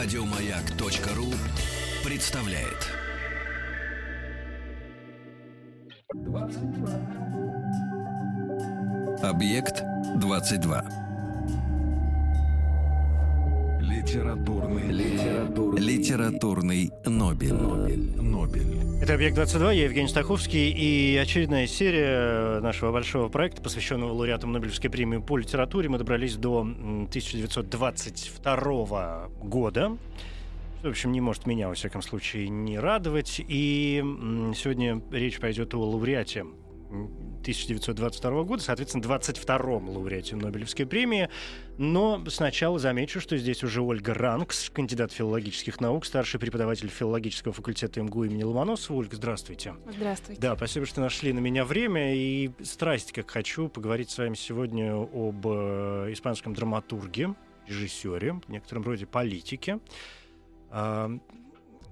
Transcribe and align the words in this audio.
Радиомаяк.ру 0.00 1.34
представляет. 2.08 2.86
Объект 9.20 9.82
22. 10.14 11.07
Литературный, 14.08 14.88
литературный, 14.90 15.82
литературный 15.82 16.90
Нобель. 17.04 17.52
Нобель. 17.52 18.10
Нобель. 18.18 19.02
Это 19.02 19.12
«Объект-22», 19.12 19.74
я 19.74 19.84
Евгений 19.84 20.08
Стаховский, 20.08 20.70
и 20.70 21.14
очередная 21.18 21.66
серия 21.66 22.58
нашего 22.60 22.90
большого 22.90 23.28
проекта, 23.28 23.60
посвященного 23.60 24.12
лауреатам 24.12 24.52
Нобелевской 24.52 24.88
премии 24.88 25.18
по 25.18 25.36
литературе. 25.36 25.90
Мы 25.90 25.98
добрались 25.98 26.36
до 26.36 26.60
1922 26.60 29.28
года. 29.42 29.98
В 30.82 30.88
общем, 30.88 31.12
не 31.12 31.20
может 31.20 31.44
меня, 31.44 31.68
во 31.68 31.74
всяком 31.74 32.00
случае, 32.00 32.48
не 32.48 32.78
радовать. 32.78 33.44
И 33.46 34.02
сегодня 34.56 35.02
речь 35.10 35.38
пойдет 35.38 35.74
о 35.74 35.80
лауреате 35.80 36.46
1922 36.88 38.42
года, 38.44 38.62
соответственно, 38.62 39.02
22-м 39.02 39.88
лауреате 39.88 40.36
Нобелевской 40.36 40.86
премии. 40.86 41.28
Но 41.76 42.24
сначала 42.28 42.78
замечу, 42.78 43.20
что 43.20 43.36
здесь 43.36 43.62
уже 43.62 43.82
Ольга 43.82 44.14
Ранкс, 44.14 44.70
кандидат 44.70 45.12
филологических 45.12 45.80
наук, 45.80 46.06
старший 46.06 46.40
преподаватель 46.40 46.88
филологического 46.88 47.52
факультета 47.52 48.02
МГУ 48.02 48.24
имени 48.24 48.42
Ломоносова. 48.42 48.96
Ольга, 48.96 49.16
здравствуйте. 49.16 49.74
Здравствуйте. 49.86 50.40
Да, 50.40 50.56
спасибо, 50.56 50.86
что 50.86 51.00
нашли 51.00 51.32
на 51.32 51.38
меня 51.38 51.64
время. 51.64 52.14
И 52.14 52.50
страсть, 52.62 53.12
как 53.12 53.30
хочу, 53.30 53.68
поговорить 53.68 54.10
с 54.10 54.18
вами 54.18 54.34
сегодня 54.34 54.94
об 54.94 55.46
э, 55.46 56.08
испанском 56.12 56.54
драматурге, 56.54 57.34
режиссере, 57.66 58.40
в 58.46 58.48
некотором 58.48 58.82
роде 58.82 59.06
политике. 59.06 59.78
А, 60.70 61.10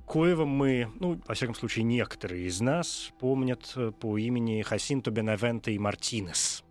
Коева 0.07 0.45
мы, 0.45 0.89
ну, 1.01 1.21
во 1.27 1.35
всяком 1.35 1.55
случае, 1.55 1.83
некоторые 1.85 2.47
из 2.47 2.61
нас 2.61 3.11
помнят 3.19 3.73
э, 3.75 3.91
по 3.91 4.17
имени 4.17 4.63
Хасинто 4.63 5.11
Бенавенте 5.11 5.73
и 5.73 5.79
Мартинес, 5.79 6.63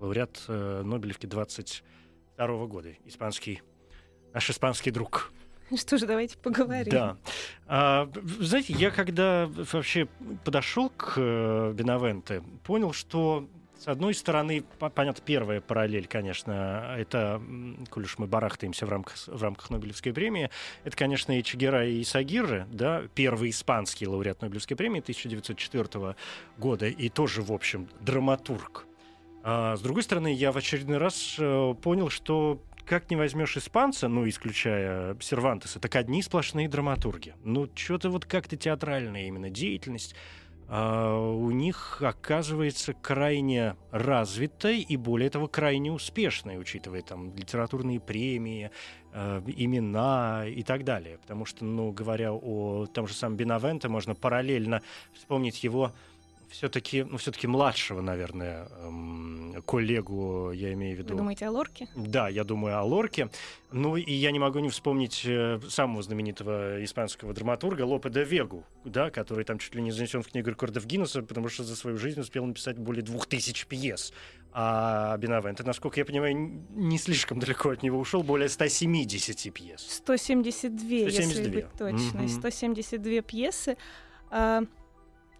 лауреат 0.00 0.42
э, 0.48 0.82
Нобелевки 0.84 1.26
22 1.26 2.66
года, 2.66 2.94
испанский, 3.04 3.60
наш 4.32 4.48
испанский 4.48 4.90
друг. 4.90 5.32
Что 5.76 5.98
же, 5.98 6.06
давайте 6.06 6.38
поговорим. 6.38 6.90
Да. 6.90 7.16
А, 7.66 8.10
знаете, 8.40 8.72
я 8.72 8.90
когда 8.90 9.50
вообще 9.72 10.08
подошел 10.44 10.88
к 10.88 11.14
э, 11.18 11.72
Бенавенте, 11.74 12.42
понял, 12.64 12.94
что 12.94 13.50
с 13.78 13.86
одной 13.86 14.12
стороны, 14.14 14.64
понятно, 14.94 15.22
первая 15.24 15.60
параллель, 15.60 16.06
конечно, 16.06 16.94
это, 16.98 17.40
коль 17.90 18.04
уж 18.04 18.18
мы 18.18 18.26
барахтаемся 18.26 18.86
в 18.86 18.88
рамках, 18.88 19.16
в 19.26 19.42
рамках 19.42 19.70
Нобелевской 19.70 20.12
премии, 20.12 20.50
это, 20.84 20.96
конечно, 20.96 21.38
и 21.38 21.42
Чигера, 21.42 21.86
и 21.86 22.02
Сагиры, 22.02 22.66
да, 22.72 23.04
первый 23.14 23.50
испанский 23.50 24.06
лауреат 24.06 24.42
Нобелевской 24.42 24.76
премии 24.76 25.00
1904 25.00 26.16
года, 26.58 26.86
и 26.86 27.08
тоже, 27.08 27.42
в 27.42 27.52
общем, 27.52 27.88
драматург. 28.00 28.84
А 29.44 29.76
с 29.76 29.80
другой 29.80 30.02
стороны, 30.02 30.34
я 30.34 30.50
в 30.50 30.56
очередной 30.56 30.98
раз 30.98 31.36
э, 31.38 31.74
понял, 31.80 32.10
что 32.10 32.60
как 32.84 33.10
не 33.10 33.16
возьмешь 33.16 33.56
испанца, 33.56 34.08
ну, 34.08 34.28
исключая 34.28 35.16
Сервантеса, 35.20 35.78
так 35.78 35.94
одни 35.94 36.22
сплошные 36.22 36.68
драматурги. 36.68 37.34
Ну, 37.44 37.68
что-то 37.74 38.10
вот 38.10 38.24
как-то 38.24 38.56
театральная 38.56 39.28
именно 39.28 39.50
деятельность 39.50 40.16
у 40.70 41.50
них 41.50 42.02
оказывается 42.02 42.92
крайне 42.92 43.76
развитой 43.90 44.80
и, 44.80 44.96
более 44.98 45.30
того, 45.30 45.48
крайне 45.48 45.90
успешной, 45.90 46.60
учитывая 46.60 47.00
там 47.00 47.34
литературные 47.34 48.00
премии, 48.00 48.70
э, 49.14 49.42
имена 49.46 50.44
и 50.46 50.62
так 50.62 50.84
далее. 50.84 51.16
Потому 51.18 51.46
что, 51.46 51.64
ну, 51.64 51.90
говоря 51.90 52.34
о 52.34 52.84
том 52.86 53.06
же 53.06 53.14
самом 53.14 53.36
Бенавенте, 53.36 53.88
можно 53.88 54.14
параллельно 54.14 54.82
вспомнить 55.14 55.64
его 55.64 55.92
все-таки, 56.50 57.04
ну, 57.04 57.16
все-таки 57.18 57.46
младшего, 57.46 58.00
наверное, 58.00 58.68
эм, 58.80 59.62
коллегу, 59.66 60.50
я 60.52 60.72
имею 60.72 60.96
в 60.96 60.98
виду. 60.98 61.14
Вы 61.14 61.18
думаете 61.18 61.46
о 61.46 61.50
Лорке? 61.50 61.88
Да, 61.94 62.28
я 62.28 62.44
думаю 62.44 62.78
о 62.78 62.82
Лорке. 62.82 63.30
Ну, 63.70 63.96
и 63.96 64.12
я 64.12 64.30
не 64.30 64.38
могу 64.38 64.58
не 64.60 64.68
вспомнить 64.68 65.22
э, 65.24 65.60
самого 65.68 66.02
знаменитого 66.02 66.82
испанского 66.84 67.34
драматурга 67.34 67.82
Лопе 67.82 68.10
де 68.10 68.24
Вегу, 68.24 68.64
да, 68.84 69.10
который 69.10 69.44
там 69.44 69.58
чуть 69.58 69.74
ли 69.74 69.82
не 69.82 69.90
занесен 69.90 70.22
в 70.22 70.28
книгу 70.28 70.50
рекордов 70.50 70.86
Гиннесса, 70.86 71.22
потому 71.22 71.48
что 71.48 71.64
за 71.64 71.76
свою 71.76 71.98
жизнь 71.98 72.20
успел 72.20 72.44
написать 72.46 72.78
более 72.78 73.02
двух 73.02 73.26
тысяч 73.26 73.66
пьес. 73.66 74.12
А 74.52 75.16
Бенавенте, 75.18 75.62
насколько 75.62 76.00
я 76.00 76.06
понимаю, 76.06 76.34
не 76.70 76.98
слишком 76.98 77.38
далеко 77.38 77.70
от 77.70 77.82
него 77.82 77.98
ушел, 77.98 78.22
более 78.22 78.48
170 78.48 79.52
пьес. 79.52 79.86
172, 79.86 81.10
172. 81.10 81.10
если 81.10 81.50
быть 81.50 81.72
точно. 81.72 82.18
Mm-hmm. 82.18 82.28
172 82.28 83.22
пьесы. 83.22 83.76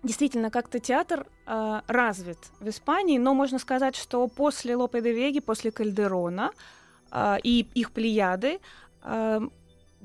Действительно 0.02 0.50
как-то 0.50 0.78
театр 0.78 1.26
э, 1.46 1.80
развит 1.86 2.38
в 2.60 2.68
Испании, 2.68 3.18
но 3.18 3.34
можно 3.34 3.58
сказать, 3.58 3.96
что 3.96 4.28
после 4.28 4.76
Лопе 4.76 5.00
де 5.00 5.12
Веги, 5.12 5.40
после 5.40 5.72
Кальдерона 5.72 6.52
э, 7.10 7.36
и 7.42 7.66
их 7.74 7.90
плеяды 7.90 8.60
э, 9.02 9.40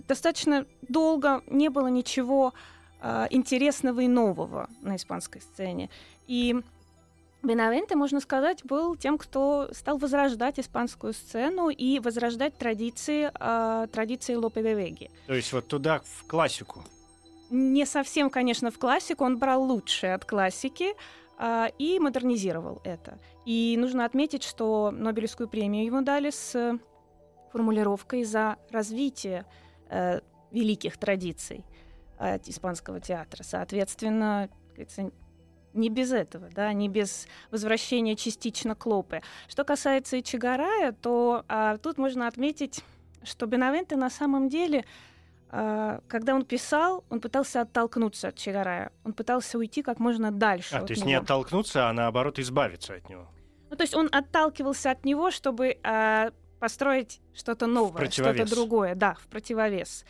достаточно 0.08 0.66
долго 0.82 1.44
не 1.48 1.70
было 1.70 1.88
ничего 1.88 2.54
э, 3.02 3.28
интересного 3.30 4.02
и 4.02 4.08
нового 4.08 4.68
на 4.82 4.96
испанской 4.96 5.42
сцене. 5.42 5.90
И 6.28 6.56
Бенавенте, 7.44 7.96
можно 7.96 8.22
сказать, 8.22 8.64
был 8.64 8.96
тем, 8.96 9.18
кто 9.18 9.68
стал 9.74 9.98
возрождать 9.98 10.60
испанскую 10.60 11.14
сцену 11.14 11.70
и 11.70 12.00
возрождать 12.00 12.58
традиции, 12.58 13.30
э, 13.38 13.88
традиции 13.92 14.36
Лопе 14.36 14.64
де 14.64 14.74
Веги. 14.74 15.12
То 15.28 15.34
есть 15.34 15.52
вот 15.52 15.68
туда, 15.68 16.00
в 16.00 16.26
классику 16.26 16.84
не 17.50 17.86
совсем, 17.86 18.30
конечно, 18.30 18.72
в 18.72 18.80
классику, 18.80 19.24
он 19.24 19.38
брал 19.38 19.64
лучшее 19.64 20.16
от 20.16 20.26
классики 20.26 20.94
э, 21.40 21.68
и 21.78 22.00
модернизировал 22.00 22.82
это. 22.84 23.20
И 23.46 23.76
нужно 23.78 24.06
отметить, 24.06 24.44
что 24.44 24.92
Нобелевскую 24.92 25.48
премию 25.48 25.86
ему 25.86 26.02
дали 26.02 26.30
с 26.30 26.80
формулировкой 27.52 28.24
за 28.24 28.58
развитие 28.72 29.46
э, 29.90 30.22
великих 30.52 30.98
традиций 30.98 31.66
э, 32.20 32.40
испанского 32.46 33.00
театра. 33.00 33.44
Соответственно, 33.44 34.50
не 35.74 35.90
без 35.90 36.12
этого, 36.12 36.50
да, 36.50 36.72
не 36.74 36.90
без 36.90 37.28
возвращения 37.52 38.16
частично 38.16 38.76
Клопы. 38.76 39.22
Что 39.48 39.64
касается 39.64 40.20
Ичигарая, 40.20 40.92
то 40.92 41.46
а, 41.48 41.78
тут 41.78 41.98
можно 41.98 42.28
отметить, 42.28 42.84
что 43.24 43.46
Бенавенте 43.46 43.96
на 43.96 44.10
самом 44.10 44.50
деле 44.50 44.86
когда 46.08 46.34
он 46.34 46.46
писал, 46.46 47.04
он 47.10 47.20
пытался 47.20 47.62
оттолкнуться 47.62 48.30
от 48.30 48.36
Чигарая. 48.36 48.92
Он 49.04 49.14
пытался 49.14 49.60
уйти 49.60 49.84
как 49.84 50.00
можно 50.00 50.32
дальше. 50.32 50.76
А, 50.76 50.82
то 50.82 50.92
есть 50.92 51.02
него. 51.02 51.10
не 51.10 51.16
оттолкнуться, 51.16 51.90
а 51.90 51.94
наоборот 51.94 52.40
избавиться 52.40 52.96
от 52.96 53.08
него. 53.08 53.28
Ну, 53.70 53.76
то 53.76 53.84
есть 53.84 53.94
он 53.94 54.10
отталкивался 54.12 54.92
от 54.92 55.06
него, 55.06 55.30
чтобы 55.30 55.78
э, 55.84 56.32
построить 56.60 57.22
что-то 57.36 57.68
новое, 57.68 58.10
что-то 58.10 58.50
другое, 58.50 58.96
да, 58.96 59.16
в 59.16 59.28
противовес. 59.28 60.06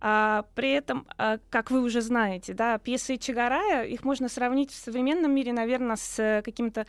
А, 0.00 0.46
при 0.54 0.72
этом, 0.72 1.06
а, 1.18 1.38
как 1.50 1.70
вы 1.70 1.82
уже 1.82 2.00
знаете, 2.00 2.54
да, 2.54 2.78
пьесы 2.78 3.18
Чигарая, 3.18 3.84
их 3.84 4.02
можно 4.02 4.28
сравнить 4.28 4.70
в 4.70 4.74
современном 4.74 5.34
мире, 5.34 5.52
наверное, 5.52 5.96
с 5.96 6.40
каким-то 6.42 6.86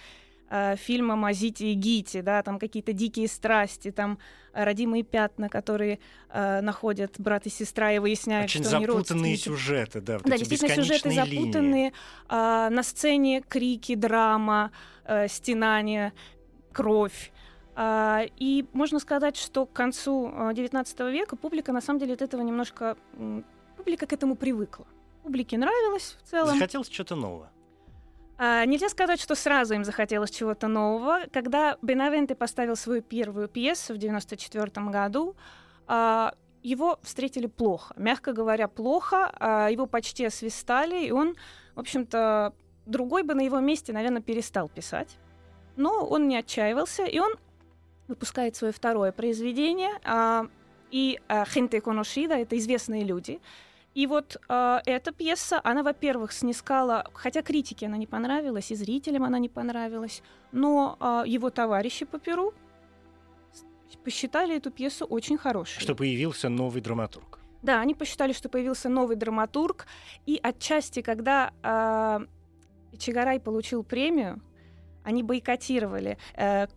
э, 0.52 0.76
фильмом 0.76 1.26
о 1.26 1.34
Зите 1.34 1.72
и 1.72 1.74
Гите, 1.74 2.22
да, 2.22 2.44
там 2.44 2.60
какие-то 2.60 2.94
дикие 2.94 3.28
страсти, 3.28 3.90
там 3.90 4.20
родимые 4.54 5.04
пятна, 5.04 5.50
которые 5.50 6.00
э, 6.30 6.62
находят 6.62 7.16
брат 7.18 7.48
и 7.48 7.50
сестра 7.50 7.94
и 7.94 8.00
выясняют, 8.00 8.46
Очень 8.46 8.64
что 8.64 8.78
они 8.78 8.86
запутанные 8.86 9.38
сюжеты, 9.38 10.02
да, 10.02 10.18
вот 10.20 10.24
Да, 10.24 10.38
действительно, 10.38 10.76
сюжеты 10.76 11.10
линии. 11.10 11.24
запутанные. 11.24 11.94
Э, 12.30 12.70
на 12.70 12.84
сцене 12.84 13.42
крики, 13.48 13.96
драма, 13.96 14.72
э, 15.06 15.28
стенания, 15.28 16.14
кровь. 16.72 17.32
Uh, 17.74 18.30
и 18.36 18.66
можно 18.74 19.00
сказать, 19.00 19.38
что 19.38 19.66
к 19.66 19.72
концу 19.72 20.28
XIX 20.28 20.84
uh, 20.84 21.12
века 21.12 21.38
публика 21.38 21.72
на 21.72 21.80
самом 21.80 22.00
деле 22.00 22.16
от 22.16 22.22
этого 22.22 22.42
немножко... 22.42 22.98
Публика 23.78 24.06
к 24.06 24.12
этому 24.12 24.36
привыкла. 24.36 24.86
Публике 25.24 25.58
нравилось 25.58 26.18
в 26.22 26.30
целом. 26.30 26.54
Захотелось 26.54 26.92
что-то 26.92 27.16
новое. 27.16 27.50
А, 28.38 28.66
нельзя 28.66 28.90
сказать, 28.90 29.20
что 29.20 29.36
сразу 29.36 29.74
им 29.74 29.84
захотелось 29.84 30.32
чего-то 30.32 30.68
нового. 30.68 31.22
Когда 31.32 31.78
Бенавенте 31.82 32.36
поставил 32.36 32.76
свою 32.76 33.02
первую 33.02 33.48
пьесу 33.48 33.94
в 33.94 33.98
1994 33.98 34.90
году, 34.90 35.36
а, 35.88 36.34
его 36.64 37.00
встретили 37.02 37.48
плохо. 37.48 37.94
Мягко 37.98 38.34
говоря, 38.34 38.68
плохо. 38.68 39.32
А, 39.40 39.70
его 39.70 39.86
почти 39.86 40.26
освистали, 40.26 41.06
и 41.06 41.12
он, 41.12 41.36
в 41.76 41.80
общем-то, 41.80 42.54
другой 42.86 43.24
бы 43.24 43.34
на 43.34 43.42
его 43.42 43.60
месте, 43.60 43.94
наверное, 43.94 44.22
перестал 44.22 44.70
писать. 44.70 45.18
Но 45.76 46.06
он 46.06 46.28
не 46.28 46.38
отчаивался, 46.38 47.06
и 47.06 47.20
он 47.20 47.34
выпускает 48.08 48.56
свое 48.56 48.74
второе 48.74 49.12
произведение. 49.12 49.92
И 50.92 51.20
«Gente 51.30 51.80
conocida»— 51.80 52.34
это 52.42 52.58
«Известные 52.58 53.06
люди», 53.06 53.40
и 53.94 54.08
вот 54.08 54.38
э, 54.48 54.80
эта 54.86 55.12
пьеса, 55.12 55.60
она, 55.64 55.84
во-первых, 55.84 56.32
снискала, 56.32 57.10
хотя 57.14 57.42
критике 57.42 57.88
она 57.88 57.98
не 57.98 58.08
понравилась, 58.08 58.72
и 58.72 58.76
зрителям 58.76 59.24
она 59.24 59.40
не 59.40 59.50
понравилась, 59.50 60.24
но 60.52 60.98
э, 61.00 61.24
его 61.28 61.50
товарищи 61.50 62.06
по 62.06 62.20
Перу 62.20 62.54
посчитали 64.04 64.56
эту 64.56 64.72
пьесу 64.72 65.06
очень 65.06 65.38
хорошей. 65.38 65.82
Что 65.82 65.96
появился 65.96 66.50
новый 66.50 66.82
драматург. 66.82 67.40
Да, 67.62 67.80
они 67.80 67.94
посчитали, 67.94 68.34
что 68.34 68.50
появился 68.50 68.90
новый 68.90 69.16
драматург, 69.16 69.86
и 70.26 70.40
отчасти, 70.42 71.02
когда 71.02 71.54
э, 71.62 72.98
Чигарай 72.98 73.40
получил 73.40 73.84
премию, 73.84 74.42
они 75.04 75.22
бойкотировали, 75.22 76.18
э, 76.36 76.68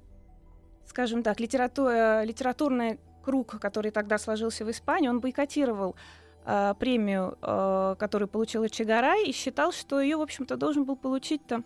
скажем 0.86 1.22
так, 1.22 1.40
литерату, 1.40 1.86
э, 1.86 2.24
литературный 2.26 2.98
круг, 3.24 3.58
который 3.60 3.90
тогда 3.90 4.18
сложился 4.18 4.64
в 4.64 4.70
Испании, 4.70 5.08
он 5.08 5.20
бойкотировал 5.20 5.96
э, 6.44 6.74
премию, 6.78 7.36
э, 7.40 7.96
которую 7.98 8.28
получил 8.28 8.66
Чигарай, 8.68 9.24
и 9.24 9.32
считал, 9.32 9.72
что 9.72 10.00
ее, 10.00 10.16
в 10.16 10.22
общем-то, 10.22 10.56
должен 10.56 10.84
был 10.84 10.96
получить-то, 10.96 11.62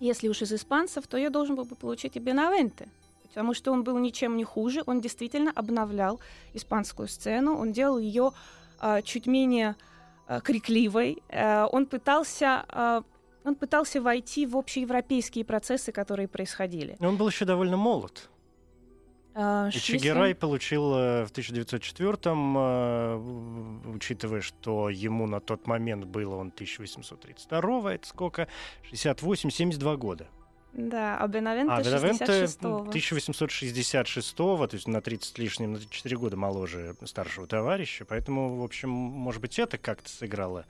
если 0.00 0.28
уж 0.28 0.42
из 0.42 0.52
испанцев, 0.52 1.06
то 1.06 1.16
ее 1.16 1.30
должен 1.30 1.56
был 1.56 1.64
бы 1.64 1.74
получить 1.74 2.16
и 2.16 2.20
Бенавенте 2.20 2.88
потому 3.28 3.54
что 3.54 3.72
он 3.72 3.84
был 3.84 3.98
ничем 3.98 4.36
не 4.36 4.42
хуже, 4.42 4.82
он 4.86 5.00
действительно 5.00 5.52
обновлял 5.54 6.18
испанскую 6.54 7.06
сцену, 7.06 7.56
он 7.56 7.72
делал 7.72 7.98
ее 7.98 8.32
э, 8.80 9.02
чуть 9.02 9.26
менее 9.26 9.76
крикливой, 10.42 11.22
он 11.72 11.86
пытался 11.86 13.04
он 13.44 13.54
пытался 13.54 14.00
войти 14.02 14.46
в 14.46 14.56
общеевропейские 14.56 15.44
процессы, 15.44 15.90
которые 15.92 16.28
происходили. 16.28 16.96
Он 17.00 17.16
был 17.16 17.28
еще 17.28 17.44
довольно 17.44 17.76
молод. 17.76 18.28
И 19.36 19.70
Чигирай 19.70 20.34
получил 20.34 20.90
в 20.90 21.28
1904-м, 21.32 23.94
учитывая, 23.94 24.40
что 24.40 24.88
ему 24.88 25.26
на 25.26 25.40
тот 25.40 25.66
момент 25.66 26.06
было 26.06 26.36
он 26.36 26.48
1832 26.48 27.94
это 27.94 28.08
сколько? 28.08 28.48
68-72 28.90 29.96
года. 29.96 30.28
Да, 30.72 31.18
а 31.18 31.26
Бенавенте, 31.26 31.72
а, 31.72 31.82
Бенавенте 31.82 32.44
1866-го, 32.44 34.66
то 34.66 34.74
есть 34.74 34.86
на 34.86 35.00
30 35.00 35.34
с 35.34 35.38
лишним, 35.38 35.72
на 35.72 35.80
4 35.80 36.16
года 36.16 36.36
моложе 36.36 36.94
старшего 37.04 37.46
товарища, 37.46 38.04
поэтому, 38.04 38.56
в 38.56 38.62
общем, 38.62 38.90
может 38.90 39.40
быть, 39.40 39.58
это 39.58 39.78
как-то 39.78 40.10
сыграло 40.10 40.66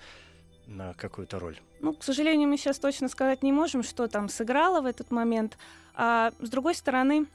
на 0.66 0.94
какую-то 0.94 1.38
роль? 1.38 1.58
Ну, 1.80 1.94
к 1.94 2.04
сожалению, 2.04 2.48
мы 2.48 2.56
сейчас 2.56 2.78
точно 2.78 3.08
сказать 3.08 3.42
не 3.42 3.52
можем, 3.52 3.82
что 3.82 4.06
там 4.06 4.28
сыграло 4.28 4.80
в 4.80 4.86
этот 4.86 5.10
момент. 5.10 5.58
А 5.94 6.32
с 6.40 6.48
другой 6.48 6.74
стороны, 6.74 7.26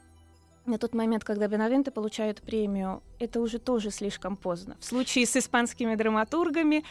на 0.66 0.78
тот 0.78 0.94
момент, 0.94 1.24
когда 1.24 1.46
Бенавенте 1.46 1.90
получают 1.90 2.42
премию, 2.42 3.02
это 3.18 3.40
уже 3.40 3.58
тоже 3.58 3.90
слишком 3.90 4.36
поздно. 4.36 4.76
В 4.80 4.84
случае 4.84 5.26
с 5.26 5.36
испанскими 5.36 5.94
драматургами 5.94 6.84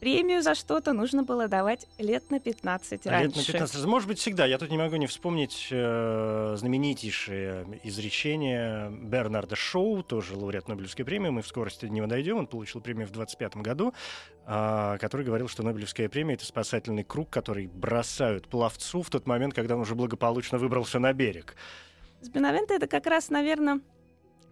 Премию 0.00 0.42
за 0.42 0.54
что-то 0.54 0.92
нужно 0.92 1.24
было 1.24 1.48
давать 1.48 1.88
лет 1.98 2.30
на 2.30 2.38
15 2.38 3.06
раньше. 3.06 3.26
Лет 3.26 3.36
на 3.36 3.52
15. 3.52 3.84
Может 3.84 4.08
быть, 4.08 4.18
всегда. 4.20 4.46
Я 4.46 4.58
тут 4.58 4.70
не 4.70 4.78
могу 4.78 4.94
не 4.94 5.08
вспомнить 5.08 5.68
э, 5.72 6.54
знаменитейшее 6.56 7.80
изречение 7.82 8.90
Бернарда 8.90 9.56
Шоу, 9.56 10.04
тоже 10.04 10.36
лауреат 10.36 10.68
Нобелевской 10.68 11.04
премии. 11.04 11.30
Мы 11.30 11.42
в 11.42 11.48
скорости 11.48 11.86
до 11.86 11.92
него 11.92 12.06
дойдем. 12.06 12.36
Он 12.36 12.46
получил 12.46 12.80
премию 12.80 13.08
в 13.08 13.10
25 13.10 13.56
году, 13.56 13.92
э, 14.46 14.98
который 15.00 15.26
говорил, 15.26 15.48
что 15.48 15.64
Нобелевская 15.64 16.08
премия— 16.08 16.34
это 16.36 16.46
спасательный 16.46 17.02
круг, 17.02 17.28
который 17.28 17.66
бросают 17.66 18.46
пловцу 18.46 19.02
в 19.02 19.10
тот 19.10 19.26
момент, 19.26 19.52
когда 19.54 19.74
он 19.74 19.80
уже 19.80 19.96
благополучно 19.96 20.58
выбрался 20.58 21.00
на 21.00 21.12
берег. 21.12 21.56
С 22.20 22.28
Бенавенте 22.28 22.74
это 22.74 22.86
как 22.86 23.06
раз, 23.06 23.30
наверное, 23.30 23.80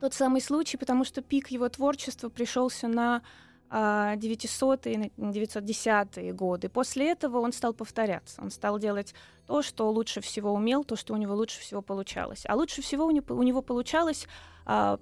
тот 0.01 0.15
самый 0.15 0.41
случай, 0.41 0.77
потому 0.77 1.05
что 1.05 1.23
пик 1.23 1.49
его 1.49 1.69
творчества 1.69 2.29
пришелся 2.29 2.89
на 2.89 3.23
900-е, 3.71 5.11
910-е 5.17 6.33
годы. 6.33 6.69
После 6.69 7.11
этого 7.11 7.39
он 7.41 7.53
стал 7.53 7.75
повторяться. 7.75 8.41
Он 8.41 8.51
стал 8.51 8.79
делать 8.79 9.15
то, 9.47 9.63
что 9.63 9.91
лучше 9.91 10.21
всего 10.21 10.53
умел, 10.53 10.85
то, 10.85 10.97
что 10.97 11.15
у 11.15 11.17
него 11.17 11.35
лучше 11.35 11.61
всего 11.61 11.83
получалось. 11.83 12.45
А 12.47 12.55
лучше 12.55 12.83
всего 12.83 13.07
у 13.07 13.11
него, 13.11 13.35
у 13.35 13.43
него 13.43 13.63
получалось 13.63 14.29
а, 14.65 15.01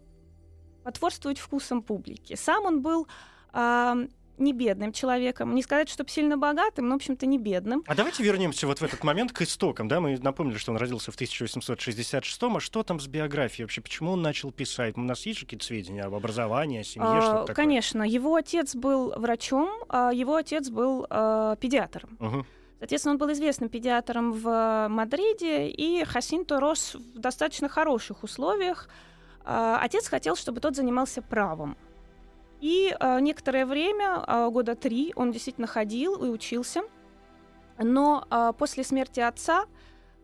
потворствовать 0.83 1.39
вкусам 1.39 1.83
публики. 1.83 2.37
Сам 2.37 2.65
он 2.65 2.81
был 2.81 3.07
а, 3.53 3.97
не 4.39 4.53
бедным 4.53 4.93
человеком. 4.93 5.55
Не 5.55 5.63
сказать, 5.63 5.89
чтобы 5.89 6.11
сильно 6.11 6.37
богатым, 6.37 6.89
но, 6.89 6.95
в 6.95 6.97
общем-то, 6.97 7.27
не 7.27 7.39
бедным. 7.39 7.83
А 7.87 7.95
давайте 7.95 8.23
вернемся 8.23 8.67
вот 8.67 8.81
в 8.81 8.85
этот 8.85 9.05
момент 9.05 9.33
к 9.33 9.43
истокам. 9.43 9.89
Да? 9.89 10.01
Мы 10.01 10.19
напомнили, 10.19 10.57
что 10.57 10.73
он 10.73 10.79
родился 10.79 11.13
в 11.13 11.17
1866-м. 11.17 12.57
А 12.57 12.61
что 12.61 12.83
там 12.83 13.01
с 13.01 13.07
биографией 13.07 13.65
вообще? 13.65 13.81
Почему 13.81 14.13
он 14.13 14.23
начал 14.23 14.51
писать? 14.53 14.97
У 14.97 15.01
нас 15.01 15.25
есть 15.27 15.41
какие-то 15.41 15.65
сведения 15.65 16.03
об 16.03 16.15
образовании, 16.15 16.81
о 16.81 16.85
семье? 16.85 17.09
А, 17.09 17.45
конечно. 17.47 18.03
Его 18.03 18.35
отец 18.35 18.75
был 18.75 19.13
врачом, 19.17 19.71
а 19.89 20.13
его 20.13 20.37
отец 20.37 20.69
был 20.69 21.07
а, 21.11 21.57
педиатром. 21.57 22.17
Угу. 22.21 22.47
Соответственно, 22.79 23.15
он 23.15 23.19
был 23.19 23.33
известным 23.33 23.69
педиатром 23.71 24.33
в 24.33 24.89
Мадриде, 24.89 25.69
и 25.69 26.05
Хасинто 26.05 26.61
рос 26.61 26.95
в 26.95 27.19
достаточно 27.19 27.69
хороших 27.69 28.23
условиях. 28.23 28.89
А, 29.45 29.79
отец 29.83 30.09
хотел, 30.09 30.37
чтобы 30.37 30.61
тот 30.61 30.77
занимался 30.77 31.23
правом. 31.23 31.77
И 32.65 32.97
э, 32.99 33.21
некоторое 33.21 33.67
время, 33.67 34.25
э, 34.27 34.49
года 34.51 34.75
три, 34.75 35.13
он 35.17 35.33
действительно 35.33 35.67
ходил 35.67 36.25
и 36.25 36.31
учился. 36.31 36.81
Но 37.77 38.27
э, 38.31 38.55
после 38.57 38.85
смерти 38.85 39.21
отца 39.21 39.67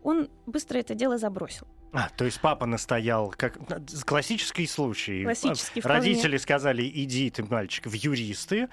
он 0.03 0.31
быстро 0.47 0.79
это 0.79 0.95
дело 0.95 1.19
забросил. 1.19 1.67
А, 1.93 2.09
то 2.17 2.25
есть 2.25 2.41
папа 2.41 2.65
настоял, 2.65 3.35
как 3.37 3.59
классический 4.07 4.67
случай. 4.67 5.25
Классический, 5.25 5.83
Родители 5.83 6.21
вполне. 6.21 6.39
сказали, 6.39 6.91
иди 6.95 7.29
ты, 7.29 7.45
мальчик, 7.45 7.85
в 7.85 7.93
юристы. 7.93 8.71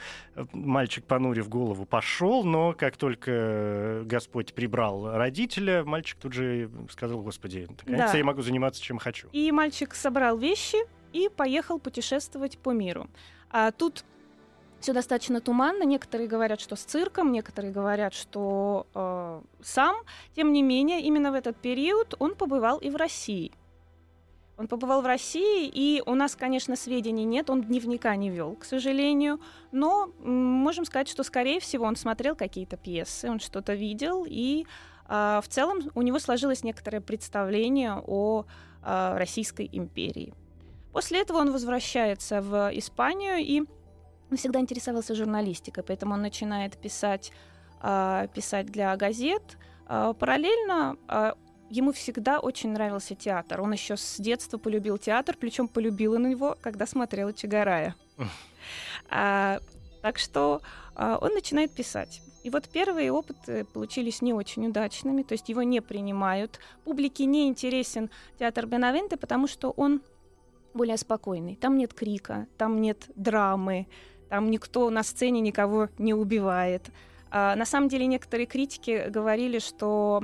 Мальчик, 0.53 1.03
понурив 1.03 1.49
голову, 1.49 1.85
пошел, 1.85 2.45
но 2.45 2.71
как 2.71 2.95
только 2.95 4.03
Господь 4.05 4.53
прибрал 4.53 5.11
родителя, 5.11 5.83
мальчик 5.83 6.17
тут 6.21 6.31
же 6.31 6.71
сказал, 6.89 7.21
господи, 7.21 7.67
наконец 7.67 8.13
да. 8.13 8.17
я 8.17 8.23
могу 8.23 8.41
заниматься 8.43 8.81
чем 8.81 8.97
хочу. 8.97 9.27
И 9.33 9.51
мальчик 9.51 9.93
собрал 9.93 10.37
вещи 10.37 10.77
и 11.11 11.27
поехал 11.27 11.79
путешествовать 11.79 12.57
по 12.59 12.71
миру. 12.71 13.09
А 13.49 13.71
тут 13.71 14.03
все 14.79 14.93
достаточно 14.93 15.41
туманно. 15.41 15.83
Некоторые 15.83 16.27
говорят, 16.27 16.59
что 16.59 16.75
с 16.75 16.81
цирком, 16.81 17.31
некоторые 17.31 17.71
говорят, 17.71 18.13
что 18.13 18.87
э, 18.93 19.41
сам. 19.63 19.95
Тем 20.35 20.53
не 20.53 20.63
менее, 20.63 21.01
именно 21.01 21.31
в 21.31 21.35
этот 21.35 21.57
период 21.57 22.15
он 22.19 22.35
побывал 22.35 22.77
и 22.77 22.89
в 22.89 22.95
России. 22.95 23.51
Он 24.57 24.67
побывал 24.67 25.03
в 25.03 25.05
России, 25.05 25.69
и 25.71 26.01
у 26.07 26.15
нас, 26.15 26.35
конечно, 26.35 26.75
сведений 26.75 27.25
нет, 27.25 27.51
он 27.51 27.61
дневника 27.61 28.15
не 28.15 28.31
вел, 28.31 28.55
к 28.55 28.65
сожалению, 28.65 29.39
но 29.71 30.07
можем 30.23 30.83
сказать, 30.83 31.07
что, 31.07 31.21
скорее 31.23 31.59
всего, 31.59 31.85
он 31.85 31.95
смотрел 31.95 32.35
какие-то 32.35 32.75
пьесы, 32.75 33.29
он 33.29 33.39
что-то 33.39 33.75
видел, 33.75 34.25
и 34.27 34.65
э, 35.07 35.41
в 35.43 35.47
целом 35.47 35.81
у 35.93 36.01
него 36.01 36.17
сложилось 36.17 36.63
некоторое 36.63 37.01
представление 37.01 38.01
о 38.03 38.45
э, 38.83 39.17
Российской 39.17 39.69
империи. 39.71 40.33
После 40.97 41.21
этого 41.21 41.37
он 41.37 41.51
возвращается 41.51 42.41
в 42.41 42.71
Испанию 42.73 43.37
и 43.37 43.61
всегда 44.35 44.59
интересовался 44.59 45.13
журналистикой, 45.13 45.83
поэтому 45.83 46.15
он 46.15 46.23
начинает 46.23 46.75
писать, 46.75 47.31
э, 47.83 48.27
писать 48.33 48.65
для 48.65 48.97
газет. 48.97 49.43
Э, 49.87 50.15
параллельно 50.17 50.97
э, 51.07 51.33
ему 51.69 51.91
всегда 51.91 52.39
очень 52.39 52.71
нравился 52.71 53.13
театр. 53.13 53.61
Он 53.61 53.73
еще 53.73 53.95
с 53.95 54.17
детства 54.17 54.57
полюбил 54.57 54.97
театр, 54.97 55.37
причем 55.39 55.67
полюбил 55.67 56.13
он 56.13 56.31
его, 56.31 56.57
когда 56.61 56.87
смотрел 56.87 57.31
Чигарая. 57.31 57.93
а, 59.11 59.59
так 60.01 60.17
что 60.17 60.63
а, 60.95 61.19
он 61.21 61.35
начинает 61.35 61.71
писать. 61.75 62.23
И 62.43 62.49
вот 62.49 62.69
первые 62.69 63.11
опыты 63.11 63.65
получились 63.65 64.23
не 64.23 64.33
очень 64.33 64.65
удачными, 64.65 65.21
то 65.21 65.33
есть 65.33 65.47
его 65.49 65.61
не 65.61 65.79
принимают. 65.79 66.59
Публике 66.85 67.25
не 67.25 67.47
интересен 67.47 68.09
театр 68.39 68.65
Бенавенте, 68.65 69.15
потому 69.15 69.45
что 69.45 69.69
он 69.69 70.01
более 70.77 70.97
спокойный. 70.97 71.55
Там 71.55 71.77
нет 71.77 71.93
крика, 71.93 72.47
там 72.57 72.79
нет 72.81 73.09
драмы, 73.15 73.87
там 74.29 74.49
никто 74.51 74.89
на 74.89 75.03
сцене 75.03 75.41
никого 75.41 75.89
не 75.97 76.13
убивает. 76.13 76.89
А, 77.29 77.55
на 77.55 77.65
самом 77.65 77.89
деле 77.89 78.05
некоторые 78.05 78.45
критики 78.45 79.09
говорили, 79.09 79.59
что 79.59 80.23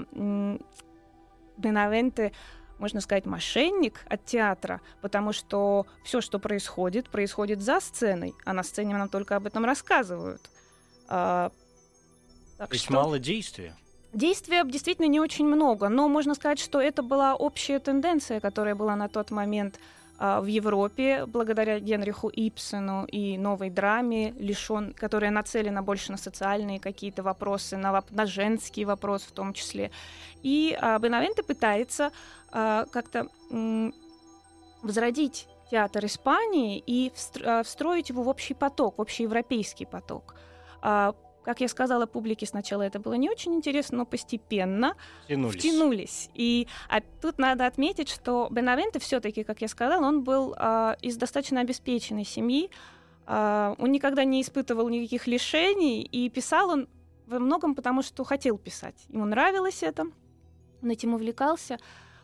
Бенавенте 1.58 2.32
можно 2.80 3.00
сказать, 3.00 3.26
мошенник 3.26 4.02
от 4.10 4.26
театра, 4.26 4.82
потому 5.00 5.32
что 5.32 5.86
все, 6.04 6.20
что 6.20 6.38
происходит, 6.38 7.10
происходит 7.10 7.62
за 7.62 7.80
сценой, 7.80 8.34
а 8.44 8.52
на 8.52 8.64
сцене 8.64 8.98
нам 8.98 9.08
только 9.08 9.38
об 9.38 9.46
этом 9.46 9.64
рассказывают. 9.64 10.42
А, 11.08 11.52
так 12.58 12.70
То 12.70 12.74
есть 12.74 12.86
что... 12.86 12.94
мало 12.94 13.20
действия. 13.20 13.78
Действия 14.12 14.64
действительно 14.66 15.08
не 15.08 15.20
очень 15.20 15.46
много, 15.46 15.88
но 15.88 16.10
можно 16.10 16.36
сказать, 16.36 16.60
что 16.60 16.82
это 16.82 17.02
была 17.02 17.36
общая 17.36 17.80
тенденция, 17.80 18.40
которая 18.40 18.76
была 18.76 18.96
на 18.96 19.08
тот 19.08 19.32
момент 19.32 19.80
в 20.24 20.46
Европе 20.46 21.26
благодаря 21.26 21.80
Генриху 21.80 22.30
Ипсену 22.30 23.06
и 23.06 23.38
новой 23.38 23.70
драме, 23.70 24.32
лишен, 24.40 24.94
которая 24.94 25.32
нацелена 25.32 25.82
больше 25.82 26.12
на 26.12 26.18
социальные 26.18 26.80
какие-то 26.80 27.24
вопросы, 27.24 27.76
на, 27.76 28.04
на 28.10 28.26
женский 28.26 28.86
вопрос 28.86 29.24
в 29.24 29.32
том 29.32 29.54
числе. 29.54 29.92
И 30.42 30.78
а, 30.80 30.98
Бенавенте 31.00 31.44
пытается 31.44 32.12
а, 32.52 32.86
как-то 32.92 33.28
м, 33.52 33.94
возродить 34.82 35.48
театр 35.70 36.06
Испании 36.06 36.82
и 36.86 37.12
а, 37.44 37.64
встроить 37.64 38.10
его 38.10 38.24
в 38.24 38.30
общий 38.30 38.54
поток, 38.54 38.98
в 38.98 39.02
общий 39.02 39.24
европейский 39.24 39.86
поток. 39.86 40.36
Как 41.44 41.62
я 41.62 41.68
сказала, 41.68 42.06
публике 42.06 42.46
сначала 42.46 42.84
это 42.84 43.00
было 43.00 43.14
не 43.14 43.30
очень 43.30 43.54
интересно, 43.54 44.00
но 44.00 44.06
постепенно 44.06 44.96
втянулись. 45.26 45.56
втянулись. 45.56 46.30
И 46.34 46.68
а 46.90 47.02
тут 47.22 47.38
надо 47.38 47.66
отметить, 47.66 48.10
что 48.10 48.48
Бенавенте 48.50 49.00
все-таки, 49.00 49.44
как 49.44 49.62
я 49.62 49.68
сказала, 49.68 50.06
он 50.06 50.24
был 50.24 50.56
а, 50.58 50.96
из 51.02 51.18
достаточно 51.18 51.62
обеспеченной 51.62 52.26
семьи. 52.26 52.70
А, 53.26 53.76
он 53.78 53.92
никогда 53.92 54.24
не 54.24 54.42
испытывал 54.42 54.90
никаких 54.90 55.28
лишений, 55.28 56.02
и 56.02 56.30
писал 56.30 56.70
он 56.70 56.88
во 57.28 57.40
многом 57.40 57.76
потому, 57.76 58.02
что 58.02 58.24
хотел 58.24 58.58
писать. 58.58 59.06
Ему 59.10 59.26
нравилось 59.26 59.84
это, 59.84 60.06
он 60.82 60.90
этим 60.90 61.14
увлекался. 61.14 61.78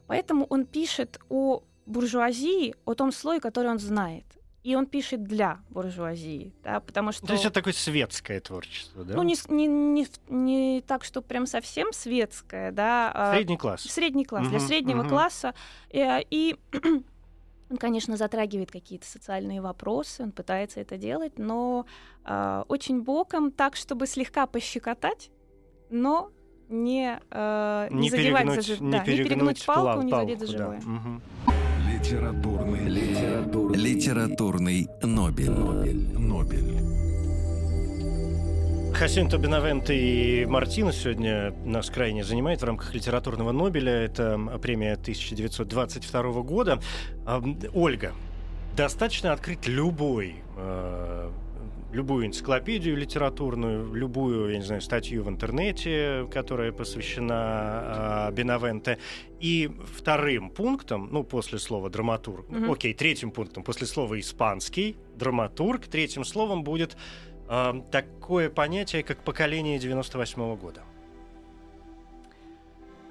Поэтому 0.07 0.45
он 0.49 0.65
пишет 0.65 1.19
о 1.29 1.61
буржуазии, 1.85 2.75
о 2.85 2.93
том 2.93 3.11
слое, 3.11 3.39
который 3.39 3.69
он 3.69 3.79
знает. 3.79 4.25
И 4.62 4.75
он 4.75 4.88
пишет 4.88 5.24
для 5.24 5.62
буржуазии, 5.70 6.54
да, 6.63 6.82
потому 6.82 7.13
что... 7.13 7.25
То 7.25 7.34
есть 7.34 7.46
это 7.46 7.54
такое 7.54 7.72
светское 7.72 8.42
творчество, 8.42 9.06
да? 9.06 9.16
Ну, 9.16 9.24
не, 9.24 9.36
не, 9.48 9.68
не, 9.68 10.08
не 10.28 10.82
так, 10.82 11.06
что 11.06 11.22
прям 11.22 11.46
совсем 11.46 11.94
светское, 11.94 12.72
да. 12.72 13.10
А 13.13 13.34
средний 13.34 13.58
класс. 13.58 13.84
Средний 13.84 14.25
класс, 14.25 14.44
угу, 14.44 14.50
для 14.50 14.60
среднего 14.60 15.01
угу. 15.01 15.10
класса. 15.10 15.54
И, 15.89 16.25
и 16.30 16.58
он, 17.70 17.78
конечно, 17.78 18.18
затрагивает 18.18 18.70
какие-то 18.70 19.08
социальные 19.08 19.62
вопросы, 19.62 20.24
он 20.24 20.34
пытается 20.34 20.82
это 20.82 20.98
делать, 20.98 21.39
но 21.39 21.86
э, 22.25 22.63
очень 22.68 23.01
боком, 23.01 23.51
так, 23.51 23.78
чтобы 23.78 24.08
слегка 24.08 24.46
пощекотать, 24.46 25.32
но 25.89 26.32
не, 26.68 27.18
э, 27.32 27.88
не, 27.92 28.01
не 28.01 28.10
задевать 28.10 28.62
за, 28.62 28.84
не 28.84 28.92
да, 28.92 29.00
перегнуть, 29.06 29.08
не 29.08 29.24
перегнуть 29.24 29.66
палку, 29.66 29.86
палку, 29.86 30.01
не 30.04 30.12
задеть 30.12 30.39
за 30.39 30.48
живое. 30.48 30.82
Да. 30.82 30.92
Угу. 30.92 31.59
Литературный, 32.00 32.88
литературный, 32.88 33.77
литературный 33.77 34.88
Нобель. 35.03 35.51
Нобель. 35.51 36.18
Нобель. 36.18 36.77
Хасинто 38.96 39.38
Бенавенте 39.38 39.96
и 39.96 40.46
Мартина 40.46 40.94
сегодня 40.94 41.53
нас 41.65 41.89
крайне 41.89 42.24
занимает 42.24 42.62
в 42.62 42.65
рамках 42.65 42.96
литературного 42.96 43.51
Нобеля. 43.51 43.91
Это 43.91 44.39
премия 44.62 44.94
1922 44.94 46.41
года. 46.41 46.79
Ольга, 47.74 48.13
достаточно 48.77 49.34
открыть 49.34 49.68
любой 49.68 50.36
э, 50.56 51.29
любую 51.91 52.27
энциклопедию 52.27 52.96
литературную, 52.96 53.93
любую, 53.93 54.51
я 54.51 54.58
не 54.58 54.63
знаю, 54.63 54.81
статью 54.81 55.24
в 55.24 55.29
интернете, 55.29 56.27
которая 56.31 56.72
посвящена 56.72 58.29
э, 58.29 58.34
Бенавенте. 58.34 59.00
И 59.39 59.72
вторым 59.96 60.50
пунктом, 60.50 61.10
ну, 61.12 61.24
после 61.24 61.60
слова 61.60 61.89
драматург, 61.89 62.48
mm-hmm. 62.50 62.72
окей, 62.72 62.93
третьим 62.93 63.31
пунктом, 63.31 63.63
после 63.63 63.88
слова 63.88 64.19
испанский, 64.19 64.98
драматург, 65.15 65.88
третьим 65.88 66.24
словом 66.24 66.63
будет 66.63 66.96
э, 67.48 67.81
такое 67.91 68.50
понятие, 68.50 69.03
как 69.03 69.24
поколение 69.24 69.79
98 69.79 70.41
-го 70.41 70.58
года. 70.58 70.84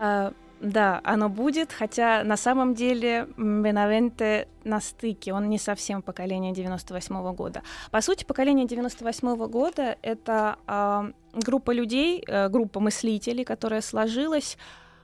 Uh... 0.00 0.32
Да, 0.60 1.00
оно 1.04 1.28
будет, 1.28 1.72
хотя 1.72 2.24
на 2.24 2.36
самом 2.36 2.74
деле 2.74 3.28
Бенавенте 3.36 4.48
на 4.64 4.80
стыке, 4.80 5.32
он 5.32 5.48
не 5.48 5.58
совсем 5.58 6.02
поколение 6.02 6.52
98 6.52 7.14
-го 7.14 7.32
года. 7.32 7.62
По 7.92 8.00
сути, 8.00 8.24
поколение 8.24 8.66
98 8.66 9.36
-го 9.36 9.48
года— 9.48 9.96
это 10.02 10.56
э, 10.66 11.12
группа 11.34 11.70
людей, 11.70 12.24
э, 12.26 12.48
группа 12.48 12.80
мыслителей, 12.80 13.44
которая 13.44 13.80
сложилась 13.82 14.58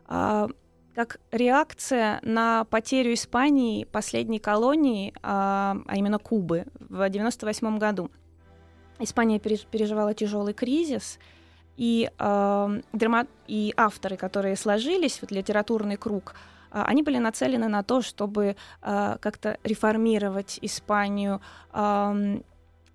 э, 0.08 0.48
как 0.94 1.20
реакция 1.30 2.18
на 2.22 2.64
потерю 2.64 3.14
Испании 3.14 3.84
последней 3.84 4.40
колонии, 4.40 5.10
э, 5.10 5.20
а 5.22 5.94
именно 5.94 6.18
Кубы, 6.18 6.64
в 6.80 7.08
98 7.08 7.78
году. 7.78 8.10
Испания 8.98 9.38
переживала 9.38 10.14
тяжелый 10.14 10.52
кризис— 10.52 11.18
и, 11.76 12.10
э, 12.18 12.80
драма... 12.92 13.26
и 13.46 13.72
авторы, 13.76 14.16
которые 14.16 14.56
сложились, 14.56 15.18
вот 15.22 15.30
литературный 15.30 15.96
круг, 15.96 16.34
э, 16.72 16.82
они 16.86 17.02
были 17.02 17.18
нацелены 17.18 17.68
на 17.68 17.82
то, 17.82 18.02
чтобы 18.02 18.56
э, 18.82 19.16
как-то 19.20 19.58
реформировать 19.64 20.58
Испанию, 20.62 21.40
э, 21.72 22.40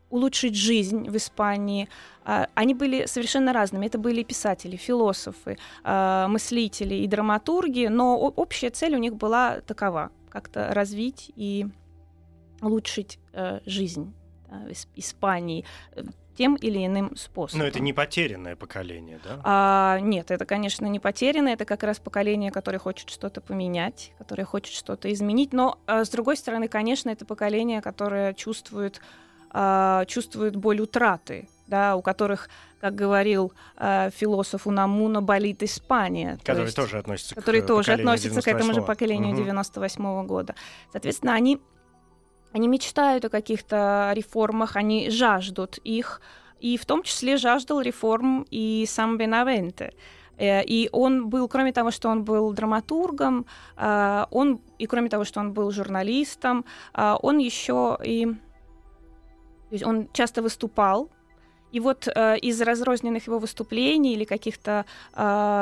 улучшить 0.09 0.55
жизнь 0.55 1.09
в 1.09 1.15
Испании. 1.15 1.87
Э, 2.25 2.45
они 2.55 2.73
были 2.73 3.05
совершенно 3.05 3.53
разными. 3.53 3.85
Это 3.85 3.97
были 3.97 4.23
писатели, 4.23 4.75
философы, 4.75 5.57
э, 5.83 6.27
мыслители 6.27 6.95
и 6.95 7.07
драматурги, 7.07 7.87
но 7.87 8.17
общая 8.17 8.69
цель 8.69 8.95
у 8.95 8.99
них 8.99 9.15
была 9.15 9.61
такова— 9.61 10.09
как-то 10.29 10.73
развить 10.73 11.31
и 11.35 11.67
улучшить 12.61 13.19
э, 13.33 13.59
жизнь 13.65 14.13
да, 14.49 14.67
Испании 14.95 15.65
тем 16.39 16.55
или 16.55 16.85
иным 16.85 17.17
способом. 17.17 17.63
Но 17.63 17.67
это 17.67 17.81
не 17.81 17.91
потерянное 17.91 18.55
поколение, 18.55 19.19
да? 19.21 19.41
А, 19.43 19.99
нет, 19.99 20.31
это, 20.31 20.45
конечно, 20.45 20.85
не 20.85 20.97
потерянное, 20.97 21.51
это 21.51 21.65
как 21.65 21.83
раз 21.83 21.99
поколение, 21.99 22.49
которое 22.49 22.79
хочет 22.79 23.09
что-то 23.09 23.41
поменять, 23.41 24.13
которое 24.17 24.45
хочет 24.45 24.73
что-то 24.73 25.11
изменить. 25.11 25.51
Но, 25.51 25.79
а, 25.85 26.05
с 26.05 26.09
другой 26.09 26.37
стороны, 26.37 26.69
конечно, 26.69 27.09
это 27.09 27.25
поколение, 27.25 27.81
которое 27.81 28.33
чувствует, 28.33 29.01
а, 29.51 30.05
чувствует 30.05 30.55
боль 30.55 30.79
утраты, 30.79 31.49
да, 31.67 31.97
у 31.97 32.01
которых, 32.01 32.49
как 32.79 32.95
говорил 32.95 33.51
э, 33.75 34.09
философ 34.15 34.65
Унамуна, 34.65 35.21
болит 35.21 35.61
Испания. 35.61 36.37
Который 36.37 36.59
то 36.59 36.63
есть, 36.63 36.75
тоже 36.77 36.97
относится 36.99 37.35
который 37.35 37.61
к 37.61 37.67
тоже 37.67 37.91
относится 37.91 38.41
к 38.41 38.47
этому 38.47 38.73
же 38.73 38.81
поколению 38.81 39.33
угу. 39.33 39.43
98 39.43 40.03
-го 40.03 40.23
года. 40.25 40.55
Соответственно, 40.93 41.33
они 41.33 41.59
они 42.51 42.67
мечтают 42.67 43.25
о 43.25 43.29
каких-то 43.29 44.11
реформах, 44.15 44.75
они 44.75 45.09
жаждут 45.09 45.77
их, 45.83 46.21
и 46.59 46.77
в 46.77 46.85
том 46.85 47.03
числе 47.03 47.37
жаждал 47.37 47.81
реформ 47.81 48.45
и 48.49 48.85
сам 48.87 49.17
Бенавенте. 49.17 49.93
Э, 50.39 50.63
и 50.63 50.89
он 50.91 51.29
был, 51.29 51.47
кроме 51.47 51.71
того, 51.71 51.91
что 51.91 52.09
он 52.09 52.23
был 52.23 52.51
драматургом, 52.53 53.45
э, 53.77 54.25
он, 54.31 54.61
и 54.79 54.87
кроме 54.87 55.09
того, 55.09 55.25
что 55.25 55.39
он 55.41 55.53
был 55.53 55.71
журналистом, 55.71 56.65
э, 56.93 57.15
он 57.21 57.37
еще 57.37 57.97
и... 58.03 58.27
Он 59.85 60.09
часто 60.13 60.41
выступал, 60.41 61.09
и 61.71 61.79
вот 61.79 62.07
из 62.41 62.59
разрозненных 62.59 63.27
его 63.27 63.37
выступлений 63.37 64.13
или 64.15 64.25
каких-то 64.25 64.83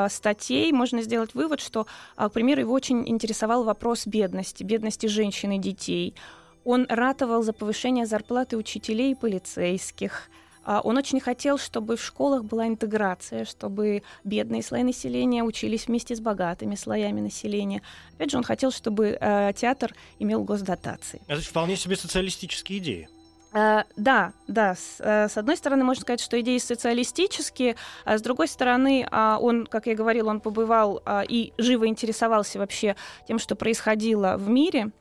статей 0.08 0.72
можно 0.72 1.02
сделать 1.02 1.34
вывод, 1.34 1.60
что, 1.60 1.86
к 2.16 2.30
примеру, 2.30 2.62
его 2.62 2.72
очень 2.72 3.06
интересовал 3.06 3.64
вопрос 3.64 4.06
бедности, 4.06 4.64
бедности 4.64 5.08
женщин 5.08 5.52
и 5.52 5.58
детей. 5.58 6.14
Он 6.68 6.84
ратовал 6.90 7.42
за 7.42 7.54
повышение 7.54 8.04
зарплаты 8.04 8.58
учителей 8.58 9.12
и 9.12 9.14
полицейских. 9.14 10.28
А, 10.64 10.82
он 10.82 10.98
очень 10.98 11.18
хотел, 11.18 11.56
чтобы 11.56 11.96
в 11.96 12.02
школах 12.02 12.44
была 12.44 12.68
интеграция, 12.68 13.46
чтобы 13.46 14.02
бедные 14.22 14.62
слои 14.62 14.82
населения 14.82 15.42
учились 15.42 15.86
вместе 15.86 16.14
с 16.14 16.20
богатыми 16.20 16.74
слоями 16.74 17.22
населения. 17.22 17.80
Опять 18.16 18.32
же, 18.32 18.36
он 18.36 18.42
хотел, 18.44 18.70
чтобы 18.70 19.16
э, 19.18 19.52
театр 19.56 19.94
имел 20.18 20.44
госдотации. 20.44 21.22
Это 21.26 21.40
вполне 21.40 21.74
себе 21.74 21.96
социалистические 21.96 22.80
идеи. 22.80 23.08
Uh, 23.54 23.82
да, 23.96 24.34
да. 24.46 24.74
С, 24.74 25.00
uh, 25.00 25.26
с 25.26 25.38
одной 25.38 25.56
стороны, 25.56 25.84
можно 25.84 26.02
сказать, 26.02 26.20
что 26.20 26.38
идеи 26.38 26.58
социалистические, 26.58 27.76
а 28.04 28.18
с 28.18 28.20
другой 28.20 28.46
стороны, 28.46 29.08
uh, 29.10 29.38
он, 29.38 29.64
как 29.64 29.86
я 29.86 29.94
говорил, 29.94 30.28
он 30.28 30.40
побывал 30.40 31.02
и 31.30 31.54
живо 31.56 31.86
интересовался 31.86 32.58
вообще 32.58 32.94
тем, 33.26 33.38
что 33.38 33.56
происходило 33.56 34.36
в 34.36 34.50
мире 34.50 34.92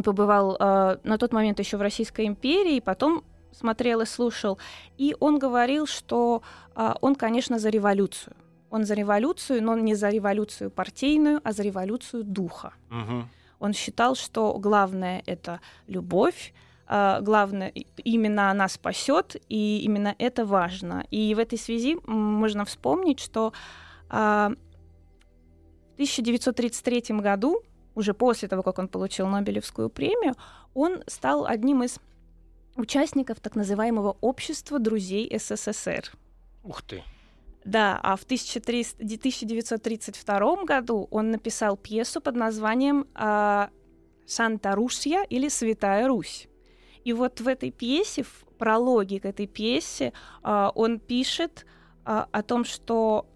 побывал 0.00 0.56
э, 0.58 0.98
на 1.04 1.18
тот 1.18 1.32
момент 1.32 1.58
еще 1.58 1.76
в 1.76 1.82
Российской 1.82 2.26
империи, 2.26 2.80
потом 2.80 3.24
смотрел 3.52 4.00
и 4.00 4.06
слушал. 4.06 4.58
И 4.96 5.14
он 5.20 5.38
говорил, 5.38 5.86
что 5.86 6.42
э, 6.74 6.94
он, 7.00 7.14
конечно, 7.14 7.58
за 7.58 7.68
революцию. 7.68 8.34
Он 8.70 8.84
за 8.86 8.94
революцию, 8.94 9.62
но 9.62 9.76
не 9.76 9.94
за 9.94 10.08
революцию 10.08 10.70
партийную, 10.70 11.40
а 11.44 11.52
за 11.52 11.62
революцию 11.62 12.24
духа. 12.24 12.72
Угу. 12.90 13.24
Он 13.60 13.72
считал, 13.74 14.14
что 14.14 14.54
главное 14.58 15.22
это 15.26 15.60
любовь, 15.86 16.54
э, 16.88 17.20
главное 17.20 17.72
именно 18.04 18.50
она 18.50 18.68
спасет, 18.68 19.36
и 19.48 19.82
именно 19.84 20.14
это 20.18 20.46
важно. 20.46 21.04
И 21.10 21.34
в 21.34 21.38
этой 21.38 21.58
связи 21.58 21.98
можно 22.06 22.64
вспомнить, 22.64 23.20
что 23.20 23.52
э, 24.10 24.54
в 25.90 25.94
1933 25.94 27.16
году 27.18 27.62
уже 27.94 28.14
после 28.14 28.48
того, 28.48 28.62
как 28.62 28.78
он 28.78 28.88
получил 28.88 29.26
Нобелевскую 29.26 29.90
премию, 29.90 30.34
он 30.74 31.02
стал 31.06 31.46
одним 31.46 31.82
из 31.82 31.98
участников 32.76 33.40
так 33.40 33.56
называемого 33.56 34.16
общества 34.20 34.78
друзей 34.78 35.32
СССР. 35.38 36.10
Ух 36.64 36.82
ты! 36.82 37.02
Да, 37.64 37.98
а 38.02 38.16
в 38.16 38.24
1932 38.24 40.64
году 40.64 41.06
он 41.10 41.30
написал 41.30 41.76
пьесу 41.76 42.20
под 42.20 42.34
названием 42.34 43.06
а, 43.14 43.70
«Санта-Русья» 44.26 45.22
или 45.22 45.46
«Святая 45.48 46.08
Русь». 46.08 46.48
И 47.04 47.12
вот 47.12 47.40
в 47.40 47.46
этой 47.46 47.70
пьесе, 47.70 48.24
в 48.24 48.44
прологе 48.58 49.20
к 49.20 49.26
этой 49.26 49.46
пьесе, 49.46 50.12
а, 50.42 50.72
он 50.74 50.98
пишет 50.98 51.64
а, 52.04 52.26
о 52.32 52.42
том, 52.42 52.64
что 52.64 53.26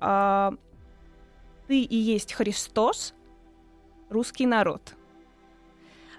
«Ты 1.68 1.82
и 1.82 1.96
есть 1.96 2.32
Христос, 2.32 3.14
русский 4.08 4.46
народ. 4.46 4.94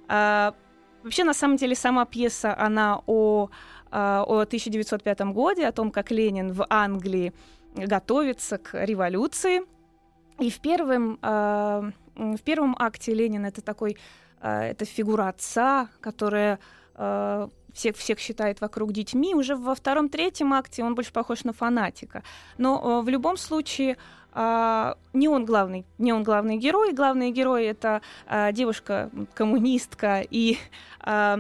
А, 0.08 0.54
вообще, 1.04 1.24
на 1.24 1.34
самом 1.34 1.58
деле, 1.58 1.76
сама 1.76 2.06
пьеса, 2.06 2.58
она 2.58 3.02
о, 3.06 3.50
а, 3.92 4.24
о 4.24 4.42
1905 4.42 5.20
годе, 5.34 5.68
о 5.68 5.72
том, 5.72 5.92
как 5.92 6.12
Ленин 6.12 6.52
в 6.52 6.66
Англии 6.70 7.34
готовится 7.76 8.58
к 8.58 8.74
революции. 8.86 9.62
И 10.40 10.50
в 10.50 10.60
первом, 10.60 11.18
а, 11.22 11.92
в 12.16 12.42
первом 12.44 12.76
акте 12.78 13.14
Ленин 13.14 13.46
это 13.46 13.62
такой, 13.62 13.98
а, 14.42 14.64
это 14.64 14.86
фигура 14.86 15.30
отца, 15.30 15.90
которая 16.02 16.60
всех, 17.74 17.96
всех 17.96 18.18
считает 18.18 18.60
вокруг 18.60 18.92
детьми. 18.92 19.36
Уже 19.36 19.56
во 19.56 19.76
втором-третьем 19.76 20.52
акте 20.52 20.84
он 20.84 20.96
больше 20.96 21.14
похож 21.14 21.44
на 21.44 21.54
фанатика. 21.54 22.24
Но 22.58 23.04
в 23.04 23.10
любом 23.10 23.38
случае 23.38 23.98
не 25.14 25.28
он 25.28 25.46
главный, 25.46 25.86
не 25.98 26.14
он 26.14 26.24
главный 26.24 26.58
герой. 26.58 26.94
Главный 26.94 27.32
герой 27.32 27.66
это 27.66 28.02
э, 28.28 28.52
девушка-коммунистка 28.54 30.22
и, 30.30 30.58
э, 31.04 31.38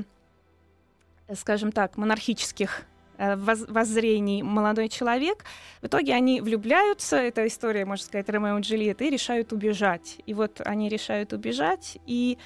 скажем 1.36 1.72
так, 1.72 1.96
монархических 1.98 2.86
э, 3.20 3.36
воззрений 3.36 4.42
молодой 4.42 4.90
человек. 4.90 5.46
В 5.82 5.86
итоге 5.86 6.16
они 6.16 6.42
влюбляются, 6.42 7.18
это 7.18 7.46
история, 7.46 7.86
можно 7.86 8.04
сказать, 8.04 8.30
Ромео 8.30 8.58
и 8.58 8.62
Джульетты, 8.62 9.08
и 9.08 9.12
решают 9.12 9.54
убежать. 9.54 10.18
И 10.26 10.34
вот 10.34 10.62
они 10.66 10.90
решают 10.90 11.34
убежать, 11.34 12.00
и 12.08 12.40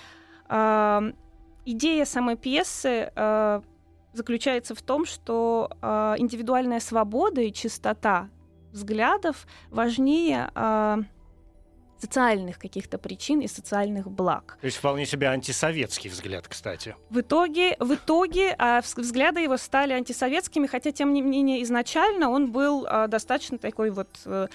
э, 0.50 1.12
идея 1.66 2.06
самой 2.06 2.36
пьесы 2.36 3.10
э, 3.16 3.62
заключается 4.14 4.76
в 4.76 4.82
том, 4.82 5.06
что 5.06 5.70
э, 5.82 6.16
индивидуальная 6.18 6.82
свобода 6.82 7.40
и 7.40 7.54
чистота 7.54 8.30
взглядов 8.72 9.48
важнее 9.70 10.50
э, 10.56 10.98
социальных 12.02 12.58
каких-то 12.58 12.98
причин 12.98 13.42
и 13.42 13.48
социальных 13.48 14.10
благ. 14.10 14.58
То 14.60 14.66
есть 14.66 14.78
вполне 14.78 15.06
себе 15.06 15.28
антисоветский 15.28 16.10
взгляд, 16.10 16.48
кстати. 16.48 16.96
В 17.10 17.20
итоге, 17.20 17.76
в 17.80 17.94
итоге 17.94 18.56
э, 18.58 18.82
взгляды 18.96 19.42
его 19.42 19.58
стали 19.58 19.94
антисоветскими, 19.94 20.68
хотя, 20.68 20.92
тем 20.92 21.14
не 21.14 21.22
менее, 21.22 21.62
изначально 21.64 22.30
он 22.30 22.52
был 22.52 22.86
э, 22.86 23.08
достаточно 23.08 23.58
такой 23.58 23.92
вот, 23.92 24.10
э, 24.26 24.48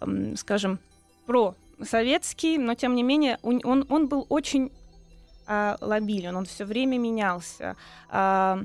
э, 0.00 0.34
скажем, 0.36 0.80
про-советский, 1.26 2.58
но, 2.58 2.74
тем 2.74 2.94
не 2.96 3.04
менее, 3.04 3.38
он, 3.42 3.60
он, 3.62 3.86
он 3.88 4.08
был 4.08 4.26
очень 4.28 4.72
э, 5.46 5.76
лобилен, 5.80 6.36
он 6.36 6.44
все 6.44 6.64
время 6.64 6.98
менялся. 6.98 7.76
Э, 8.10 8.64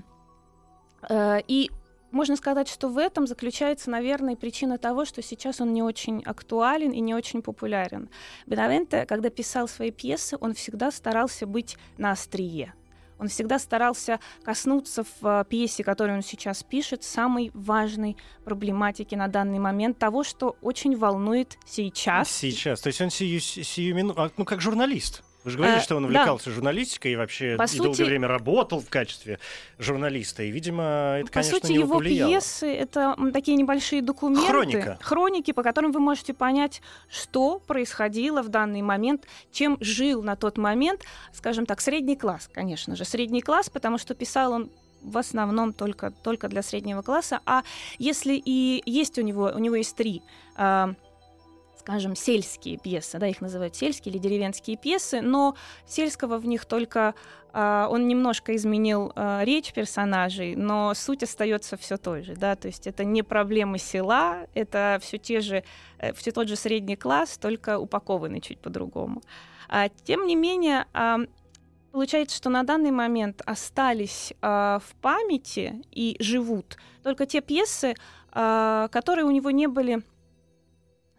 э, 1.10 1.42
и 1.48 1.70
можно 2.16 2.38
сказать, 2.38 2.70
что 2.70 2.88
в 2.88 2.98
этом 2.98 3.28
заключается, 3.28 3.90
наверное, 3.90 4.38
причина 4.38 4.78
того, 4.78 5.04
что 5.04 5.22
сейчас 5.22 5.60
он 5.60 5.74
не 5.74 5.84
очень 5.84 6.24
актуален 6.24 6.92
и 6.92 7.02
не 7.02 7.14
очень 7.14 7.42
популярен. 7.42 8.10
Бенавенте, 8.46 9.06
когда 9.06 9.30
писал 9.30 9.68
свои 9.68 9.92
пьесы, 9.92 10.38
он 10.40 10.54
всегда 10.54 10.92
старался 10.92 11.46
быть 11.46 11.78
на 11.98 12.12
острие. 12.12 12.74
Он 13.20 13.28
всегда 13.28 13.60
старался 13.60 14.22
коснуться 14.44 15.04
в 15.04 15.26
э, 15.26 15.46
пьесе, 15.50 15.84
которую 15.84 16.18
он 16.18 16.24
сейчас 16.24 16.64
пишет, 16.64 17.04
самой 17.04 17.52
важной 17.54 18.16
проблематики 18.46 19.16
на 19.16 19.28
данный 19.28 19.60
момент, 19.60 19.98
того, 20.00 20.24
что 20.24 20.56
очень 20.62 20.98
волнует 20.98 21.58
сейчас. 21.66 22.30
Сейчас. 22.30 22.80
То 22.80 22.88
есть 22.88 23.02
он 23.02 23.10
сию, 23.10 23.42
сию 23.42 23.94
минуту, 23.94 24.22
а, 24.22 24.32
ну 24.38 24.46
как 24.46 24.62
журналист. 24.62 25.22
Вы 25.46 25.52
же 25.52 25.58
говорили, 25.58 25.78
а, 25.78 25.82
что 25.82 25.96
он 25.96 26.06
увлекался 26.06 26.50
да. 26.50 26.56
журналистикой 26.56 27.12
и 27.12 27.16
вообще 27.16 27.56
По 27.56 27.64
и 27.64 27.68
сути, 27.68 27.84
долгое 27.84 28.06
время 28.06 28.28
работал 28.28 28.80
в 28.82 28.90
качестве 28.90 29.38
журналиста. 29.78 30.42
И, 30.42 30.50
видимо, 30.50 31.18
это, 31.20 31.28
По 31.28 31.34
конечно, 31.34 31.60
сути, 31.60 31.72
его 31.74 31.94
повлияло. 31.94 32.32
пьесы— 32.32 32.74
это 32.76 33.16
такие 33.32 33.56
небольшие 33.56 34.02
документы. 34.02 34.48
Хроника. 34.48 34.98
Хроники, 35.02 35.52
по 35.52 35.62
которым 35.62 35.92
вы 35.92 36.00
можете 36.00 36.34
понять, 36.34 36.82
что 37.12 37.60
происходило 37.60 38.42
в 38.42 38.50
данный 38.50 38.82
момент, 38.82 39.28
чем 39.52 39.78
жил 39.82 40.24
на 40.24 40.36
тот 40.36 40.58
момент, 40.58 41.04
скажем 41.32 41.68
так, 41.68 41.80
средний 41.80 42.16
класс, 42.16 42.50
конечно 42.52 42.96
же. 42.96 43.06
Средний 43.06 43.42
класс, 43.42 43.70
потому 43.70 44.00
что 44.00 44.16
писал 44.16 44.52
он 44.52 44.72
в 45.04 45.16
основном 45.16 45.74
только, 45.74 46.10
только 46.10 46.48
для 46.48 46.64
среднего 46.64 47.04
класса. 47.04 47.40
А 47.46 47.62
если 48.00 48.42
и 48.44 48.82
есть 48.88 49.20
у 49.20 49.22
него, 49.22 49.52
у 49.54 49.60
него 49.60 49.76
есть 49.76 49.96
три 49.96 50.24
а, 50.56 50.96
скажем, 51.86 52.16
сельские 52.16 52.78
пьесы, 52.78 53.20
да, 53.20 53.28
их 53.28 53.42
называют 53.42 53.76
сельские 53.76 54.12
или 54.12 54.20
деревенские 54.20 54.76
пьесы, 54.76 55.22
но 55.22 55.56
сельского 55.86 56.40
в 56.40 56.48
них 56.48 56.66
только 56.66 57.14
Uh, 57.54 57.88
он 57.88 58.10
немножко 58.10 58.54
изменил 58.54 59.14
uh, 59.16 59.46
речь 59.46 59.72
персонажей, 59.72 60.58
но 60.58 60.94
суть 60.94 61.24
остается 61.24 61.78
все 61.78 61.96
той 61.96 62.22
же, 62.22 62.36
да, 62.36 62.58
то 62.58 62.68
есть 62.68 62.86
это 62.86 63.06
не 63.06 63.24
проблемы 63.24 63.78
села, 63.78 64.48
это 64.54 65.00
все 65.02 65.18
те 65.18 65.40
же, 65.40 65.64
э, 66.00 66.12
все 66.12 66.32
тот 66.34 66.50
же 66.50 66.58
средний 66.58 66.98
класс, 66.98 67.38
только 67.38 67.80
упакованный 67.80 68.42
чуть 68.42 68.60
по-другому. 68.60 69.22
Uh, 69.70 69.90
тем 70.04 70.28
не 70.28 70.36
менее, 70.36 70.86
получается, 71.94 72.36
что 72.36 72.50
на 72.50 72.64
данный 72.64 72.92
момент 72.92 73.42
остались 73.46 74.34
в 74.42 74.84
памяти 75.02 75.82
и 75.92 76.18
живут 76.20 76.78
только 77.04 77.26
те 77.26 77.40
пьесы, 77.40 77.96
которые 78.32 79.24
у 79.24 79.32
него 79.32 79.50
не 79.52 79.68
были 79.68 80.04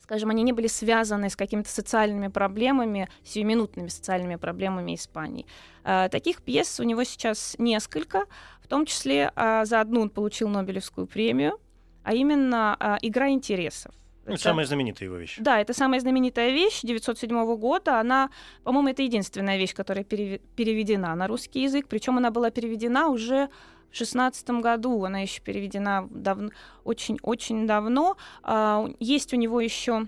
скажем, 0.07 0.31
они 0.31 0.45
не 0.45 0.53
были 0.53 0.69
связаны 0.69 1.29
с 1.29 1.35
какими-то 1.35 1.69
социальными 1.69 2.29
проблемами, 2.29 3.09
сиюминутными 3.25 3.89
социальными 3.89 4.37
проблемами 4.37 4.95
Испании. 4.95 5.47
А, 5.83 6.09
таких 6.09 6.43
пьес 6.43 6.79
у 6.79 6.85
него 6.85 7.03
сейчас 7.03 7.57
несколько, 7.59 8.27
в 8.63 8.69
том 8.69 8.87
числе 8.87 9.33
а, 9.35 9.65
за 9.65 9.81
одну 9.81 10.03
он 10.03 10.11
получил 10.11 10.49
Нобелевскую 10.49 11.09
премию, 11.09 11.59
а 12.05 12.15
именно 12.15 12.77
а, 12.79 12.99
«Игра 13.03 13.31
интересов». 13.31 13.93
Ну, 14.27 14.35
это 14.35 14.43
самая 14.43 14.65
знаменитая 14.67 15.09
его 15.09 15.17
вещь. 15.17 15.39
Да, 15.41 15.61
это 15.61 15.73
самая 15.73 15.99
знаменитая 15.99 16.51
вещь 16.51 16.83
907 16.83 17.57
года. 17.57 17.99
Она, 17.99 18.31
по-моему, 18.63 18.89
это 18.89 19.03
единственная 19.03 19.57
вещь, 19.57 19.75
которая 19.75 20.05
переведена 20.05 21.15
на 21.17 21.27
русский 21.27 21.63
язык. 21.63 21.87
Причем 21.89 22.17
она 22.17 22.31
была 22.31 22.51
переведена 22.51 23.09
уже 23.09 23.49
в 23.97 23.99
шестнадцатом 23.99 24.61
году. 24.61 25.05
Она 25.05 25.21
еще 25.21 25.41
переведена 25.41 26.07
дав- 26.11 26.53
очень-очень 26.85 27.67
давно. 27.67 28.19
А, 28.43 28.87
есть 29.01 29.33
у 29.33 29.37
него 29.39 29.59
еще 29.59 30.07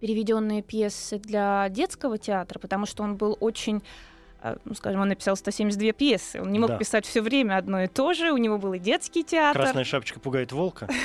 переведенные 0.00 0.62
пьесы 0.62 1.18
для 1.18 1.68
детского 1.68 2.18
театра, 2.18 2.58
потому 2.58 2.86
что 2.86 3.04
он 3.04 3.16
был 3.16 3.36
очень 3.38 3.84
а, 4.40 4.56
ну, 4.64 4.74
скажем, 4.74 5.00
он 5.00 5.08
написал 5.08 5.36
172 5.36 5.92
пьесы. 5.92 6.42
Он 6.42 6.50
не 6.50 6.58
мог 6.58 6.70
да. 6.70 6.76
писать 6.76 7.06
все 7.06 7.22
время 7.22 7.56
одно 7.56 7.84
и 7.84 7.86
то 7.86 8.14
же. 8.14 8.32
У 8.32 8.36
него 8.36 8.58
был 8.58 8.72
и 8.72 8.80
детский 8.80 9.22
театр. 9.22 9.62
Красная 9.62 9.84
шапочка 9.84 10.18
пугает 10.20 10.52
волка. 10.52 10.88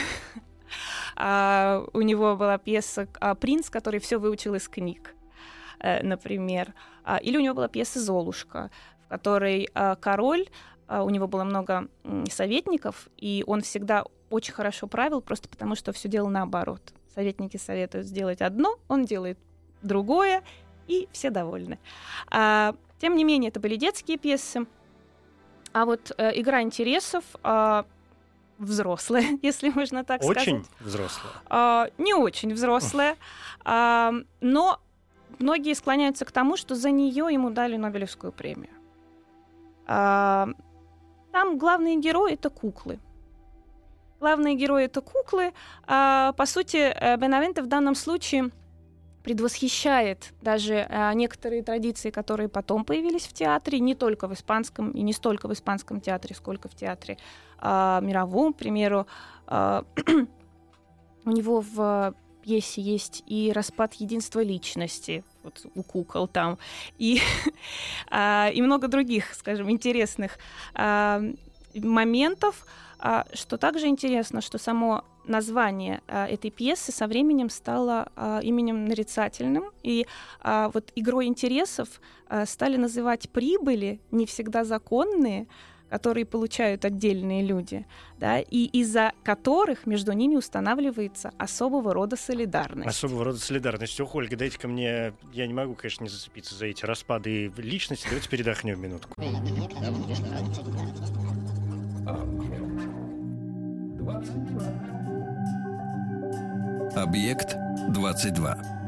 А, 1.16 1.86
у 1.94 2.02
него 2.02 2.36
была 2.36 2.58
пьеса 2.58 3.08
«Принц», 3.40 3.70
который 3.70 4.00
все 4.00 4.18
выучил 4.18 4.56
из 4.56 4.68
книг, 4.68 5.14
э, 5.78 6.02
например. 6.02 6.74
Или 7.22 7.38
у 7.38 7.40
него 7.40 7.54
была 7.54 7.68
пьеса 7.68 8.00
«Золушка», 8.00 8.72
в 9.06 9.10
которой 9.10 9.70
король 10.02 10.48
а, 10.48 10.73
у 10.90 11.10
него 11.10 11.28
было 11.28 11.44
много 11.44 11.88
советников, 12.30 13.08
и 13.18 13.44
он 13.48 13.62
всегда 13.62 14.04
очень 14.30 14.54
хорошо 14.54 14.88
правил, 14.88 15.22
просто 15.22 15.48
потому 15.48 15.76
что 15.76 15.92
все 15.94 16.10
делал 16.10 16.30
наоборот. 16.30 16.82
Советники 17.14 17.58
советуют 17.58 18.08
сделать 18.08 18.42
одно, 18.42 18.76
он 18.88 19.06
делает 19.06 19.38
другое, 19.84 20.44
и 20.88 21.08
все 21.12 21.30
довольны. 21.30 21.80
А, 22.30 22.76
тем 23.00 23.16
не 23.16 23.24
менее, 23.24 23.50
это 23.50 23.60
были 23.60 23.76
детские 23.76 24.18
пьесы. 24.18 24.66
А 25.74 25.86
вот 25.86 26.12
э, 26.18 26.40
игра 26.40 26.62
интересов 26.62 27.24
э, 27.44 27.84
взрослая, 28.60 29.26
если 29.42 29.70
можно 29.70 30.04
так 30.04 30.24
очень 30.24 30.32
сказать. 30.32 30.48
Очень 30.48 30.66
взрослая. 30.80 31.34
Э, 31.50 31.90
не 31.98 32.14
очень 32.14 32.54
взрослая, 32.54 33.18
э, 33.66 34.12
но 34.42 34.80
многие 35.40 35.74
склоняются 35.74 36.26
к 36.26 36.32
тому, 36.32 36.58
что 36.58 36.76
за 36.76 36.92
нее 36.92 37.28
ему 37.32 37.50
дали 37.50 37.76
Нобелевскую 37.76 38.32
премию. 38.32 38.70
Там 41.34 41.58
главные 41.58 42.00
герои— 42.00 42.34
это 42.34 42.52
куклы. 42.52 43.00
Главные 44.20 44.54
герои— 44.54 44.84
это 44.86 45.02
куклы. 45.02 45.52
А, 45.88 46.32
по 46.34 46.46
сути, 46.46 46.78
э, 46.78 47.18
Бенавенте 47.18 47.64
в 47.64 47.68
данном 47.68 47.96
случае 47.96 48.52
предвосхищает 49.24 50.32
даже 50.44 50.86
а, 50.88 51.12
некоторые 51.16 51.64
традиции, 51.64 52.12
которые 52.12 52.50
потом 52.50 52.86
появились 52.86 53.26
в 53.26 53.34
театре, 53.34 53.80
не 53.80 53.96
только 53.96 54.28
в 54.28 54.34
испанском 54.34 54.92
и 54.92 55.02
не 55.02 55.12
столько 55.12 55.48
в 55.48 55.54
испанском 55.54 56.02
театре, 56.02 56.36
сколько 56.36 56.70
в 56.70 56.76
театре 56.76 57.18
а, 57.58 58.00
мировом, 58.02 58.54
к 58.54 58.58
примеру. 58.58 59.08
А, 59.48 59.86
у 61.26 61.32
него 61.32 61.62
в 61.62 62.14
пьесе 62.44 62.80
есть 62.80 63.24
и 63.26 63.52
распад 63.52 63.96
единства 63.96 64.44
личности, 64.44 65.24
вот 65.44 65.66
у 65.76 65.84
кукол 65.84 66.28
там, 66.28 66.58
и, 66.98 67.20
а, 68.10 68.50
и 68.54 68.62
много 68.62 68.88
других, 68.88 69.34
скажем, 69.34 69.70
интересных 69.70 70.38
а, 70.74 71.22
моментов. 71.76 72.66
А, 73.00 73.26
что 73.34 73.58
также 73.58 73.88
интересно, 73.88 74.42
что 74.42 74.58
само 74.58 75.04
название 75.26 76.02
этой 76.08 76.52
пьесы 76.52 76.92
со 76.92 77.08
временем 77.08 77.50
стало 77.50 78.12
именем 78.44 78.84
нарицательным, 78.84 79.72
и 79.82 80.06
вот 80.44 80.92
игрой 80.96 81.28
интересов 81.28 82.02
стали 82.46 82.76
называть 82.76 83.30
прибыли, 83.30 84.02
не 84.12 84.26
всегда 84.26 84.66
законные, 84.66 85.48
которые 85.94 86.26
получают 86.26 86.86
отдельные 86.86 87.44
люди, 87.44 87.86
да, 88.18 88.40
и 88.40 88.66
из-за 88.66 89.12
которых 89.22 89.86
между 89.86 90.12
ними 90.12 90.36
устанавливается 90.36 91.32
особого 91.38 91.94
рода 91.94 92.16
солидарность. 92.16 92.88
Особого 92.88 93.26
рода 93.26 93.38
солидарность. 93.38 94.02
Ох, 94.02 94.16
Ольга, 94.16 94.36
дайте-ка 94.36 94.68
мне... 94.68 95.14
Я 95.34 95.46
не 95.46 95.54
могу, 95.54 95.76
конечно, 95.76 96.04
не 96.04 96.10
зацепиться 96.10 96.56
за 96.56 96.66
эти 96.66 96.84
распады 96.84 97.54
личности. 97.58 98.08
Давайте 98.08 98.28
передохнем 98.28 98.82
минутку. 98.82 99.14
Объект 106.96 107.56
22. 107.90 108.83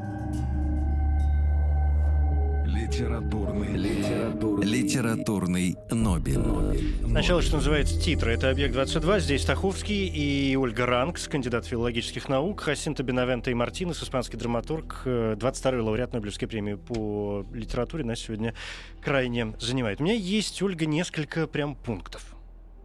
Литературный, 2.76 3.78
литературный, 3.78 4.66
литературный 4.68 5.76
Нобель. 5.92 7.08
Сначала, 7.08 7.42
что 7.42 7.56
называется, 7.56 7.98
титры. 8.00 8.34
Это 8.34 8.50
«Объект-22». 8.50 9.22
Здесь 9.22 9.44
Стаховский 9.44 10.08
и 10.08 10.58
Ольга 10.58 10.86
Ранкс, 10.86 11.30
кандидат 11.30 11.66
филологических 11.66 12.28
наук, 12.28 12.60
Хасинта 12.60 13.02
Бенавента 13.04 13.50
и 13.50 13.54
Мартинес, 13.54 14.04
испанский 14.04 14.36
драматург, 14.36 15.04
22-й 15.06 15.80
лауреат 15.80 16.12
Нобелевской 16.12 16.50
премии 16.50 16.74
по 16.74 17.46
литературе, 17.54 18.04
нас 18.04 18.20
сегодня 18.20 18.54
крайне 19.02 19.54
занимает. 19.58 20.02
У 20.02 20.04
меня 20.04 20.14
есть, 20.16 20.62
Ольга, 20.62 20.86
несколько 20.86 21.48
прям 21.48 21.76
пунктов. 21.76 22.36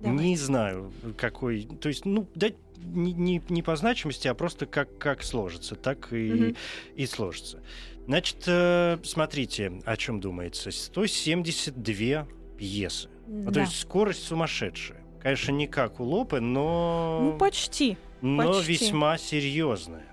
Давай. 0.01 0.17
Не 0.25 0.37
знаю, 0.37 0.93
какой... 1.19 1.65
То 1.81 1.89
есть, 1.89 2.07
ну, 2.07 2.29
дать 2.37 2.55
не, 2.83 3.13
не, 3.13 3.43
не 3.49 3.63
по 3.63 3.77
значимости, 3.77 4.29
а 4.29 4.35
просто 4.35 4.67
как, 4.67 4.97
как 4.99 5.23
сложится, 5.23 5.75
так 5.75 6.13
и, 6.13 6.33
Мгм. 6.33 6.57
и 6.97 7.07
сложится. 7.07 7.59
Значит, 8.07 8.43
э, 8.47 8.99
смотрите, 9.05 9.81
о 9.85 9.97
чем 9.97 10.21
думается. 10.21 10.71
172 10.71 12.27
пьесы. 12.59 13.09
Ну, 13.27 13.45
Да. 13.47 13.53
То 13.53 13.61
есть 13.61 13.79
скорость 13.81 14.25
сумасшедшая. 14.25 15.01
Конечно, 15.23 15.53
не 15.53 15.67
как 15.67 16.01
у 16.01 16.05
Лопы, 16.05 16.41
но, 16.41 17.21
Ну, 17.33 17.39
почти. 17.39 17.97
но 18.23 18.53
почти. 18.55 18.73
весьма 18.73 19.19
серьезная. 19.19 20.07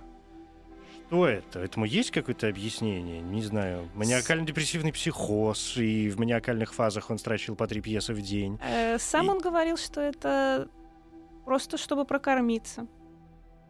Что 1.08 1.26
это? 1.26 1.60
Этому 1.62 1.86
есть 1.86 2.12
какое-то 2.12 2.50
объяснение? 2.50 3.22
Не 3.22 3.42
знаю. 3.42 3.88
Маниакально-депрессивный 3.96 4.92
психоз, 4.92 5.78
и 5.78 6.10
в 6.10 6.20
маниакальных 6.20 6.74
фазах 6.74 7.10
он 7.10 7.18
строчил 7.18 7.56
по 7.56 7.66
три 7.66 7.80
пьесы 7.80 8.14
в 8.14 8.22
день. 8.22 8.60
Э, 8.62 8.98
Сам 9.00 9.28
И- 9.28 9.30
он 9.30 9.40
говорил, 9.40 9.78
что 9.78 10.02
это 10.02 10.68
просто 11.46 11.78
чтобы 11.78 12.04
прокормиться. 12.04 12.88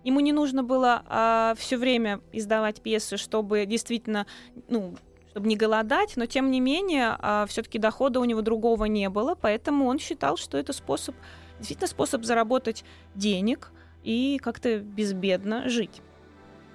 Ему 0.08 0.22
не 0.22 0.32
нужно 0.32 0.64
было 0.64 1.54
все 1.58 1.76
время 1.76 2.22
издавать 2.32 2.80
пьесы, 2.80 3.18
чтобы 3.18 3.66
действительно, 3.66 4.26
ну, 4.70 4.96
чтобы 5.32 5.50
не 5.50 5.58
голодать, 5.58 6.16
но 6.16 6.26
тем 6.26 6.50
не 6.50 6.62
менее 6.62 7.18
все-таки 7.50 7.78
дохода 7.78 8.22
у 8.22 8.24
него 8.24 8.42
другого 8.42 8.86
не 8.86 9.10
было, 9.10 9.36
поэтому 9.36 9.86
он 9.86 10.00
считал, 10.00 10.38
что 10.38 10.58
это 10.58 10.72
способ, 10.72 11.14
действительно 11.58 11.90
способ 11.90 12.24
заработать 12.24 12.86
денег 13.16 13.74
и 14.06 14.40
как-то 14.42 14.80
безбедно 14.80 15.68
жить. 15.68 16.02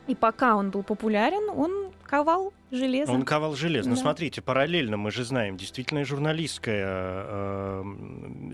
И 0.09 0.15
пока 0.15 0.55
он 0.55 0.71
был 0.71 0.83
популярен, 0.83 1.49
он 1.49 1.91
ковал 2.13 2.53
железо. 2.71 3.11
Он 3.11 3.23
ковал 3.23 3.55
железо. 3.55 3.89
Но 3.89 3.95
Да. 3.95 4.03
смотрите, 4.03 4.43
параллельно 4.43 4.99
мы 4.99 5.11
же 5.11 5.25
знаем, 5.25 5.57
действительно 5.57 6.05
журналистская 6.05 6.85
э, 7.27 7.85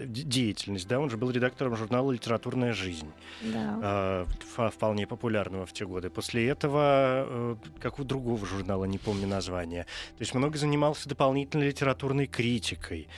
деятельность. 0.06 0.86
Да? 0.86 1.00
Он 1.00 1.10
же 1.10 1.16
был 1.16 1.32
редактором 1.32 1.74
журнала 1.76 2.12
«Литературная 2.12 2.72
жизнь», 2.72 3.10
Да. 3.42 4.26
э, 4.56 4.68
вполне 4.70 5.08
популярного 5.08 5.66
в 5.66 5.72
те 5.72 5.84
годы. 5.86 6.08
После 6.08 6.46
этого, 6.48 6.76
э, 7.26 7.56
как 7.80 7.98
у 7.98 8.04
другого 8.04 8.46
журнала, 8.46 8.84
не 8.84 8.98
помню 8.98 9.26
название, 9.26 9.84
то 9.84 10.22
есть 10.22 10.34
много 10.34 10.56
занимался 10.56 11.08
дополнительной 11.08 11.66
литературной 11.66 12.28
критикой. 12.28 13.08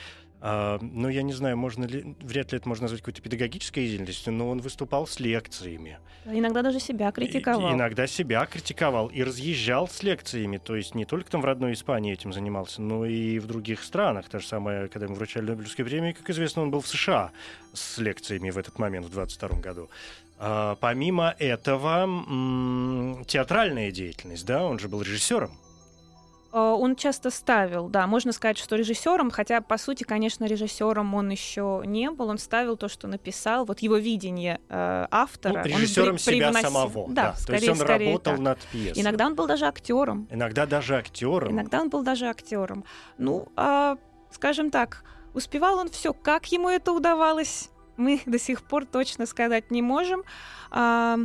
А, 0.43 0.79
ну, 0.81 1.07
я 1.07 1.21
не 1.21 1.33
знаю, 1.33 1.55
можно 1.55 1.85
ли, 1.85 2.15
вряд 2.21 2.51
ли 2.51 2.57
это 2.57 2.67
можно 2.67 2.83
назвать 2.85 3.01
какой-то 3.01 3.21
педагогической 3.21 3.85
деятельностью, 3.85 4.33
но 4.33 4.49
он 4.49 4.59
выступал 4.59 5.05
с 5.05 5.19
лекциями. 5.19 5.99
Иногда 6.25 6.63
даже 6.63 6.79
себя 6.79 7.09
И- 7.09 7.11
критиковал. 7.11 7.73
иногда 7.73 8.07
себя 8.07 8.45
критиковал 8.47 9.07
и 9.07 9.21
разъезжал 9.23 9.87
с 9.87 10.01
лекциями. 10.01 10.57
То 10.57 10.75
есть 10.75 10.95
не 10.95 11.05
только 11.05 11.29
там 11.29 11.41
в 11.41 11.45
родной 11.45 11.73
Испании 11.73 12.13
этим 12.13 12.33
занимался, 12.33 12.81
но 12.81 13.05
и 13.05 13.37
в 13.37 13.45
других 13.45 13.83
странах. 13.83 14.29
Та 14.29 14.39
же 14.39 14.47
самая, 14.47 14.87
когда 14.87 15.05
ему 15.05 15.15
вручали 15.15 15.45
Нобелевскую 15.45 15.85
премию, 15.85 16.15
как 16.15 16.27
известно, 16.31 16.63
он 16.63 16.71
был 16.71 16.81
в 16.81 16.87
США 16.87 17.31
с 17.73 17.99
лекциями 17.99 18.49
в 18.49 18.57
этот 18.57 18.79
момент, 18.79 19.05
в 19.05 19.11
22 19.11 19.59
году. 19.61 19.89
А, 20.39 20.75
помимо 20.79 21.35
этого, 21.37 22.03
м, 22.05 23.23
театральная 23.27 23.91
деятельность, 23.91 24.45
да, 24.45 24.63
он 24.63 24.79
же 24.79 24.87
был 24.89 25.03
режиссером. 25.03 25.51
Э, 26.53 26.57
Он 26.59 26.95
часто 26.95 27.29
ставил, 27.29 27.87
да, 27.89 28.07
можно 28.07 28.31
сказать, 28.31 28.57
что 28.57 28.75
режиссером, 28.75 29.31
хотя, 29.31 29.61
по 29.61 29.77
сути, 29.77 30.03
конечно, 30.03 30.45
режиссером 30.45 31.13
он 31.15 31.29
еще 31.29 31.81
не 31.85 32.09
был, 32.11 32.27
он 32.29 32.37
ставил 32.37 32.77
то, 32.77 32.87
что 32.89 33.07
написал, 33.07 33.65
вот 33.65 33.79
его 33.79 33.97
видение 33.97 34.59
э, 34.69 35.07
автора. 35.11 35.53
Ну, 35.53 35.59
он 35.59 35.65
режиссером 35.81 36.15
при- 36.15 36.21
себя 36.21 36.49
привносил- 36.51 36.61
самого. 36.71 37.07
Да, 37.09 37.31
То 37.33 37.39
скорее, 37.41 37.57
есть 37.59 37.69
он 37.69 37.75
скорее 37.77 38.05
работал 38.07 38.33
так. 38.33 38.39
над 38.41 38.59
пьесой. 38.71 39.01
Иногда 39.01 39.25
он 39.27 39.35
был 39.35 39.47
даже 39.47 39.65
актером. 39.65 40.27
Иногда 40.31 40.65
даже 40.65 40.95
актером. 40.95 41.51
Иногда 41.53 41.81
он 41.81 41.89
был 41.89 42.03
даже 42.03 42.27
актером. 42.27 42.83
Ну, 43.17 43.47
а, 43.55 43.97
скажем 44.31 44.71
так, 44.71 45.03
успевал 45.33 45.77
он 45.77 45.89
все, 45.89 46.13
как 46.13 46.45
ему 46.51 46.69
это 46.69 46.91
удавалось, 46.91 47.69
мы 47.97 48.21
до 48.25 48.37
сих 48.39 48.63
пор 48.63 48.85
точно 48.85 49.25
сказать 49.25 49.71
не 49.71 49.81
можем. 49.81 50.23
А, 50.71 51.17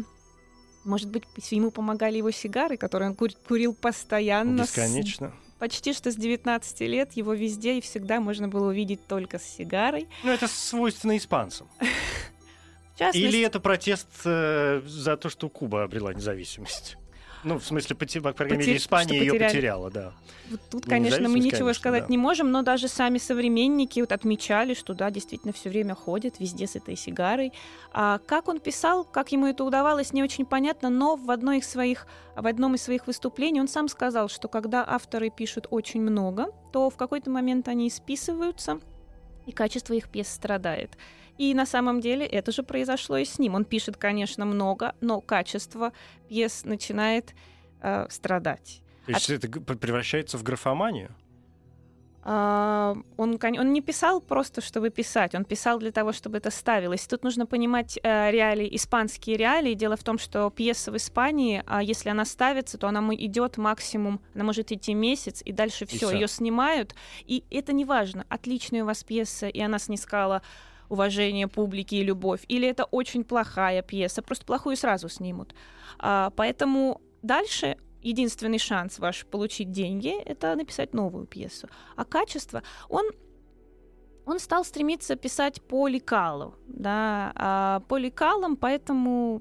может 0.87 1.09
быть, 1.11 1.25
ему 1.51 1.71
помогали 1.71 2.17
его 2.19 2.31
сигары, 2.31 2.77
которые 2.77 3.11
он 3.11 3.17
кур- 3.17 3.33
курил 3.47 3.75
постоянно. 3.75 4.65
с- 4.65 4.71
Бесконечно. 4.71 5.33
почти 5.59 5.93
что 5.93 6.11
с 6.11 6.17
19 6.17 6.87
лет 6.87 7.13
его 7.15 7.35
везде 7.35 7.79
и 7.79 7.81
всегда 7.81 8.21
можно 8.21 8.49
было 8.49 8.69
увидеть 8.69 9.07
только 9.07 9.39
с 9.39 9.43
сигарой. 9.45 10.09
Ну, 10.25 10.31
это 10.31 10.49
свойственно 10.49 11.17
испанцам. 11.17 11.69
Или 13.13 13.41
это 13.43 13.61
протест 13.61 14.09
э, 14.25 14.81
за 14.87 15.17
то, 15.19 15.29
что 15.29 15.51
Куба 15.51 15.83
обрела 15.83 16.15
независимость? 16.15 16.97
Ну, 17.47 17.61
в 17.61 17.65
смысле, 17.65 17.95
поте- 17.95 18.21
по 18.21 18.33
крайней 18.33 18.57
мере, 18.57 18.77
Испания 18.77 19.21
ее 19.21 19.35
потеряла, 19.35 19.89
да. 19.89 20.13
вот 20.51 20.61
тут, 20.69 20.85
ну, 20.85 20.91
конечно, 20.91 21.29
мы 21.29 21.39
ничего 21.39 21.59
конечно, 21.59 21.75
сказать 21.75 22.03
да. 22.03 22.09
не 22.09 22.19
можем, 22.19 22.51
но 22.51 22.63
даже 22.63 22.89
сами 22.89 23.19
современники 23.19 24.01
вот 24.01 24.11
отмечали, 24.11 24.75
что 24.75 24.95
да, 24.95 25.13
действительно 25.13 25.53
все 25.53 25.71
время 25.71 25.95
ходит 25.95 26.41
везде 26.41 26.67
с 26.67 26.75
этой 26.75 26.97
сигарой. 26.97 27.53
А 27.93 28.19
как 28.27 28.49
он 28.49 28.59
писал, 28.59 29.05
как 29.05 29.31
ему 29.31 29.47
это 29.47 29.63
удавалось, 29.63 30.13
не 30.13 30.25
очень 30.25 30.45
понятно, 30.45 30.91
но 30.91 31.15
в, 31.15 31.31
одной 31.31 31.59
из 31.59 31.69
своих, 31.69 32.09
в 32.35 32.49
одном 32.49 32.75
из 32.75 32.83
своих 32.83 33.07
выступлений 33.07 33.61
он 33.61 33.69
сам 33.69 33.87
сказал, 33.87 34.29
что 34.29 34.49
когда 34.49 34.85
авторы 34.85 35.31
пишут 35.31 35.69
очень 35.71 36.01
много, 36.01 36.47
то 36.73 36.91
в 36.91 36.97
какой-то 36.97 37.31
момент 37.31 37.69
они 37.69 37.89
списываются, 37.91 38.81
и 39.47 39.53
качество 39.53 39.95
их 39.95 40.09
пьес 40.09 40.27
страдает. 40.27 40.99
И 41.39 41.55
на 41.55 41.67
самом 41.67 42.01
деле 42.01 42.27
это 42.27 42.53
же 42.53 42.63
произошло 42.63 43.17
и 43.17 43.25
с 43.25 43.39
ним. 43.39 43.55
Он 43.55 43.65
пишет, 43.65 43.97
конечно, 43.97 44.45
много, 44.45 44.95
но 45.01 45.21
качество 45.21 45.93
пьес 46.29 46.65
начинает 46.65 47.35
э, 47.83 48.07
страдать. 48.11 48.83
То 49.07 49.13
есть 49.13 49.31
это 49.31 49.49
г- 49.49 49.61
превращается 49.61 50.39
в 50.39 50.43
графоманию? 50.43 51.15
А, 52.29 52.97
он, 53.17 53.39
он 53.41 53.73
не 53.73 53.81
писал 53.81 54.21
просто, 54.21 54.61
чтобы 54.61 54.91
писать, 54.91 55.37
он 55.37 55.45
писал 55.45 55.79
для 55.79 55.93
того, 55.93 56.11
чтобы 56.11 56.39
это 56.39 56.51
ставилось. 56.51 57.07
Тут 57.07 57.23
нужно 57.23 57.47
понимать 57.47 58.01
э, 58.03 58.33
реалии, 58.33 58.75
испанские 58.75 59.37
реалии. 59.37 59.75
Дело 59.75 59.97
в 59.97 60.03
том, 60.03 60.19
что 60.19 60.51
пьеса 60.51 60.91
в 60.91 60.97
Испании, 60.97 61.63
а 61.69 61.85
если 61.85 62.09
она 62.09 62.25
ставится, 62.25 62.79
то 62.79 62.89
она 62.89 63.01
идет 63.15 63.59
максимум, 63.59 64.21
она 64.35 64.43
может 64.43 64.73
идти 64.73 64.93
месяц, 64.93 65.41
и 65.45 65.53
дальше 65.53 65.87
все, 65.87 66.11
ее 66.11 66.27
снимают. 66.27 66.97
И 67.27 67.45
это 67.49 67.73
не 67.73 67.85
важно, 67.85 68.27
отличная 68.29 68.83
у 68.83 68.87
вас 68.87 69.05
пьеса, 69.05 69.47
и 69.47 69.61
она 69.61 69.79
снискала 69.79 70.43
уважение 70.89 71.49
публики 71.49 71.95
и 71.95 72.05
любовь, 72.05 72.45
или 72.49 72.69
это 72.69 72.85
очень 72.85 73.25
плохая 73.25 73.83
пьеса, 73.83 74.23
просто 74.23 74.45
плохую 74.45 74.77
сразу 74.77 75.09
снимут. 75.09 75.55
А, 75.99 76.31
поэтому 76.37 77.01
дальше 77.23 77.77
единственный 78.03 78.59
шанс 78.59 78.99
ваш 78.99 79.27
получить 79.27 79.71
деньги— 79.71 80.21
это 80.25 80.55
написать 80.55 80.95
новую 80.95 81.27
пьесу. 81.27 81.69
А 81.97 82.05
качество, 82.05 82.63
он 82.89 83.07
он 84.27 84.41
стал 84.41 84.65
стремиться 84.65 85.15
писать 85.15 85.63
по 85.63 85.87
лекалу, 85.87 86.57
да, 86.67 87.33
а, 87.37 87.81
по 87.89 87.97
лекалам, 87.97 88.57
поэтому 88.57 89.41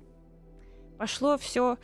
пошло 1.00 1.40
все, 1.40 1.78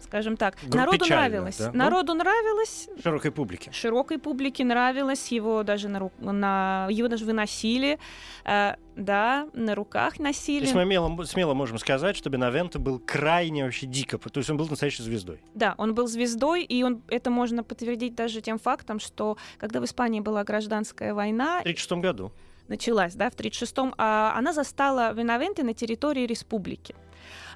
скажем 0.00 0.36
так, 0.36 0.56
Гру- 0.64 0.76
народу 0.78 0.98
печально, 0.98 1.28
нравилось, 1.28 1.58
да? 1.58 1.70
Ну. 1.72 1.78
народу 1.78 2.14
нравилось, 2.14 2.88
Широкой 3.02 3.30
публике. 3.30 3.70
широкой 3.72 4.18
публике 4.18 4.64
нравилось, 4.64 5.28
его 5.32 5.62
даже 5.62 5.88
на, 5.88 5.98
ру- 5.98 6.32
на 6.32 6.88
его 6.90 7.08
даже 7.08 7.24
выносили, 7.24 7.98
э, 8.44 8.74
да, 8.96 9.48
на 9.52 9.74
руках 9.74 10.16
То 10.16 10.22
носили. 10.22 10.62
есть 10.62 10.74
мы 10.74 10.84
смело, 10.84 11.24
смело 11.24 11.54
можем 11.54 11.78
сказать, 11.78 12.16
что 12.16 12.30
Бенавенто 12.30 12.78
был 12.78 12.98
крайне 12.98 13.64
вообще 13.64 13.86
дико. 13.86 14.18
То 14.18 14.40
есть 14.40 14.50
он 14.50 14.56
был 14.56 14.66
настоящей 14.68 15.02
звездой. 15.02 15.40
Да, 15.54 15.74
он 15.78 15.94
был 15.94 16.06
звездой, 16.08 16.64
и 16.64 16.82
он 16.82 17.02
это 17.08 17.30
можно 17.30 17.62
подтвердить 17.62 18.14
даже 18.14 18.40
тем 18.40 18.58
фактом, 18.58 18.98
что 18.98 19.36
когда 19.58 19.80
в 19.80 19.84
Испании 19.84 20.20
была 20.20 20.42
гражданская 20.44 21.14
война, 21.14 21.58
В 21.58 21.60
1936 21.62 21.92
году. 22.02 22.32
началась, 22.68 23.14
да, 23.14 23.30
в 23.30 23.34
1936-м, 23.34 23.94
а, 23.98 24.34
она 24.36 24.52
застала 24.52 25.12
Бенавенте 25.12 25.62
на 25.62 25.72
территории 25.74 26.26
республики. 26.26 26.94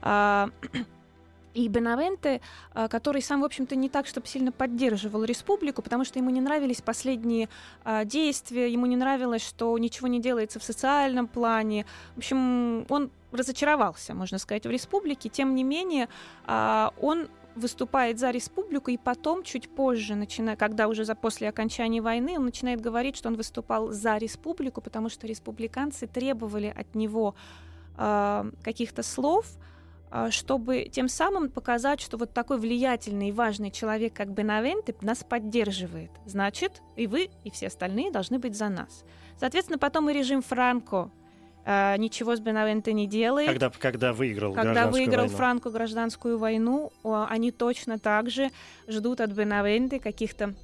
А, 0.03 0.51
И 1.55 1.69
Бенавенте, 1.69 2.41
а, 2.73 2.89
который 2.89 3.23
сам, 3.23 3.41
в 3.41 3.45
общем-то, 3.45 3.77
не 3.77 3.89
так, 3.89 4.07
чтобы 4.07 4.27
сильно 4.27 4.53
поддерживал 4.53 5.25
республику, 5.25 5.83
потому 5.83 6.05
что 6.05 6.19
ему 6.19 6.31
не 6.31 6.41
нравились 6.41 6.81
последние 6.81 7.49
а, 7.85 8.05
действия, 8.05 8.73
ему 8.73 8.87
не 8.87 8.97
нравилось, 8.97 9.43
что 9.43 9.77
ничего 9.79 10.09
не 10.09 10.21
делается 10.21 10.59
в 10.59 10.65
социальном 10.65 11.27
плане. 11.27 11.87
В 12.15 12.19
общем, 12.19 12.87
он 12.89 13.11
разочаровался, 13.33 14.15
можно 14.15 14.39
сказать, 14.39 14.67
в 14.67 14.71
республике. 14.71 15.29
Тем 15.29 15.55
не 15.55 15.65
менее, 15.65 16.09
а, 16.47 16.93
он 17.01 17.29
выступает 17.55 18.19
за 18.19 18.31
республику, 18.31 18.91
и 18.91 18.97
потом, 18.97 19.43
чуть 19.43 19.69
позже, 19.69 20.15
начиная, 20.15 20.57
когда 20.57 20.89
уже 20.89 21.05
за, 21.05 21.15
после 21.15 21.49
окончания 21.49 22.01
войны, 22.01 22.39
он 22.39 22.45
начинает 22.45 22.81
говорить, 22.81 23.17
что 23.17 23.29
он 23.29 23.37
выступал 23.37 23.91
за 23.91 24.17
республику, 24.19 24.81
потому 24.81 25.09
что 25.09 25.27
республиканцы 25.27 26.07
требовали 26.07 26.73
от 26.75 26.95
него 26.95 27.35
а, 27.97 28.47
каких-то 28.63 29.03
слов, 29.03 29.47
чтобы 30.31 30.89
тем 30.91 31.09
самым 31.09 31.51
показать, 31.51 32.01
что 32.01 32.17
вот 32.17 32.33
такой 32.33 32.59
влиятельный 32.59 33.29
и 33.29 33.33
важный 33.33 33.71
человек, 33.71 34.13
как 34.15 34.31
Бенавенте, 34.31 34.95
нас 35.03 35.23
поддерживает. 35.23 36.11
Значит, 36.27 36.83
и 36.97 37.07
вы, 37.07 37.31
и 37.45 37.51
все 37.51 37.69
остальные 37.69 38.11
должны 38.11 38.39
быть 38.39 38.57
за 38.57 38.69
нас. 38.69 39.05
Соответственно, 39.39 39.79
потом 39.79 40.11
и 40.11 40.13
режим 40.13 40.43
Франко 40.43 41.11
э, 41.65 41.97
ничего 41.97 42.35
с 42.35 42.41
Бенавенте 42.41 42.93
не 42.93 43.07
делает. 43.07 43.49
Когда, 43.49 43.71
когда 43.71 44.13
выиграл 44.13 44.53
Когда 44.53 44.89
выиграл 44.89 45.25
войну. 45.25 45.37
Франко 45.37 45.71
гражданскую 45.71 46.39
войну, 46.39 46.93
они 47.05 47.53
точно 47.53 47.99
так 47.99 48.31
же 48.31 48.51
ждут 48.89 49.21
от 49.21 49.31
Бенавенте 49.31 50.01
каких-то 50.01 50.55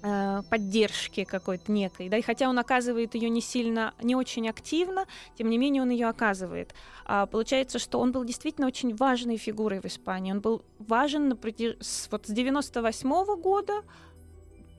поддержки 0.00 1.24
какой-то 1.24 1.70
некой, 1.70 2.08
да, 2.08 2.16
и 2.16 2.22
хотя 2.22 2.48
он 2.48 2.58
оказывает 2.58 3.14
ее 3.14 3.28
не 3.28 3.42
сильно, 3.42 3.92
не 4.02 4.16
очень 4.16 4.48
активно, 4.48 5.06
тем 5.36 5.50
не 5.50 5.58
менее 5.58 5.82
он 5.82 5.90
ее 5.90 6.08
оказывает. 6.08 6.74
А, 7.04 7.26
получается, 7.26 7.78
что 7.78 8.00
он 8.00 8.12
был 8.12 8.24
действительно 8.24 8.66
очень 8.66 8.94
важной 8.94 9.36
фигурой 9.36 9.80
в 9.80 9.84
Испании. 9.84 10.32
Он 10.32 10.40
был 10.40 10.62
важен 10.78 11.28
на 11.28 11.36
протяж... 11.36 11.74
вот 12.10 12.26
с 12.26 12.30
98 12.30 13.10
-го 13.10 13.36
года 13.36 13.82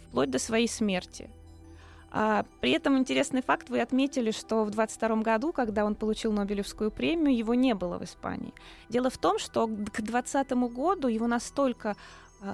вплоть 0.08 0.32
до 0.32 0.40
своей 0.40 0.68
смерти. 0.68 1.30
А, 2.14 2.46
при 2.60 2.72
этом 2.72 2.98
интересный 2.98 3.42
факт, 3.42 3.70
вы 3.70 3.80
отметили, 3.80 4.32
что 4.32 4.66
в 4.66 4.70
22 4.72 5.22
году, 5.22 5.54
когда 5.54 5.86
он 5.86 5.96
получил 5.96 6.34
Нобелевскую 6.34 6.92
премию, 6.92 7.36
его 7.38 7.54
не 7.54 7.74
было 7.74 7.98
в 7.98 8.04
Испании. 8.04 8.54
Дело 8.90 9.10
в 9.10 9.18
том, 9.18 9.40
что 9.40 9.68
к 9.68 10.02
20 10.02 10.52
году 10.52 11.08
его 11.08 11.28
настолько 11.28 11.96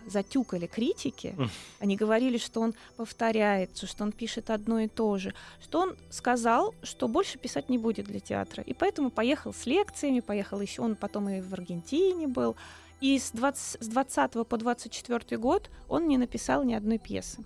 затюкали 0.05 0.67
критики, 0.67 1.35
они 1.79 1.95
говорили, 1.95 2.37
что 2.37 2.61
он 2.61 2.73
повторяется, 2.95 3.87
что 3.87 4.03
он 4.03 4.11
пишет 4.11 4.49
одно 4.49 4.79
и 4.79 4.87
то 4.87 5.17
же, 5.17 5.33
что 5.61 5.79
он 5.79 5.95
сказал, 6.09 6.75
что 6.83 7.07
больше 7.07 7.37
писать 7.37 7.69
не 7.69 7.77
будет 7.77 8.05
для 8.05 8.19
театра. 8.19 8.63
И 8.63 8.73
поэтому 8.73 9.09
поехал 9.09 9.53
с 9.53 9.65
лекциями, 9.65 10.19
поехал 10.19 10.61
еще, 10.61 10.81
он 10.81 10.95
потом 10.95 11.29
и 11.29 11.41
в 11.41 11.53
Аргентине 11.53 12.27
был. 12.27 12.55
И 12.99 13.19
с 13.19 13.31
20, 13.31 13.83
с 13.83 13.87
20 13.87 14.47
по 14.47 14.57
24 14.57 15.37
год 15.37 15.69
он 15.87 16.07
не 16.07 16.17
написал 16.17 16.63
ни 16.63 16.73
одной 16.73 16.97
пьесы. 16.97 17.43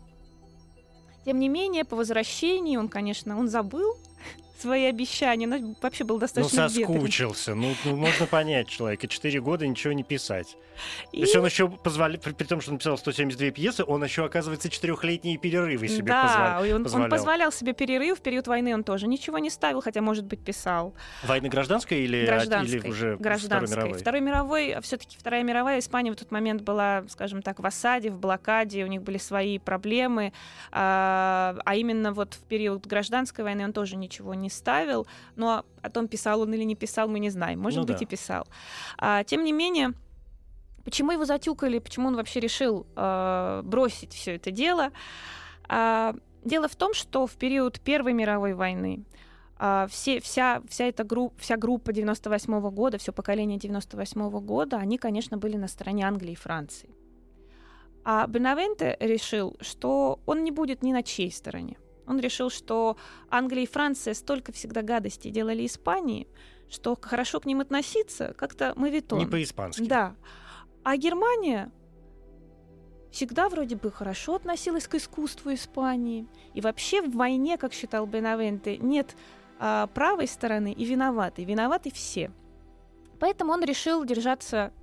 Тем 1.26 1.40
не 1.40 1.50
менее, 1.50 1.86
по 1.86 1.96
возвращении 1.96 2.78
он, 2.78 2.90
конечно, 2.90 3.38
он 3.38 3.48
забыл 3.48 3.96
свои 4.62 4.86
обещания, 4.86 5.48
но 5.48 5.76
вообще 5.82 6.04
был 6.04 6.20
достаточно 6.20 6.64
Ну, 6.64 6.70
соскучился. 6.70 7.56
Ну, 7.56 7.74
ну, 7.84 7.96
можно 7.96 8.26
понять 8.26 8.68
человека. 8.68 9.08
Четыре 9.08 9.42
года 9.42 9.68
ничего 9.68 9.94
не 9.94 10.04
писать. 10.04 10.58
И... 11.12 11.18
То 11.18 11.24
есть 11.24 11.36
он 11.36 11.46
еще 11.46 11.70
позволял, 11.70 12.20
при, 12.20 12.32
при 12.32 12.46
том, 12.46 12.62
что 12.62 12.72
написал 12.72 12.98
172 12.98 13.52
пьесы, 13.52 13.84
он 13.86 14.04
еще, 14.04 14.26
оказывается, 14.26 14.70
четырехлетние 14.70 15.38
перерывы 15.38 15.88
себе 15.88 16.08
да, 16.08 16.24
позволял. 16.24 16.76
Он, 16.76 17.04
он 17.04 17.10
позволял 17.10 17.52
себе 17.52 17.74
перерыв, 17.74 18.20
в 18.20 18.22
период 18.22 18.48
войны 18.48 18.74
он 18.74 18.84
тоже 18.84 19.08
ничего 19.08 19.38
не 19.40 19.50
ставил, 19.50 19.82
хотя, 19.82 20.02
может 20.02 20.26
быть, 20.26 20.40
писал. 20.40 20.94
Войны 21.24 21.50
гражданской 21.50 22.00
или, 22.02 22.26
гражданской, 22.26 22.80
или 22.80 22.88
уже 22.88 23.18
гражданской. 23.18 23.68
Второй 23.68 23.86
мировой? 23.86 24.00
Второй 24.00 24.22
мировой, 24.22 24.82
все-таки 24.82 25.18
Вторая 25.18 25.44
мировая 25.44 25.80
Испания 25.80 26.12
в 26.12 26.16
тот 26.16 26.32
момент 26.32 26.62
была, 26.62 27.04
скажем 27.10 27.42
так, 27.42 27.60
в 27.60 27.66
осаде, 27.66 28.10
в 28.10 28.20
блокаде, 28.20 28.84
у 28.84 28.88
них 28.88 29.02
были 29.02 29.18
свои 29.18 29.60
проблемы, 29.60 30.34
а, 30.72 31.58
а 31.66 31.76
именно 31.76 32.14
вот 32.14 32.36
в 32.36 32.44
период 32.44 32.86
гражданской 32.86 33.44
войны 33.44 33.64
он 33.64 33.74
тоже 33.74 33.96
ничего 33.96 34.34
не 34.34 34.50
ставил, 34.52 35.08
но 35.36 35.66
о 35.82 35.90
том, 35.90 36.08
писал 36.08 36.42
он 36.42 36.54
или 36.54 36.64
не 36.64 36.76
писал, 36.76 37.08
мы 37.08 37.20
не 37.20 37.30
знаем. 37.30 37.60
Может 37.60 37.80
ну, 37.80 37.86
быть, 37.86 37.98
да. 37.98 38.04
и 38.04 38.08
писал. 38.08 38.48
А, 38.98 39.24
тем 39.24 39.44
не 39.44 39.52
менее, 39.52 39.94
почему 40.84 41.12
его 41.12 41.26
затюкали, 41.26 41.80
почему 41.80 42.08
он 42.08 42.16
вообще 42.16 42.40
решил 42.40 42.86
э, 42.96 43.62
бросить 43.64 44.14
все 44.14 44.36
это 44.36 44.52
дело? 44.52 44.92
А, 45.68 46.14
дело 46.44 46.68
в 46.68 46.76
том, 46.76 46.94
что 46.94 47.28
в 47.28 47.34
период 47.34 47.80
Первой 47.80 48.14
мировой 48.14 48.54
войны 48.54 49.06
а, 49.58 49.86
все, 49.88 50.20
вся, 50.20 50.62
вся 50.68 50.86
эта 50.86 51.04
группа, 51.04 51.40
вся 51.40 51.56
группа 51.56 51.94
98 51.94 52.54
-го 52.54 52.72
года, 52.72 52.98
все 52.98 53.12
поколение 53.12 53.60
98 53.60 54.22
-го 54.22 54.42
года, 54.42 54.78
они, 54.78 54.98
конечно, 54.98 55.38
были 55.38 55.58
на 55.58 55.68
стороне 55.68 56.08
Англии 56.08 56.32
и 56.32 56.36
Франции. 56.36 56.90
А 58.04 58.26
Бенавенте 58.26 58.98
решил, 59.00 59.56
что 59.62 60.20
он 60.26 60.44
не 60.44 60.52
будет 60.52 60.82
ни 60.82 60.92
на 60.92 61.04
чьей 61.04 61.32
стороне. 61.32 61.78
Он 62.08 62.20
решил, 62.20 62.50
что 62.50 62.98
Англия 63.30 63.64
и 63.64 63.68
Франция 63.68 64.14
столько 64.14 64.52
всегда 64.52 64.82
гадостей 64.82 65.32
делали 65.32 65.66
Испании, 65.66 66.28
что 66.70 66.98
хорошо 67.00 67.40
к 67.40 67.46
ним 67.46 67.62
относиться 67.62 68.34
как-то 68.38 68.74
мавитон. 68.76 69.20
Не 69.20 69.26
по-испански. 69.26 69.84
Да. 69.84 70.16
А 70.84 70.98
Германия 70.98 71.72
всегда 73.12 73.50
вроде 73.50 73.76
бы 73.76 73.92
хорошо 73.92 74.36
относилась 74.36 74.88
к 74.88 74.96
искусству 74.96 75.54
Испании. 75.54 76.28
И 76.54 76.62
вообще 76.62 77.02
в 77.02 77.16
войне, 77.16 77.58
как 77.58 77.74
считал 77.74 78.06
Бенавенте, 78.06 78.78
нет 78.78 79.16
а, 79.60 79.88
правой 79.88 80.28
стороны 80.28 80.72
и 80.72 80.86
виноваты. 80.86 81.44
Виноваты 81.44 81.92
все. 81.92 82.32
Поэтому 83.20 83.52
он 83.52 83.64
решил 83.64 84.04
держаться 84.06 84.74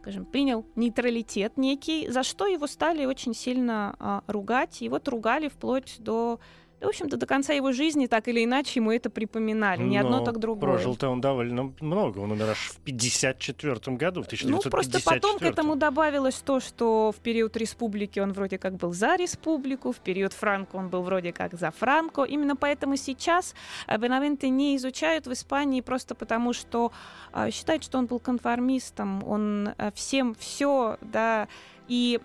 скажем, 0.00 0.24
принял 0.24 0.66
нейтралитет 0.74 1.56
некий, 1.56 2.08
за 2.08 2.22
что 2.22 2.46
его 2.46 2.66
стали 2.66 3.04
очень 3.04 3.34
сильно 3.34 3.94
а, 3.98 4.22
ругать. 4.26 4.82
И 4.82 4.88
вот 4.88 5.06
ругали 5.08 5.48
вплоть 5.48 5.96
до 6.00 6.40
в 6.80 6.88
общем-то, 6.88 7.16
до 7.16 7.26
конца 7.26 7.52
его 7.52 7.72
жизни 7.72 8.06
так 8.06 8.28
или 8.28 8.44
иначе 8.44 8.80
ему 8.80 8.90
это 8.92 9.10
припоминали. 9.10 9.82
Не 9.82 10.02
Но 10.02 10.06
одно, 10.06 10.24
так 10.24 10.38
другое. 10.38 10.72
Прожил-то 10.72 11.08
он 11.08 11.20
довольно 11.20 11.72
много. 11.80 12.18
Он 12.18 12.32
умер 12.32 12.50
аж 12.50 12.58
в 12.58 12.76
54 12.78 13.96
году, 13.96 14.22
в 14.22 14.26
1954. 14.26 14.50
Ну, 14.50 14.60
просто 14.70 15.00
потом 15.02 15.38
к 15.38 15.42
этому 15.42 15.76
добавилось 15.76 16.36
то, 16.36 16.60
что 16.60 17.12
в 17.12 17.20
период 17.20 17.56
республики 17.56 18.20
он 18.20 18.32
вроде 18.32 18.58
как 18.58 18.74
был 18.74 18.92
за 18.92 19.16
республику, 19.16 19.92
в 19.92 19.98
период 19.98 20.32
Франко 20.32 20.76
он 20.76 20.88
был 20.88 21.02
вроде 21.02 21.32
как 21.32 21.54
за 21.54 21.70
Франко. 21.70 22.24
Именно 22.24 22.56
поэтому 22.56 22.96
сейчас 22.96 23.54
э, 23.86 23.96
Бенавенте 23.98 24.48
не 24.48 24.76
изучают 24.76 25.26
в 25.26 25.32
Испании 25.32 25.80
просто 25.80 26.14
потому, 26.14 26.52
что 26.52 26.92
э, 27.32 27.50
считают, 27.50 27.84
что 27.84 27.98
он 27.98 28.06
был 28.06 28.18
конформистом, 28.18 29.22
он 29.24 29.70
э, 29.78 29.90
всем 29.94 30.34
все, 30.34 30.98
да, 31.00 31.48
и 31.88 32.20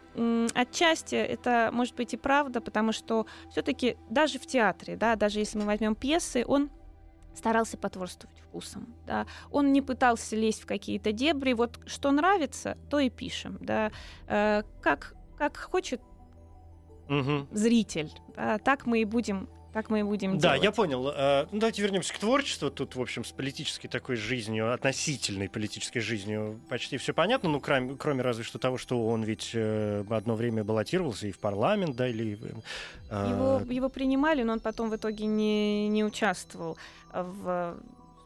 отчасти 0.54 1.16
это 1.16 1.70
может 1.74 1.96
быть 1.96 2.14
и 2.14 2.18
правда, 2.18 2.62
потому 2.62 2.92
что 2.92 3.26
все-таки 3.52 3.98
даже 4.10 4.40
в 4.40 4.46
театре, 4.48 4.96
да, 4.96 5.16
даже 5.16 5.40
если 5.40 5.58
мы 5.58 5.66
возьмем 5.66 5.96
пьесы, 5.96 6.44
он 6.48 6.70
старался 7.36 7.78
потворствовать 7.78 8.40
вкусом. 8.40 8.94
Да. 9.06 9.26
Он 9.52 9.72
не 9.72 9.82
пытался 9.82 10.36
лезть 10.36 10.64
в 10.64 10.66
какие-то 10.66 11.12
дебри. 11.12 11.54
Вот 11.54 11.80
что 11.86 12.12
нравится, 12.12 12.78
то 12.90 13.00
и 13.00 13.10
пишем. 13.10 13.58
Да. 13.62 13.92
Э, 14.28 14.64
как, 14.82 15.16
как 15.38 15.58
хочет 15.58 16.02
угу. 17.08 17.48
зритель, 17.52 18.12
да, 18.36 18.58
так 18.60 18.86
мы 18.86 19.02
и 19.02 19.06
будем 19.06 19.50
так 19.74 19.90
мы 19.90 20.00
и 20.00 20.04
будем 20.04 20.38
да, 20.38 20.58
делать. 20.58 20.62
Да, 20.62 20.66
я 20.66 20.72
понял. 20.72 21.10
Э, 21.10 21.46
ну, 21.52 21.60
давайте 21.60 21.82
вернемся 21.82 22.14
к 22.14 22.18
творчеству. 22.18 22.72
Тут, 22.72 22.96
в 22.96 23.02
общем, 23.02 23.24
с 23.24 23.32
политической 23.32 23.88
такой 23.88 24.16
жизнью, 24.16 24.74
относительной 24.74 25.50
политической 25.50 26.00
жизнью 26.00 26.60
почти 26.70 26.98
все 26.98 27.14
понятно, 27.14 27.50
ну, 27.50 27.60
кроме, 27.60 27.96
кроме 27.96 28.22
разве 28.22 28.44
что 28.44 28.58
того, 28.58 28.78
что 28.78 29.08
он 29.08 29.24
ведь 29.24 29.52
э, 29.54 30.04
одно 30.10 30.36
время 30.36 30.64
баллотировался 30.64 31.28
и 31.28 31.32
в 31.32 31.40
парламент, 31.40 31.96
да, 31.96 32.08
или... 32.08 32.40
Э, 33.10 33.30
его, 33.30 33.72
его 33.72 33.90
принимали, 33.90 34.44
но 34.44 34.54
он 34.54 34.60
потом 34.60 34.90
в 34.90 34.96
итоге 34.96 35.26
не, 35.26 35.88
не 35.88 36.04
участвовал 36.04 36.78
в... 37.14 37.78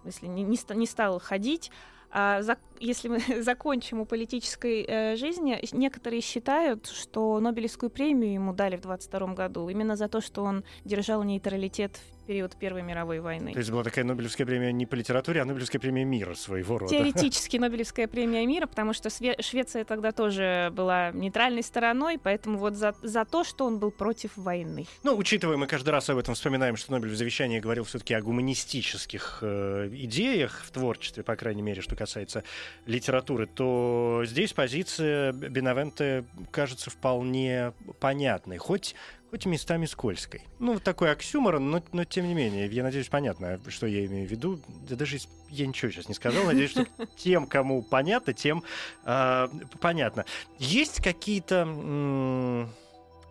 В 0.03 0.11
смысле, 0.11 0.27
не, 0.27 0.43
не, 0.43 0.59
не 0.75 0.85
стал 0.85 1.17
ходить. 1.21 1.71
А 2.11 2.41
за, 2.41 2.57
если 2.79 3.07
мы 3.07 3.19
закончим 3.43 3.99
у 3.99 4.05
политической 4.05 4.85
э, 4.87 5.15
жизни, 5.15 5.59
некоторые 5.71 6.21
считают, 6.21 6.87
что 6.87 7.39
Нобелевскую 7.39 7.89
премию 7.89 8.33
ему 8.33 8.53
дали 8.53 8.75
в 8.75 8.81
22 8.81 9.33
году 9.33 9.69
именно 9.69 9.95
за 9.95 10.07
то, 10.07 10.21
что 10.21 10.43
он 10.43 10.63
держал 10.85 11.23
нейтралитет 11.23 11.99
период 12.25 12.55
Первой 12.55 12.81
мировой 12.81 13.19
войны. 13.19 13.53
То 13.53 13.59
есть 13.59 13.71
была 13.71 13.83
такая 13.83 14.05
Нобелевская 14.05 14.47
премия 14.47 14.71
не 14.71 14.85
по 14.85 14.95
литературе, 14.95 15.41
а 15.41 15.45
Нобелевская 15.45 15.79
премия 15.79 16.05
мира 16.05 16.35
своего 16.35 16.77
рода. 16.77 16.93
Теоретически 16.93 17.57
Нобелевская 17.57 18.07
премия 18.07 18.45
мира, 18.45 18.65
потому 18.65 18.93
что 18.93 19.09
Швеция 19.09 19.83
тогда 19.83 20.11
тоже 20.11 20.71
была 20.73 21.11
нейтральной 21.11 21.63
стороной, 21.63 22.19
поэтому 22.21 22.57
вот 22.57 22.75
за, 22.75 22.95
за 23.01 23.25
то, 23.25 23.43
что 23.43 23.65
он 23.65 23.79
был 23.79 23.91
против 23.91 24.31
войны. 24.35 24.87
Ну, 25.03 25.15
учитывая, 25.15 25.57
мы 25.57 25.67
каждый 25.67 25.89
раз 25.89 26.09
об 26.09 26.17
этом 26.17 26.33
вспоминаем, 26.35 26.75
что 26.75 26.91
Нобель 26.91 27.09
в 27.09 27.15
завещании 27.15 27.59
говорил 27.59 27.83
все-таки 27.83 28.13
о 28.13 28.21
гуманистических 28.21 29.39
э, 29.41 29.89
идеях 29.91 30.63
в 30.65 30.71
творчестве, 30.71 31.23
по 31.23 31.35
крайней 31.35 31.61
мере, 31.61 31.81
что 31.81 31.95
касается 31.95 32.43
литературы, 32.85 33.47
то 33.47 34.23
здесь 34.25 34.53
позиция 34.53 35.31
Бенавенте 35.31 36.25
кажется 36.51 36.89
вполне 36.89 37.73
понятной. 37.99 38.57
Хоть 38.57 38.95
хоть 39.33 39.47
местами 39.47 39.87
скользкой. 39.87 40.43
Ну, 40.59 40.73
вот 40.73 40.83
такой 40.83 41.11
оксюморон, 41.11 41.71
но, 41.71 41.81
но 41.91 42.05
тем 42.05 42.27
не 42.27 42.35
менее, 42.35 42.67
я 42.67 42.83
надеюсь, 42.83 43.07
понятно, 43.07 43.59
что 43.67 43.87
я 43.87 44.05
имею 44.05 44.27
в 44.27 44.31
виду. 44.31 44.59
Да 44.87 44.95
даже 44.95 45.17
я 45.49 45.65
ничего 45.65 45.89
сейчас 45.89 46.07
не 46.07 46.13
сказал, 46.13 46.43
надеюсь, 46.43 46.69
что 46.69 46.85
тем, 47.17 47.47
кому 47.47 47.81
понятно, 47.81 48.33
тем 48.33 48.63
э, 49.05 49.47
понятно. 49.81 50.25
Есть 50.59 51.01
какие-то... 51.01 51.65
ну, 51.65 52.67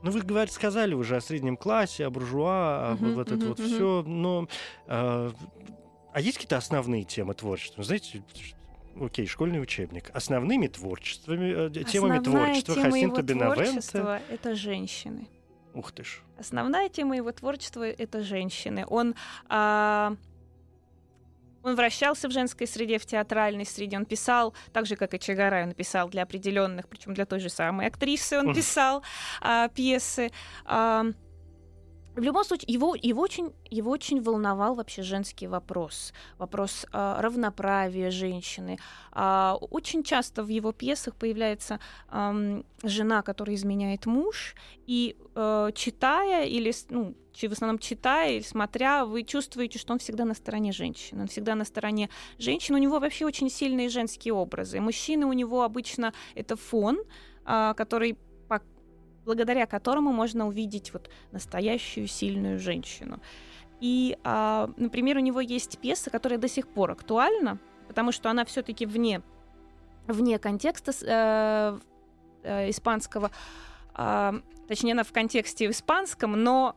вы 0.02 0.22
говорите, 0.22 0.56
сказали 0.56 0.92
уже 0.92 1.14
о 1.14 1.20
среднем 1.20 1.56
классе, 1.56 2.04
о 2.04 2.10
буржуа, 2.10 2.96
uh-huh, 3.00 3.14
вот 3.14 3.30
это 3.30 3.36
uh-huh, 3.36 3.48
вот 3.50 3.60
uh-huh. 3.60 3.74
все, 3.76 4.02
но 4.04 4.48
э, 4.88 5.30
а 6.12 6.20
есть 6.20 6.36
какие-то 6.38 6.56
основные 6.56 7.04
темы 7.04 7.34
творчества? 7.34 7.84
Знаете, 7.84 8.24
окей, 9.00 9.26
школьный 9.26 9.62
учебник. 9.62 10.10
Основными 10.14 10.66
творчествами, 10.66 11.68
э, 11.68 11.84
темами 11.84 12.18
творчества 12.18 12.74
тема 12.74 12.90
Хасинта 12.90 13.22
Бенавента... 13.22 14.22
это 14.28 14.54
женщины. 14.54 15.28
Ух 15.74 15.92
ты 15.92 16.04
ж. 16.04 16.20
Основная 16.38 16.88
тема 16.88 17.16
его 17.16 17.32
творчества— 17.32 17.82
это 17.98 18.22
женщины. 18.22 18.84
Он 18.88 19.14
а, 19.48 20.16
Он 21.62 21.76
вращался 21.76 22.28
в 22.28 22.32
женской 22.32 22.66
среде, 22.66 22.98
в 22.98 23.06
театральной 23.06 23.64
среде. 23.64 23.96
Он 23.96 24.04
писал, 24.04 24.54
так 24.72 24.86
же, 24.86 24.96
как 24.96 25.14
и 25.14 25.18
Чагарай, 25.18 25.64
он 25.64 25.72
писал 25.72 26.08
для 26.08 26.22
определенных, 26.22 26.88
причем 26.88 27.14
для 27.14 27.24
той 27.24 27.40
же 27.40 27.48
самой 27.48 27.86
актрисы 27.86 28.38
он 28.38 28.54
писал 28.54 29.02
а, 29.40 29.68
пьесы. 29.68 30.30
А, 30.64 31.06
в 32.14 32.22
любом 32.22 32.44
случае, 32.44 32.74
его, 32.74 32.94
его, 32.94 33.22
очень, 33.22 33.52
его 33.70 33.90
очень 33.90 34.20
волновал 34.20 34.74
вообще 34.74 35.02
женский 35.02 35.46
вопрос, 35.46 36.12
вопрос 36.38 36.86
э, 36.92 37.16
равноправия 37.20 38.10
женщины. 38.10 38.78
Э, 39.14 39.54
очень 39.70 40.02
часто 40.02 40.42
в 40.42 40.48
его 40.48 40.72
пьесах 40.72 41.14
появляется 41.14 41.80
э, 42.10 42.62
жена, 42.82 43.22
которая 43.22 43.56
изменяет 43.56 44.06
муж, 44.06 44.54
и 44.86 45.16
э, 45.34 45.70
читая 45.74 46.44
или 46.44 46.72
ну, 46.90 47.14
в 47.34 47.52
основном 47.52 47.78
читая 47.78 48.32
или 48.32 48.42
смотря, 48.42 49.06
вы 49.06 49.22
чувствуете, 49.22 49.78
что 49.78 49.94
он 49.94 49.98
всегда 49.98 50.26
на 50.26 50.34
стороне 50.34 50.72
женщины. 50.72 51.22
Он 51.22 51.28
всегда 51.28 51.54
на 51.54 51.64
стороне 51.64 52.10
женщин. 52.38 52.74
У 52.74 52.78
него 52.78 52.98
вообще 52.98 53.24
очень 53.24 53.48
сильные 53.48 53.88
женские 53.88 54.34
образы. 54.34 54.80
Мужчины 54.80 55.24
у 55.24 55.32
него 55.32 55.62
обычно 55.62 56.12
это 56.34 56.56
фон, 56.56 56.98
который 57.44 58.18
благодаря 59.24 59.66
которому 59.66 60.12
можно 60.12 60.46
увидеть 60.46 60.92
вот 60.92 61.10
настоящую 61.32 62.06
сильную 62.06 62.58
женщину. 62.58 63.20
И, 63.80 64.16
а, 64.22 64.70
например, 64.76 65.16
у 65.16 65.20
него 65.20 65.40
есть 65.40 65.78
пьеса, 65.78 66.10
которая 66.10 66.38
до 66.38 66.48
сих 66.48 66.68
пор 66.68 66.92
актуальна, 66.92 67.58
потому 67.88 68.12
что 68.12 68.30
она 68.30 68.44
все-таки 68.44 68.86
вне, 68.86 69.22
вне 70.06 70.38
контекста 70.38 70.92
э, 71.02 71.78
э, 72.44 72.70
испанского, 72.70 73.30
э, 73.96 74.32
точнее, 74.68 74.92
она 74.92 75.02
в 75.02 75.12
контексте 75.12 75.68
испанском, 75.68 76.32
но 76.42 76.76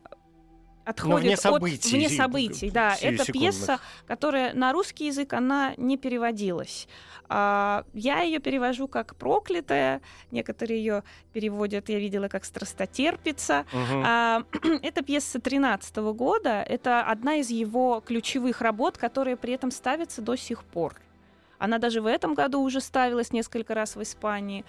отходит 0.86 1.24
вне 1.24 1.36
событий, 1.36 1.76
от 1.76 1.84
вне 1.84 2.08
событий, 2.08 2.70
да. 2.70 2.96
Это 3.00 3.30
пьеса, 3.30 3.80
которая 4.06 4.54
на 4.54 4.72
русский 4.72 5.06
язык 5.06 5.32
она 5.32 5.74
не 5.76 5.96
переводилась. 5.96 6.88
А, 7.28 7.84
я 7.92 8.20
ее 8.20 8.38
перевожу 8.38 8.86
как 8.86 9.16
проклятая, 9.16 10.00
некоторые 10.30 10.78
ее 10.78 11.02
переводят, 11.32 11.88
я 11.88 11.98
видела, 11.98 12.28
как 12.28 12.44
страстотерпица. 12.44 13.66
Угу. 13.72 14.02
А, 14.06 14.44
это 14.82 15.02
пьеса 15.02 15.40
13 15.40 15.96
года, 15.96 16.62
это 16.62 17.02
одна 17.02 17.34
из 17.34 17.50
его 17.50 18.00
ключевых 18.06 18.60
работ, 18.60 18.96
которая 18.96 19.36
при 19.36 19.54
этом 19.54 19.72
ставится 19.72 20.22
до 20.22 20.36
сих 20.36 20.62
пор. 20.62 20.94
Она 21.58 21.78
даже 21.78 22.00
в 22.00 22.06
этом 22.06 22.34
году 22.34 22.60
уже 22.60 22.80
ставилась 22.80 23.32
несколько 23.32 23.74
раз 23.74 23.96
в 23.96 24.02
Испании. 24.02 24.64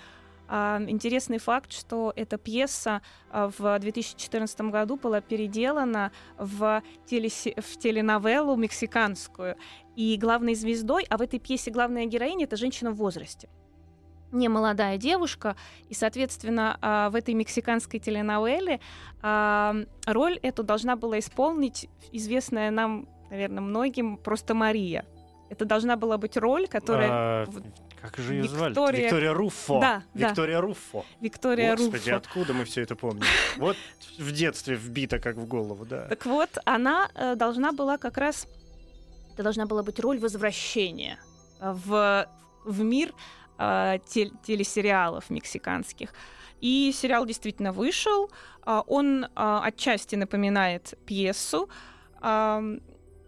А, 0.48 0.82
интересный 0.88 1.38
факт, 1.40 1.72
что 1.72 2.14
эта 2.16 2.38
пьеса 2.38 3.02
а, 3.30 3.50
в 3.58 3.80
2014 3.80 4.62
году 4.62 4.98
была 4.98 5.22
переделана 5.22 6.12
в, 6.38 6.82
телесе... 7.06 7.54
в 7.58 7.78
теленовеллу 7.78 8.56
мексиканскую. 8.56 9.56
И 9.96 10.18
главной 10.18 10.56
звездой, 10.56 11.06
а 11.10 11.18
в 11.18 11.22
этой 11.22 11.40
пьесе 11.40 11.72
главная 11.72 12.06
героиня 12.06 12.46
это 12.46 12.56
женщина 12.56 12.92
в 12.92 12.96
возрасте 12.96 13.50
не 14.34 14.50
молодая 14.50 14.98
девушка, 14.98 15.56
и, 15.88 15.94
соответственно, 15.94 16.78
а, 16.82 17.10
в 17.10 17.16
этой 17.16 17.34
мексиканской 17.34 17.98
теленовелле 17.98 18.82
роль 20.06 20.38
эту 20.42 20.64
должна 20.64 20.98
была 20.98 21.20
исполнить 21.20 21.90
известная 22.12 22.70
нам, 22.70 23.08
наверное, 23.30 23.62
многим 23.62 24.18
просто 24.18 24.54
Мария. 24.54 25.06
Это 25.50 25.66
должна 25.66 25.96
была 25.96 26.18
быть 26.18 26.36
роль, 26.38 26.68
которая... 26.68 27.10
А, 27.10 27.46
как 28.02 28.18
же 28.18 28.34
ее 28.34 28.44
Виктория... 28.44 28.74
звали? 28.74 29.02
Виктория 29.04 29.34
Руффо. 29.34 29.80
Да, 29.80 30.04
Виктория 30.14 30.56
да. 30.58 30.62
Руффо. 30.62 31.06
Виктория 31.22 31.76
Господи, 31.76 32.10
Руффо. 32.10 32.16
откуда 32.16 32.54
мы 32.54 32.66
все 32.66 32.82
это 32.82 32.96
помним? 32.96 33.24
Вот 33.58 33.78
в 34.20 34.32
детстве 34.32 34.76
вбито 34.76 35.20
как 35.20 35.36
в 35.36 35.46
голову, 35.46 35.86
да. 35.86 36.08
Так 36.08 36.26
вот, 36.26 36.50
она 36.66 37.10
э, 37.16 37.36
должна 37.36 37.72
была 37.72 37.98
как 37.98 38.18
раз... 38.18 38.48
Это 39.34 39.44
должна 39.44 39.66
была 39.66 39.84
быть 39.84 40.00
роль 40.00 40.20
возвращения 40.20 41.20
в, 41.60 42.28
в 42.66 42.82
мир 42.82 43.14
э, 43.58 44.00
тел 44.08 44.32
телесериалов 44.44 45.30
мексиканских. 45.30 46.14
И 46.62 46.92
сериал 46.94 47.26
действительно 47.26 47.72
вышел. 47.72 48.30
Э, 48.66 48.82
он 48.88 49.26
отчасти 49.36 50.16
напоминает 50.16 50.94
пьесу. 51.06 51.70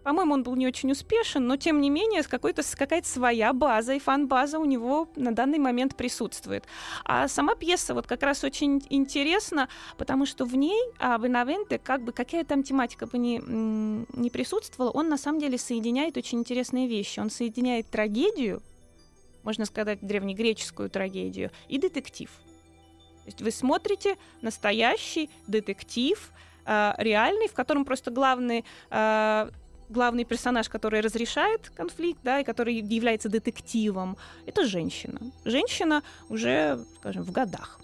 По-моему, 0.02 0.34
он 0.34 0.42
был 0.42 0.56
не 0.56 0.66
очень 0.66 0.90
успешен, 0.90 1.46
но 1.46 1.56
тем 1.56 1.80
не 1.80 1.90
менее 1.90 2.22
какой-то, 2.22 2.62
какая-то 2.76 3.06
своя 3.06 3.52
база 3.52 3.94
и 3.94 3.98
фан-база 3.98 4.58
у 4.58 4.64
него 4.64 5.08
на 5.16 5.32
данный 5.32 5.58
момент 5.58 5.96
присутствует. 5.96 6.64
А 7.04 7.28
сама 7.28 7.54
пьеса 7.54 7.92
вот 7.92 8.06
как 8.06 8.22
раз 8.22 8.42
очень 8.42 8.82
интересна, 8.88 9.68
потому 9.98 10.24
что 10.24 10.44
в 10.44 10.56
ней 10.56 10.80
а, 10.98 11.18
Бенавенте, 11.18 11.78
как 11.78 12.02
бы 12.02 12.12
какая 12.12 12.44
там 12.44 12.62
тематика 12.62 13.06
бы 13.06 13.18
не, 13.18 13.38
не 13.38 14.30
присутствовала, 14.30 14.90
он 14.90 15.08
на 15.08 15.18
самом 15.18 15.40
деле 15.40 15.58
соединяет 15.58 16.16
очень 16.16 16.38
интересные 16.38 16.88
вещи. 16.88 17.20
Он 17.20 17.28
соединяет 17.28 17.90
трагедию, 17.90 18.62
можно 19.42 19.66
сказать, 19.66 19.98
древнегреческую 20.00 20.88
трагедию, 20.88 21.50
и 21.68 21.78
детектив. 21.78 22.30
То 23.24 23.26
есть 23.26 23.42
вы 23.42 23.50
смотрите 23.50 24.16
настоящий 24.40 25.28
детектив, 25.46 26.30
э, 26.64 26.94
реальный, 26.96 27.48
в 27.48 27.52
котором 27.52 27.84
просто 27.84 28.10
главный 28.10 28.64
э, 28.90 29.50
главный 29.90 30.24
персонаж, 30.24 30.68
который 30.68 31.00
разрешает 31.00 31.70
конфликт, 31.70 32.20
да, 32.22 32.40
и 32.40 32.44
который 32.44 32.74
является 32.74 33.28
детективом, 33.28 34.16
это 34.46 34.64
женщина. 34.66 35.20
Женщина 35.44 36.02
уже, 36.28 36.78
скажем, 36.96 37.22
в 37.24 37.32
годах. 37.32 37.80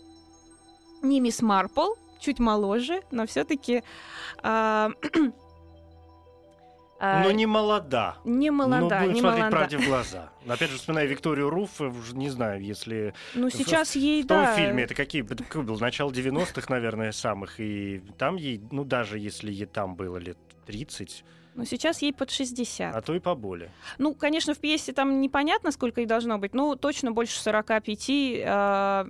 Не 1.03 1.21
мисс 1.21 1.43
Марпл, 1.43 1.95
чуть 2.21 2.39
моложе, 2.39 3.03
но 3.11 3.27
все-таки 3.27 3.83
а, 4.43 4.91
но 7.01 7.31
не 7.31 7.47
молода. 7.47 8.17
Не 8.25 8.51
молода. 8.51 8.81
Но 8.81 8.89
будем 8.89 9.15
не 9.15 9.21
смотреть 9.21 9.41
молода. 9.41 9.57
правде 9.57 9.79
в 9.79 9.87
глаза. 9.87 10.31
Опять 10.49 10.71
же, 10.71 10.79
вспоминая 10.79 11.07
Викторию 11.07 11.51
Руф, 11.51 11.81
не 12.13 12.31
знаю, 12.31 12.63
если... 12.63 13.15
Ну, 13.35 13.51
сейчас 13.51 13.91
в, 13.91 13.97
ей, 13.97 14.23
в 14.23 14.27
том 14.27 14.39
да. 14.39 14.57
фильме, 14.57 14.85
это 14.85 14.95
какие... 14.95 15.23
Это 15.23 15.63
был 15.63 15.79
начало 15.79 16.11
90-х, 16.11 16.67
наверное, 16.69 17.13
самых, 17.13 17.61
и 17.61 18.03
там 18.17 18.37
ей, 18.37 18.63
ну, 18.71 18.85
даже 18.85 19.19
если 19.19 19.53
ей 19.53 19.67
там 19.67 19.95
было 19.95 20.17
лет 20.17 20.39
30, 20.67 21.25
но 21.57 21.65
сейчас 21.65 22.03
ей 22.03 22.13
под 22.13 22.31
60. 22.31 22.95
А 22.95 23.01
то 23.01 23.15
и 23.15 23.19
поболее. 23.19 23.71
Ну, 23.99 24.15
конечно, 24.15 24.55
в 24.55 24.59
пьесе 24.59 24.93
там 24.93 25.21
непонятно, 25.21 25.73
сколько 25.73 26.01
ей 26.01 26.07
должно 26.07 26.39
быть, 26.39 26.55
но 26.55 26.77
точно 26.77 27.13
больше 27.13 27.41
45. 27.41 28.11
Э, 28.11 29.05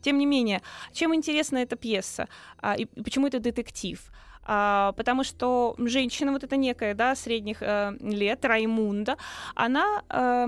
тем 0.00 0.18
не 0.18 0.26
менее, 0.26 0.62
чем 0.92 1.14
интересна 1.14 1.58
эта 1.58 1.76
пьеса? 1.76 2.28
А, 2.58 2.74
и 2.74 2.86
почему 2.86 3.26
это 3.26 3.40
детектив? 3.40 4.00
А, 4.42 4.92
потому 4.92 5.24
что 5.24 5.74
женщина, 5.78 6.32
вот 6.32 6.44
эта 6.44 6.56
некая, 6.56 6.94
да, 6.94 7.14
средних 7.14 7.62
э, 7.62 7.96
лет, 8.00 8.44
Раймунда, 8.44 9.16
она 9.54 10.02
э, 10.08 10.46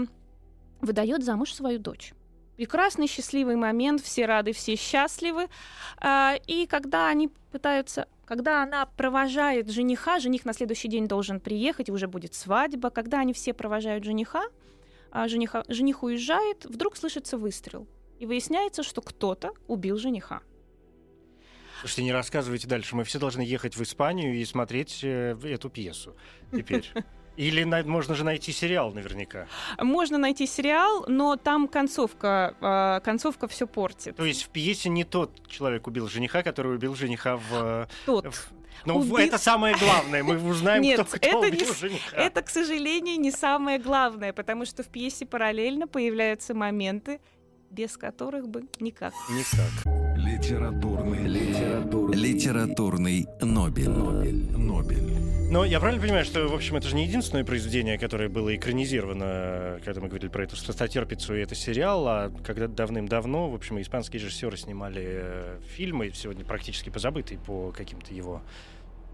выдает 0.81 1.25
замуж 1.25 1.53
свою 1.53 1.79
дочь 1.79 2.15
прекрасный, 2.57 3.09
счастливый 3.09 3.57
момент, 3.57 4.01
все 4.03 4.27
рады, 4.27 4.53
все 4.53 4.77
счастливы. 4.77 5.49
А, 5.99 6.35
и 6.47 6.67
когда 6.67 7.09
они 7.09 7.29
пытаются 7.51 8.07
когда 8.33 8.63
она 8.63 8.87
провожает 8.87 9.71
жениха, 9.71 10.19
жених 10.19 10.47
на 10.47 10.55
следующий 10.55 10.89
день 10.89 11.07
должен 11.07 11.39
приехать, 11.39 11.91
уже 11.91 12.07
будет 12.07 12.33
свадьба. 12.33 12.89
Когда 12.89 13.21
они 13.21 13.35
все 13.35 13.53
провожают 13.53 14.05
жениха, 14.05 14.45
а 15.11 15.29
жениха, 15.29 15.65
жених 15.69 16.03
уезжает, 16.03 16.65
вдруг 16.65 16.97
слышится 16.97 17.37
выстрел. 17.37 17.87
И 18.19 18.25
выясняется, 18.25 18.83
что 18.83 19.03
кто-то 19.03 19.53
убил 19.69 19.99
жениха. 19.99 20.41
Слушайте, 21.81 22.05
не 22.05 22.13
рассказывайте 22.13 22.67
дальше. 22.67 22.97
Мы 22.97 23.05
все 23.05 23.19
должны 23.19 23.43
ехать 23.43 23.77
в 23.77 23.83
Испанию 23.83 24.35
и 24.35 24.43
смотреть 24.47 25.01
э, 25.05 25.37
эту 25.45 25.69
пьесу 25.69 26.17
теперь. 26.53 26.91
Или 27.37 27.65
на, 27.65 27.83
можно 27.83 28.15
же 28.15 28.25
найти 28.25 28.53
сериал 28.53 28.93
наверняка. 28.93 29.47
Можно 29.81 30.19
найти 30.19 30.47
сериал, 30.47 31.05
но 31.09 31.37
там 31.37 31.67
концовка, 31.67 32.55
э, 32.61 33.05
концовка 33.05 33.49
все 33.49 33.67
портит. 33.67 34.17
То 34.17 34.25
есть 34.25 34.43
в 34.45 34.49
пьесе 34.51 34.89
не 34.91 35.05
тот 35.05 35.49
человек 35.49 35.87
убил 35.87 36.09
жениха, 36.09 36.43
который 36.43 36.75
убил 36.75 36.95
жениха 36.95 37.37
в... 37.37 37.53
Э, 37.53 37.87
тот. 38.05 38.27
В, 38.27 38.53
ну, 38.85 38.99
Уби... 38.99 39.23
это 39.23 39.39
самое 39.39 39.77
главное. 39.77 40.23
Мы 40.23 40.37
узнаем, 40.49 40.83
Нет, 40.83 41.01
кто, 41.01 41.17
кто 41.17 41.29
это 41.29 41.39
убил 41.39 41.69
не, 41.69 41.75
жениха. 41.75 42.17
Это, 42.17 42.43
к 42.43 42.51
сожалению, 42.51 43.19
не 43.19 43.31
самое 43.31 43.79
главное, 43.79 44.33
потому 44.33 44.67
что 44.67 44.83
в 44.83 44.89
пьесе 44.89 45.25
параллельно 45.25 45.87
появляются 45.87 46.55
моменты, 46.55 47.21
без 47.71 47.97
которых 47.97 48.49
бы 48.49 48.65
никак. 48.81 49.15
Никак. 49.31 49.95
Литературный, 50.17 51.27
литературный, 51.27 52.17
литературный 52.17 53.27
Нобель. 53.41 53.89
Нобель. 53.89 54.57
Нобель. 54.59 55.22
Но 55.53 55.67
я 55.67 55.81
правильно 55.81 56.01
понимаю, 56.01 56.25
что, 56.25 56.49
в 56.49 56.55
общем, 56.55 56.77
это 56.77 56.89
же 56.89 56.97
не 56.97 57.05
единственное 57.05 57.45
произведение, 57.45 57.99
которое 57.99 58.31
было 58.31 58.57
экранизировано, 58.57 59.81
когда 59.85 60.01
мы 60.01 60.09
говорили 60.09 60.31
про 60.31 60.45
эту 60.45 60.57
«Страстотерпицу» 60.57 61.35
и 61.35 61.41
это 61.41 61.55
сериал, 61.55 62.09
а 62.09 62.33
когда 62.43 62.69
давным-давно, 62.69 63.51
в 63.51 63.55
общем, 63.55 63.79
испанские 63.79 64.23
режиссеры 64.23 64.57
снимали 64.57 65.03
э, 65.05 65.59
фильмы, 65.77 66.11
сегодня 66.15 66.43
практически 66.43 66.89
позабытые 66.89 67.39
по 67.39 67.71
каким-то 67.71 68.15
его 68.15 68.41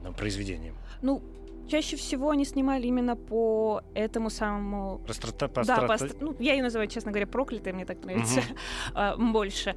ну, 0.05 0.12
произведениям. 0.12 0.76
Ну, 1.03 1.24
чаще 1.69 1.97
всего 1.97 2.31
они 2.31 2.45
снимали 2.45 2.87
именно 2.87 3.16
по 3.16 3.83
этому 3.95 4.31
самому... 4.31 4.99
По 4.99 5.09
Да, 5.09 5.12
страта- 5.14 5.49
по 5.49 5.99
ст- 5.99 6.16
ну, 6.21 6.35
я 6.39 6.55
ее 6.55 6.62
называю, 6.62 6.89
честно 6.89 7.11
говоря, 7.12 7.27
проклятой, 7.27 7.73
мне 7.73 7.85
так 7.85 8.05
нравится 8.05 8.43
а, 8.95 9.16
больше. 9.16 9.75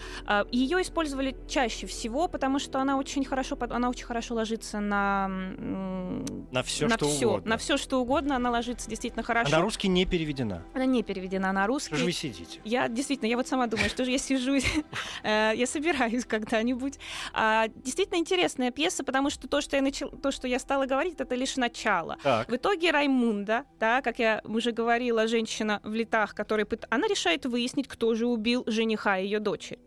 Ее 0.52 0.82
использовали 0.82 1.36
чаще 1.48 1.88
всего, 1.88 2.28
потому 2.28 2.60
что 2.60 2.80
она 2.80 2.98
очень 2.98 3.26
хорошо, 3.26 3.58
она 3.70 3.89
очень 3.89 4.06
хорошо 4.06 4.36
ложится 4.36 4.80
на 4.80 5.28
На 5.28 6.64
все, 6.64 6.88
на 6.88 6.96
что 6.96 7.08
всё, 7.10 7.28
угодно. 7.30 7.50
на 7.52 7.58
все 7.58 7.78
что 7.78 8.00
угодно, 8.02 8.36
она 8.38 8.50
ложится 8.52 8.89
действительно 8.89 9.22
А 9.24 9.26
хорошо. 9.26 9.52
на 9.52 9.62
русский 9.62 9.88
не 9.88 10.06
переведена. 10.06 10.64
Она 10.74 10.86
не 10.86 11.04
переведена 11.04 11.52
на 11.52 11.68
русский. 11.68 11.89
Что 11.89 11.98
же 11.98 12.06
вы 12.06 12.12
сидите? 12.12 12.60
Я 12.64 12.88
действительно, 12.88 13.28
я 13.28 13.38
вот 13.38 13.48
сама 13.48 13.68
думаю, 13.68 13.89
что 13.89 14.06
же 14.06 14.12
я 14.12 14.18
сижу, 14.18 14.56
э, 15.24 15.52
я 15.56 15.68
собираюсь 15.68 16.26
когда-нибудь. 16.26 17.00
А, 17.34 17.68
Действительно 17.76 18.18
интересная 18.18 18.72
пьеса, 18.72 19.04
потому 19.04 19.30
что 19.30 19.48
то, 19.48 19.60
что 19.62 19.76
я 19.76 19.82
начал, 19.82 20.10
то, 20.10 20.32
что 20.32 20.48
я 20.48 20.60
стала 20.60 20.86
говорить, 20.86 21.16
это 21.20 21.36
лишь 21.36 21.58
начало. 21.58 21.81
Так. 22.24 22.50
В 22.50 22.56
итоге 22.56 22.92
Раймунда, 22.92 23.66
да, 23.80 24.02
как 24.02 24.20
я 24.20 24.42
уже 24.44 24.72
говорила, 24.72 25.28
женщина 25.28 25.80
в 25.84 25.94
летах, 25.94 26.36
которая 26.36 26.66
пыт- 26.66 26.86
она 26.90 27.08
решает 27.08 27.46
выяснить, 27.46 27.88
кто 27.88 28.16
же 28.16 28.28
убил 28.28 28.64
жениха 28.68 29.18
ее 29.18 29.40
дочери. 29.40 29.80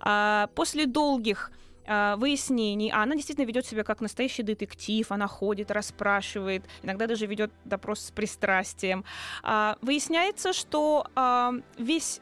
А, 0.00 0.48
после 0.54 0.86
долгих 0.86 1.50
а, 1.86 2.16
выяснений, 2.16 2.90
а 2.90 3.02
она 3.02 3.14
действительно 3.14 3.46
ведет 3.46 3.66
себя 3.66 3.84
как 3.84 4.00
настоящий 4.00 4.42
детектив, 4.42 5.10
она 5.10 5.26
ходит, 5.26 5.70
расспрашивает, 5.70 6.64
иногда 6.82 7.06
даже 7.06 7.26
ведет 7.26 7.52
допрос 7.64 8.00
с 8.00 8.10
пристрастием. 8.10 9.04
А, 9.42 9.76
выясняется, 9.82 10.52
что 10.52 11.06
а, 11.14 11.52
весь 11.78 12.20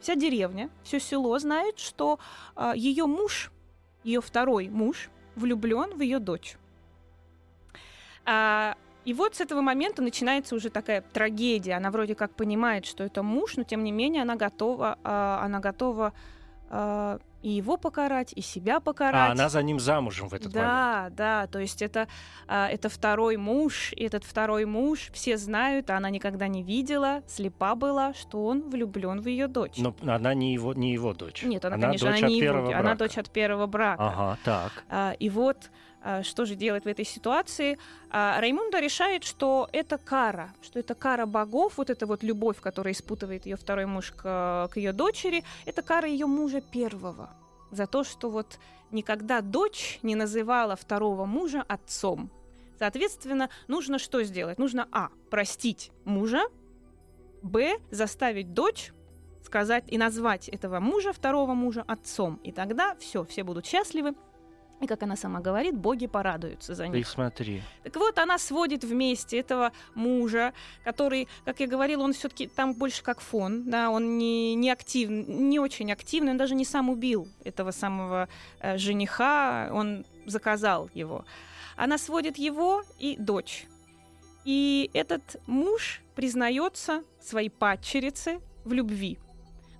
вся 0.00 0.14
деревня, 0.14 0.70
все 0.82 1.00
село 1.00 1.38
знает, 1.38 1.78
что 1.78 2.18
ее 2.74 3.06
муж, 3.06 3.50
ее 4.04 4.20
второй 4.20 4.68
муж, 4.68 5.08
влюблен 5.34 5.96
в 5.96 6.00
ее 6.00 6.18
дочь. 6.18 6.56
А, 8.26 8.76
и 9.04 9.14
вот 9.14 9.36
с 9.36 9.40
этого 9.40 9.60
момента 9.60 10.02
начинается 10.02 10.54
уже 10.54 10.68
такая 10.68 11.00
трагедия. 11.00 11.74
Она 11.74 11.90
вроде 11.90 12.14
как 12.14 12.32
понимает, 12.34 12.84
что 12.84 13.04
это 13.04 13.22
муж, 13.22 13.56
но 13.56 13.62
тем 13.62 13.84
не 13.84 13.92
менее 13.92 14.22
она 14.22 14.34
готова, 14.34 14.98
а, 15.04 15.40
она 15.44 15.60
готова 15.60 16.12
а, 16.68 17.18
и 17.42 17.50
его 17.50 17.76
покарать, 17.76 18.32
и 18.34 18.40
себя 18.40 18.80
покарать. 18.80 19.28
А 19.28 19.32
она 19.32 19.48
за 19.48 19.62
ним 19.62 19.78
замужем 19.78 20.28
в 20.28 20.34
этот 20.34 20.52
момент. 20.52 20.68
да, 20.68 21.08
да, 21.12 21.46
то 21.46 21.60
есть 21.60 21.80
это, 21.80 22.08
а, 22.48 22.68
это 22.68 22.88
второй 22.88 23.36
муж, 23.36 23.92
и 23.92 24.02
этот 24.02 24.24
второй 24.24 24.64
муж 24.64 25.10
все 25.12 25.36
знают, 25.36 25.88
а 25.90 25.98
она 25.98 26.10
никогда 26.10 26.48
не 26.48 26.64
видела, 26.64 27.22
слепа 27.28 27.76
была, 27.76 28.12
что 28.14 28.44
он 28.44 28.68
влюблен 28.68 29.20
в 29.20 29.28
ее 29.28 29.46
дочь. 29.46 29.76
Но 29.76 29.94
она 30.02 30.34
не 30.34 30.52
его, 30.52 30.74
не 30.74 30.92
его 30.92 31.14
дочь. 31.14 31.44
Нет, 31.44 31.64
она, 31.64 31.76
она 31.76 31.86
конечно, 31.86 32.10
дочь 32.10 32.18
она 32.18 32.28
не 32.28 32.40
его, 32.40 32.70
она 32.74 32.96
дочь 32.96 33.16
от 33.16 33.30
первого 33.30 33.66
брака. 33.68 34.08
Ага, 34.08 34.38
так. 34.42 34.84
А, 34.88 35.12
и 35.12 35.30
вот 35.30 35.70
а, 35.70 35.85
что 36.22 36.44
же 36.44 36.54
делать 36.54 36.84
в 36.84 36.88
этой 36.88 37.04
ситуации? 37.04 37.78
А, 38.10 38.40
Раймунда 38.40 38.80
решает, 38.80 39.24
что 39.24 39.68
это 39.72 39.98
кара, 39.98 40.52
что 40.62 40.78
это 40.78 40.94
кара 40.94 41.26
богов, 41.26 41.78
вот 41.78 41.90
эта 41.90 42.06
вот 42.06 42.22
любовь, 42.22 42.60
которая 42.60 42.94
испытывает 42.94 43.46
ее 43.46 43.56
второй 43.56 43.86
муж 43.86 44.12
к, 44.12 44.68
к 44.72 44.76
ее 44.76 44.92
дочери, 44.92 45.44
это 45.64 45.82
кара 45.82 46.08
ее 46.08 46.26
мужа 46.26 46.60
первого 46.60 47.30
за 47.70 47.86
то, 47.86 48.04
что 48.04 48.30
вот 48.30 48.58
никогда 48.90 49.40
дочь 49.40 49.98
не 50.02 50.14
называла 50.14 50.76
второго 50.76 51.24
мужа 51.24 51.64
отцом. 51.66 52.30
Соответственно, 52.78 53.48
нужно 53.68 53.98
что 53.98 54.22
сделать? 54.22 54.58
Нужно 54.58 54.86
а 54.92 55.08
простить 55.30 55.90
мужа, 56.04 56.42
б 57.42 57.78
заставить 57.90 58.52
дочь 58.54 58.92
сказать 59.46 59.84
и 59.86 59.96
назвать 59.96 60.48
этого 60.48 60.80
мужа, 60.80 61.12
второго 61.12 61.54
мужа, 61.54 61.84
отцом. 61.86 62.40
И 62.44 62.52
тогда 62.52 62.94
все, 62.96 63.24
все 63.24 63.44
будут 63.44 63.64
счастливы. 63.64 64.14
И, 64.80 64.86
как 64.86 65.02
она 65.02 65.16
сама 65.16 65.40
говорит, 65.40 65.74
боги 65.74 66.06
порадуются 66.06 66.74
за 66.74 66.84
Ты 66.84 66.90
них. 66.90 67.08
смотри. 67.08 67.62
Так 67.82 67.96
вот, 67.96 68.18
она 68.18 68.38
сводит 68.38 68.84
вместе 68.84 69.38
этого 69.38 69.72
мужа, 69.94 70.52
который, 70.84 71.28
как 71.46 71.60
я 71.60 71.66
говорила, 71.66 72.02
он 72.02 72.12
все-таки 72.12 72.46
там 72.46 72.74
больше 72.74 73.02
как 73.02 73.20
фон, 73.20 73.70
да, 73.70 73.90
он 73.90 74.18
не, 74.18 74.54
не 74.54 74.70
активный, 74.70 75.24
не 75.24 75.58
очень 75.58 75.90
активный, 75.92 76.32
он 76.32 76.36
даже 76.36 76.54
не 76.54 76.66
сам 76.66 76.90
убил 76.90 77.26
этого 77.42 77.70
самого 77.70 78.28
э, 78.60 78.76
жениха, 78.76 79.70
он 79.72 80.04
заказал 80.26 80.90
его. 80.92 81.24
Она 81.76 81.96
сводит 81.96 82.36
его 82.36 82.82
и 82.98 83.16
дочь. 83.16 83.66
И 84.44 84.90
этот 84.92 85.36
муж 85.46 86.02
признается 86.14 87.02
своей 87.20 87.48
падчерице 87.48 88.40
в 88.64 88.72
любви. 88.72 89.18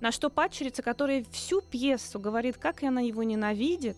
На 0.01 0.11
что 0.11 0.29
падчерица, 0.29 0.81
которая 0.81 1.23
всю 1.31 1.61
пьесу 1.61 2.19
говорит, 2.19 2.57
как 2.57 2.83
она 2.83 3.01
его 3.01 3.23
ненавидит, 3.23 3.97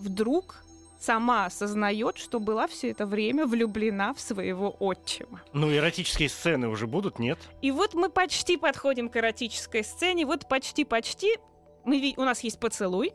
вдруг 0.00 0.64
сама 0.98 1.46
осознает, 1.46 2.18
что 2.18 2.40
была 2.40 2.66
все 2.66 2.90
это 2.90 3.06
время 3.06 3.46
влюблена 3.46 4.12
в 4.14 4.20
своего 4.20 4.76
отчима. 4.78 5.42
Ну, 5.52 5.74
эротические 5.74 6.28
сцены 6.28 6.68
уже 6.68 6.86
будут, 6.86 7.18
нет? 7.18 7.38
И 7.62 7.70
вот 7.70 7.94
мы 7.94 8.10
почти 8.10 8.56
подходим 8.56 9.08
к 9.08 9.16
эротической 9.16 9.82
сцене, 9.82 10.26
вот 10.26 10.48
почти-почти 10.48 11.38
мы, 11.84 12.14
у 12.16 12.24
нас 12.24 12.40
есть 12.40 12.60
поцелуй, 12.60 13.12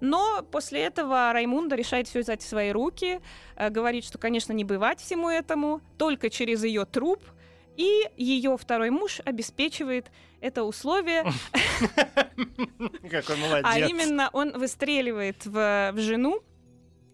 но 0.00 0.42
после 0.50 0.82
этого 0.82 1.32
Раймунда 1.32 1.76
решает 1.76 2.08
все 2.08 2.20
взять 2.20 2.42
в 2.42 2.48
свои 2.48 2.70
руки, 2.70 3.20
э, 3.56 3.70
говорит, 3.70 4.04
что, 4.04 4.18
конечно, 4.18 4.52
не 4.52 4.64
бывать 4.64 5.00
всему 5.00 5.30
этому, 5.30 5.80
только 5.96 6.28
через 6.28 6.64
ее 6.64 6.84
труп, 6.84 7.22
и 7.76 8.08
ее 8.16 8.56
второй 8.56 8.90
муж 8.90 9.20
обеспечивает 9.24 10.10
это 10.40 10.64
условие, 10.64 11.24
Какой 13.10 13.36
молодец. 13.36 13.64
а 13.64 13.78
именно 13.78 14.30
он 14.32 14.52
выстреливает 14.52 15.44
в, 15.46 15.92
в 15.92 15.98
жену, 16.00 16.40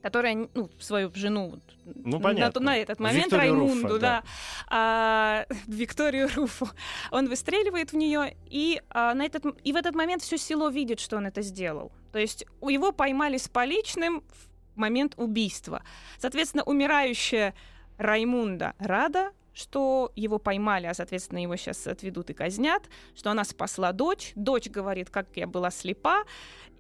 которая, 0.02 0.48
ну, 0.54 0.68
свою 0.80 1.12
жену 1.14 1.60
Ну, 1.84 2.18
на, 2.18 2.20
понятно. 2.20 2.60
на 2.60 2.76
этот 2.76 2.98
момент 2.98 3.26
Викторию 3.26 3.52
Раймунду, 3.54 3.82
Руффо, 3.88 3.98
да, 3.98 4.24
А, 4.68 5.46
Викторию 5.68 6.28
Руфу. 6.34 6.68
Он 7.10 7.28
выстреливает 7.28 7.92
в 7.92 7.96
нее, 7.96 8.36
и, 8.46 8.82
а, 8.90 9.14
на 9.14 9.24
этот, 9.24 9.44
и 9.62 9.72
в 9.72 9.76
этот 9.76 9.94
момент 9.94 10.22
все 10.22 10.36
село 10.38 10.68
видит, 10.70 10.98
что 10.98 11.16
он 11.16 11.26
это 11.26 11.42
сделал. 11.42 11.92
То 12.12 12.18
есть 12.18 12.44
у 12.60 12.68
его 12.68 12.90
поймали 12.92 13.36
с 13.38 13.48
поличным 13.48 14.24
в 14.74 14.76
момент 14.76 15.14
убийства. 15.16 15.82
Соответственно, 16.18 16.64
умирающая 16.64 17.54
Раймунда 17.98 18.74
рада, 18.78 19.30
что 19.55 20.12
его 20.16 20.38
поймали, 20.38 20.86
а, 20.86 20.94
соответственно, 20.94 21.42
его 21.42 21.57
сейчас 21.57 21.86
отведут 21.86 22.30
и 22.30 22.34
казнят, 22.34 22.82
что 23.14 23.30
она 23.30 23.44
спасла 23.44 23.92
дочь. 23.92 24.32
Дочь 24.34 24.68
говорит, 24.68 25.11
как 25.11 25.28
я 25.34 25.46
была 25.46 25.70
слепа, 25.70 26.24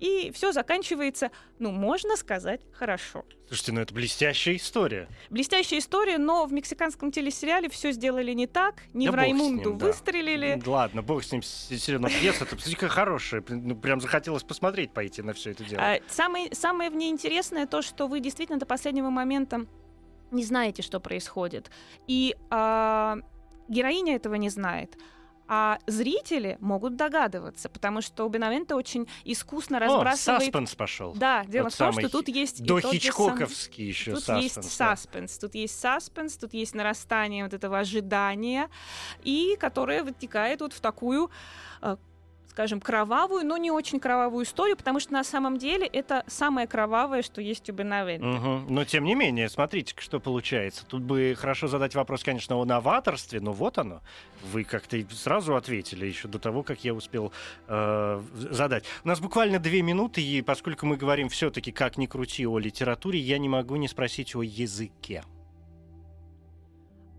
и 0.02 0.32
все 0.34 0.50
заканчивается, 0.50 1.30
ну, 1.60 1.70
можно 1.70 2.16
сказать, 2.16 2.60
хорошо. 2.72 3.24
Слушайте, 3.46 3.72
ну 3.72 3.80
это 3.82 3.94
блестящая 3.94 4.56
история. 4.56 5.08
Блестящая 5.30 5.78
история, 5.78 6.18
но 6.18 6.44
в 6.46 6.52
мексиканском 6.52 7.12
телесериале 7.12 7.68
все 7.68 7.92
сделали 7.92 8.32
не 8.32 8.48
так, 8.48 8.82
не 8.94 9.06
Да 9.06 9.12
в 9.12 9.14
Раймунду 9.14 9.70
ним, 9.70 9.78
да. 9.78 9.86
выстрелили. 9.86 10.60
Ладно, 10.66 11.02
бог 11.02 11.22
с 11.22 11.30
ним, 11.30 11.42
равно 11.88 12.08
пьеса, 12.08 12.44
это 12.44 12.56
какая 12.56 12.90
хорошая. 12.90 13.44
Ну, 13.48 13.76
прям 13.76 14.00
захотелось 14.00 14.42
посмотреть, 14.42 14.92
пойти 14.92 15.22
на 15.22 15.34
все 15.34 15.52
это 15.52 15.62
дело. 15.64 15.80
А, 15.80 16.00
самое, 16.08 16.52
самое 16.52 16.90
в 16.90 16.96
ней 16.96 17.12
интересное 17.12 17.66
то, 17.66 17.80
что 17.80 18.08
вы 18.08 18.18
действительно 18.18 18.58
до 18.58 18.66
последнего 18.66 19.10
момента 19.10 19.66
не 20.32 20.44
знаете, 20.44 20.82
что 20.82 21.00
происходит. 21.00 21.70
И 22.06 22.36
а, 22.50 23.18
героиня 23.68 24.16
этого 24.16 24.34
не 24.34 24.48
знает. 24.48 24.96
А 25.48 25.78
зрители 25.86 26.56
могут 26.60 26.96
догадываться, 26.96 27.68
потому 27.68 28.00
что 28.00 28.26
Бенавенте 28.28 28.74
очень 28.74 29.06
искусно 29.24 29.76
О, 29.76 29.80
разбрасывает... 29.80 30.44
саспенс 30.44 30.74
пошел. 30.74 31.12
Да, 31.14 31.44
дело 31.44 31.68
Тот 31.68 31.74
в 31.74 31.76
том, 31.78 31.92
что 31.92 32.08
тут 32.08 32.28
есть... 32.28 32.64
До 32.64 32.80
Хичкоковский 32.80 33.86
еще 33.86 34.12
Тут 34.12 34.24
саспенс. 34.24 34.44
есть 34.44 34.56
да. 34.56 34.62
саспенс, 34.62 35.38
тут 35.38 35.54
есть 35.54 35.78
саспенс, 35.78 36.36
тут 36.36 36.54
есть 36.54 36.74
нарастание 36.74 37.44
вот 37.44 37.52
этого 37.52 37.80
ожидания, 37.80 38.70
и 39.24 39.56
которое 39.60 40.04
вытекает 40.04 40.62
вот 40.62 40.72
в 40.72 40.80
такую, 40.80 41.30
э, 41.82 41.96
скажем, 42.52 42.80
кровавую, 42.80 43.46
но 43.46 43.56
не 43.56 43.70
очень 43.70 43.98
кровавую 43.98 44.44
историю, 44.44 44.76
потому 44.76 45.00
что 45.00 45.14
на 45.14 45.24
самом 45.24 45.56
деле 45.56 45.86
это 45.86 46.22
самое 46.26 46.66
кровавое, 46.66 47.22
что 47.22 47.40
есть 47.40 47.70
у 47.70 47.72
Бенавенте. 47.72 48.26
Мгм. 48.26 48.66
Но 48.68 48.84
тем 48.84 49.04
не 49.04 49.14
менее, 49.14 49.48
смотрите, 49.48 49.94
что 49.96 50.20
получается. 50.20 50.84
Тут 50.86 51.02
бы 51.02 51.34
хорошо 51.38 51.66
задать 51.66 51.94
вопрос, 51.94 52.22
конечно, 52.22 52.56
о 52.56 52.64
новаторстве, 52.66 53.40
но 53.40 53.52
вот 53.52 53.78
оно. 53.78 54.02
Вы 54.52 54.64
как-то 54.64 54.98
сразу 55.14 55.56
ответили 55.56 56.04
еще 56.04 56.28
до 56.28 56.38
того, 56.38 56.62
как 56.62 56.84
я 56.84 56.92
успел 56.92 57.32
э, 57.68 58.22
задать. 58.34 58.84
У 59.02 59.08
нас 59.08 59.18
буквально 59.18 59.58
две 59.58 59.80
минуты, 59.80 60.20
и 60.20 60.42
поскольку 60.42 60.84
мы 60.84 60.98
говорим 60.98 61.30
все-таки 61.30 61.72
как 61.72 61.96
ни 61.96 62.04
крути 62.04 62.46
о 62.46 62.58
литературе, 62.58 63.18
я 63.18 63.38
не 63.38 63.48
могу 63.48 63.76
не 63.76 63.88
спросить 63.88 64.36
о 64.36 64.42
языке. 64.42 65.24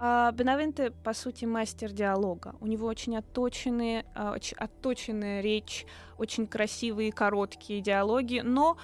А 0.06 0.34
Бенавенте, 0.34 0.92
по 0.92 1.14
сути, 1.14 1.46
мастер 1.46 1.94
диалога. 1.94 2.56
У 2.60 2.68
него 2.68 2.88
очень 2.88 3.16
отточенные, 3.16 4.06
а, 4.14 4.36
оч- 4.36 4.54
отточенная 4.58 5.40
речь, 5.40 5.86
очень 6.18 6.46
красивые 6.46 7.14
короткие 7.14 7.80
диалоги, 7.80 8.42
но 8.44 8.76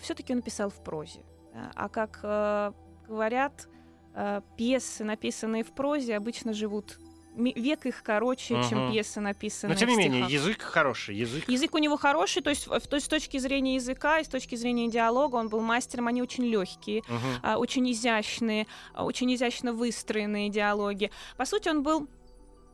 все-таки 0.00 0.32
он 0.32 0.42
писал 0.42 0.70
в 0.70 0.80
прозе. 0.84 1.24
А 1.52 1.72
а 1.74 1.88
как 1.88 2.20
э, 2.22 2.72
говорят, 3.08 3.68
э, 4.14 4.40
пьесы, 4.56 5.02
написанные 5.02 5.64
в 5.64 5.72
прозе, 5.72 6.16
обычно 6.16 6.52
живут 6.52 7.00
век 7.36 7.86
их 7.86 8.02
короче, 8.02 8.54
угу. 8.54 8.68
чем 8.68 8.92
пьесы, 8.92 9.20
написанные 9.20 9.74
Но 9.74 9.78
тем 9.78 9.88
не 9.88 9.96
менее, 9.96 10.26
язык 10.28 10.62
хороший. 10.62 11.16
Язык... 11.16 11.48
язык 11.48 11.74
у 11.74 11.78
него 11.78 11.96
хороший, 11.96 12.42
то 12.42 12.50
есть, 12.50 12.66
то 12.66 12.96
есть 12.96 13.06
с 13.06 13.08
точки 13.08 13.38
зрения 13.38 13.76
языка 13.76 14.18
и 14.18 14.24
с 14.24 14.28
точки 14.28 14.54
зрения 14.54 14.88
диалога 14.88 15.36
он 15.36 15.48
был 15.48 15.60
мастером, 15.60 16.08
они 16.08 16.22
очень 16.22 16.44
легкие, 16.44 17.02
угу. 17.08 17.58
очень 17.58 17.90
изящные, 17.90 18.66
очень 18.94 19.34
изящно 19.34 19.72
выстроенные 19.72 20.50
диалоги. 20.50 21.10
По 21.36 21.44
сути, 21.44 21.68
он 21.68 21.82
был 21.82 22.08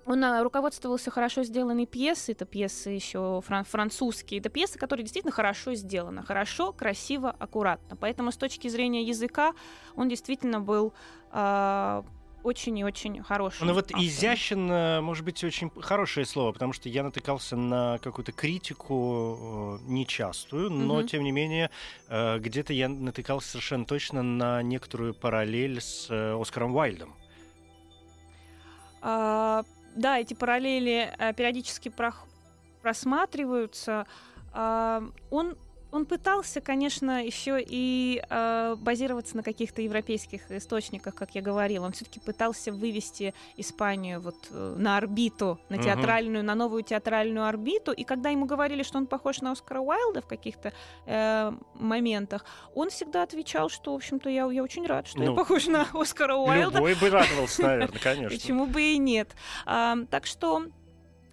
он 0.08 0.24
а, 0.24 0.42
руководствовался 0.42 1.10
хорошо 1.10 1.42
сделанной 1.42 1.84
пьесой, 1.84 2.34
это 2.34 2.46
пьесы 2.46 2.90
еще 2.90 3.42
фран- 3.46 3.64
французские, 3.64 4.40
это 4.40 4.48
пьесы, 4.48 4.78
которые 4.78 5.04
действительно 5.04 5.32
хорошо 5.32 5.74
сделаны, 5.74 6.22
хорошо, 6.22 6.72
красиво, 6.72 7.30
аккуратно. 7.30 7.94
Поэтому 7.96 8.32
с 8.32 8.36
точки 8.36 8.68
зрения 8.68 9.02
языка 9.02 9.52
он 9.96 10.08
действительно 10.08 10.60
был 10.60 10.94
э, 11.30 12.02
очень 12.42 12.78
и 12.78 12.84
очень 12.84 13.22
хороший. 13.22 13.64
Ну 13.64 13.74
вот 13.74 13.90
изящен, 13.92 14.70
э, 14.70 15.00
может 15.00 15.24
быть, 15.24 15.42
очень 15.42 15.70
хорошее 15.80 16.26
слово, 16.26 16.52
потому 16.52 16.72
что 16.72 16.88
я 16.88 17.02
натыкался 17.02 17.56
на 17.56 17.98
какую-то 17.98 18.32
критику 18.32 19.78
э, 19.80 19.90
нечастую, 19.90 20.70
но 20.70 21.02
тем 21.02 21.24
не 21.24 21.32
менее 21.32 21.70
э, 22.08 22.38
где-то 22.38 22.72
я 22.72 22.88
натыкался 22.88 23.50
совершенно 23.50 23.84
точно 23.84 24.22
на 24.22 24.62
некоторую 24.62 25.14
параллель 25.14 25.80
с 25.80 26.08
Оскаром 26.10 26.74
Уайльдом. 26.74 27.14
А, 29.00 29.64
да, 29.94 30.18
эти 30.18 30.34
параллели 30.34 31.14
периодически 31.36 31.92
просматриваются. 32.82 34.06
А, 34.52 35.02
он 35.30 35.56
он 35.90 36.04
пытался, 36.04 36.60
конечно, 36.60 37.24
еще 37.24 37.58
и 37.60 38.22
э, 38.28 38.76
базироваться 38.78 39.36
на 39.36 39.42
каких-то 39.42 39.80
европейских 39.80 40.50
источниках, 40.50 41.14
как 41.14 41.34
я 41.34 41.40
говорила. 41.40 41.86
Он 41.86 41.92
все-таки 41.92 42.20
пытался 42.20 42.72
вывести 42.72 43.34
Испанию 43.56 44.20
вот 44.20 44.36
э, 44.50 44.74
на 44.76 44.98
орбиту, 44.98 45.58
на 45.68 45.78
театральную, 45.78 46.42
uh-huh. 46.42 46.46
на 46.46 46.54
новую 46.54 46.82
театральную 46.82 47.46
орбиту. 47.46 47.92
И 47.92 48.04
когда 48.04 48.28
ему 48.28 48.44
говорили, 48.44 48.82
что 48.82 48.98
он 48.98 49.06
похож 49.06 49.40
на 49.40 49.52
Оскара 49.52 49.80
Уайлда 49.80 50.20
в 50.20 50.26
каких-то 50.26 50.72
э, 51.06 51.52
моментах, 51.74 52.44
он 52.74 52.90
всегда 52.90 53.22
отвечал, 53.22 53.70
что, 53.70 53.92
в 53.92 53.96
общем-то, 53.96 54.28
я, 54.28 54.46
я 54.50 54.62
очень 54.62 54.86
рад, 54.86 55.06
что 55.06 55.18
ну, 55.18 55.30
я 55.30 55.32
похож 55.32 55.66
на 55.66 55.86
Оскара 55.94 56.36
Уайлда. 56.36 56.78
Любой 56.78 56.94
бы 56.96 57.08
радовался, 57.08 57.62
наверное, 57.62 57.98
конечно. 58.02 58.36
Почему 58.36 58.66
бы 58.66 58.82
и 58.82 58.98
нет. 58.98 59.34
Так 59.64 60.26
что 60.26 60.66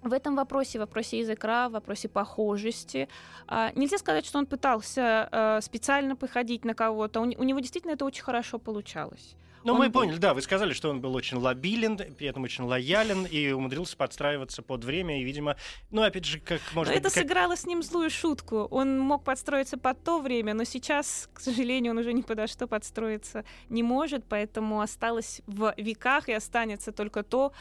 в 0.10 0.14
этом 0.14 0.36
вопросе, 0.36 0.78
в 0.78 0.82
вопросе 0.82 1.20
языка, 1.20 1.70
в 1.70 1.74
вопросе 1.74 2.08
похожести. 2.08 3.08
А, 3.48 3.72
нельзя 3.76 3.98
сказать, 3.98 4.26
что 4.26 4.40
он 4.40 4.46
пытался 4.46 5.28
а, 5.32 5.62
специально 5.62 6.16
походить 6.16 6.66
на 6.66 6.74
кого-то. 6.74 7.22
У 7.22 7.26
него 7.26 7.60
действительно 7.60 7.92
это 7.92 8.06
очень 8.06 8.24
хорошо 8.24 8.60
получалось. 8.60 9.36
Ну, 9.66 9.74
мы 9.74 9.90
был... 9.90 10.02
поняли, 10.02 10.18
да, 10.18 10.36
вы 10.36 10.44
сказали, 10.44 10.74
что 10.74 10.92
он 10.92 11.02
был 11.02 11.16
очень 11.16 11.38
лобилен, 11.38 11.98
при 11.98 12.28
этом 12.28 12.44
очень 12.44 12.66
лоялен 12.66 13.26
и 13.26 13.52
умудрился 13.52 13.98
подстраиваться 13.98 14.62
под 14.62 14.84
время, 14.84 15.20
и, 15.20 15.24
видимо, 15.24 15.58
ну, 15.90 16.04
опять 16.04 16.26
же, 16.26 16.40
как 16.40 16.62
можно... 16.76 16.94
Но 16.94 17.00
это 17.00 17.10
как... 17.10 17.24
сыграло 17.24 17.58
с 17.58 17.66
ним 17.66 17.82
злую 17.82 18.12
шутку. 18.12 18.68
Он 18.70 19.00
мог 19.00 19.24
подстроиться 19.24 19.80
под 19.80 20.04
то 20.04 20.22
время, 20.22 20.54
но 20.54 20.66
сейчас, 20.66 21.28
к 21.34 21.40
сожалению, 21.40 21.94
он 21.94 21.98
уже 21.98 22.14
ни 22.14 22.22
подо 22.22 22.46
что 22.46 22.68
подстроиться 22.68 23.44
не 23.70 23.82
может, 23.82 24.24
поэтому 24.30 24.82
осталось 24.82 25.42
в 25.48 25.74
веках 25.78 26.30
и 26.30 26.34
останется 26.34 26.92
только 26.92 27.24
то, 27.24 27.52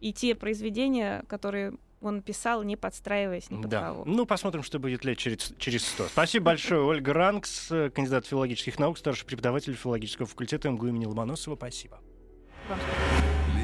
и 0.00 0.14
те 0.14 0.34
произведения, 0.34 1.24
которые 1.28 1.74
он 2.00 2.22
писал, 2.22 2.62
не 2.62 2.76
подстраиваясь 2.76 3.50
ни 3.50 3.60
под 3.60 3.70
да. 3.70 3.80
кого. 3.80 4.04
Ну, 4.06 4.26
посмотрим, 4.26 4.62
что 4.62 4.78
будет 4.78 5.04
лет 5.04 5.18
через, 5.18 5.54
через 5.58 5.86
100. 5.86 6.08
Спасибо 6.08 6.46
большое, 6.46 6.82
Ольга 6.82 7.12
Ранкс, 7.12 7.68
кандидат 7.94 8.26
филологических 8.26 8.78
наук, 8.78 8.98
старший 8.98 9.26
преподаватель 9.26 9.74
филологического 9.74 10.26
факультета 10.26 10.70
МГУ 10.70 10.88
имени 10.88 11.06
Ломоносова. 11.06 11.56
Спасибо. 11.56 12.00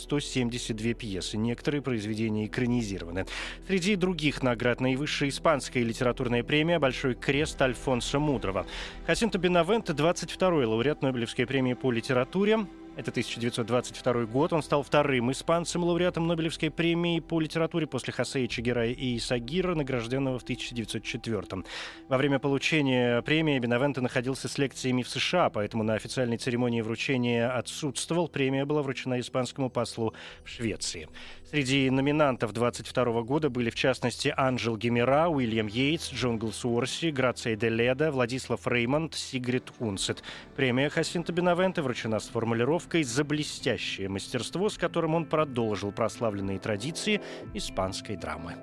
172 0.63 0.93
пьесы. 0.93 1.37
Некоторые 1.37 1.81
произведения 1.81 2.45
экранизированы. 2.45 3.25
Среди 3.67 3.95
других 3.95 4.41
наград 4.41 4.79
наивысшая 4.81 5.29
испанская 5.29 5.83
литературная 5.83 6.43
премия 6.43 6.79
«Большой 6.79 7.15
крест» 7.15 7.61
Альфонса 7.61 8.19
Мудрого. 8.19 8.65
Хасинто 9.05 9.37
Бенавенте— 9.37 9.93
22-й 9.93 10.65
лауреат 10.65 11.01
Нобелевской 11.01 11.45
премии 11.45 11.73
по 11.73 11.91
литературе. 11.91 12.65
Это 12.95 13.09
1922 13.09 14.25
год. 14.25 14.53
Он 14.53 14.61
стал 14.61 14.83
вторым 14.83 15.31
испанцем, 15.31 15.83
лауреатом 15.83 16.27
Нобелевской 16.27 16.69
премии 16.69 17.19
по 17.19 17.39
литературе 17.39 17.87
после 17.87 18.13
Хосе 18.13 18.47
Чигера 18.47 18.87
и 18.87 19.17
Исагира, 19.17 19.73
награжденного 19.73 20.37
в 20.37 20.43
1904. 20.43 21.63
Во 22.07 22.17
время 22.17 22.37
получения 22.37 23.23
премии 23.23 23.57
Бенавенте 23.57 23.99
находился 23.99 24.47
с 24.47 24.59
лекциями 24.59 25.01
в 25.01 25.09
США, 25.09 25.49
поэтому 25.49 25.81
на 25.81 25.95
официальной 25.95 26.37
церемонии 26.37 26.81
вручения 26.81 27.49
отсутствовал. 27.49 28.27
Премия 28.27 28.63
была 28.63 28.83
вручена 28.83 29.19
испанскому 29.19 29.71
послу 29.71 30.13
в 30.43 30.49
Швеции. 30.49 31.09
Среди 31.53 31.87
номинантов 31.91 32.51
22 32.51 33.21
года 33.21 33.51
были, 33.51 33.69
в 33.69 33.75
частности, 33.75 34.33
Анджел 34.35 34.75
Гемера, 34.75 35.27
Уильям 35.27 35.67
Йейтс, 35.67 36.11
Джон 36.11 36.39
Глсуорси, 36.39 37.11
Грация 37.11 37.55
де 37.55 37.69
Леда, 37.69 38.11
Владислав 38.11 38.65
Реймонд, 38.65 39.13
Сигрид 39.13 39.71
Унсет. 39.77 40.23
Премия 40.55 40.89
Хасинта 40.89 41.31
Бенавенте 41.31 41.83
вручена 41.83 42.19
с 42.19 42.27
формулировкой 42.27 43.03
«За 43.03 43.23
блестящее 43.23 44.09
мастерство», 44.09 44.67
с 44.67 44.79
которым 44.79 45.13
он 45.13 45.25
продолжил 45.25 45.91
прославленные 45.91 46.57
традиции 46.57 47.21
испанской 47.53 48.15
драмы. 48.15 48.55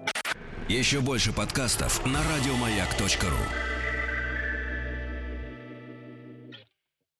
Еще 0.68 0.98
больше 0.98 1.32
подкастов 1.32 2.04
на 2.04 2.18
радиомаяк.ру 2.24 3.79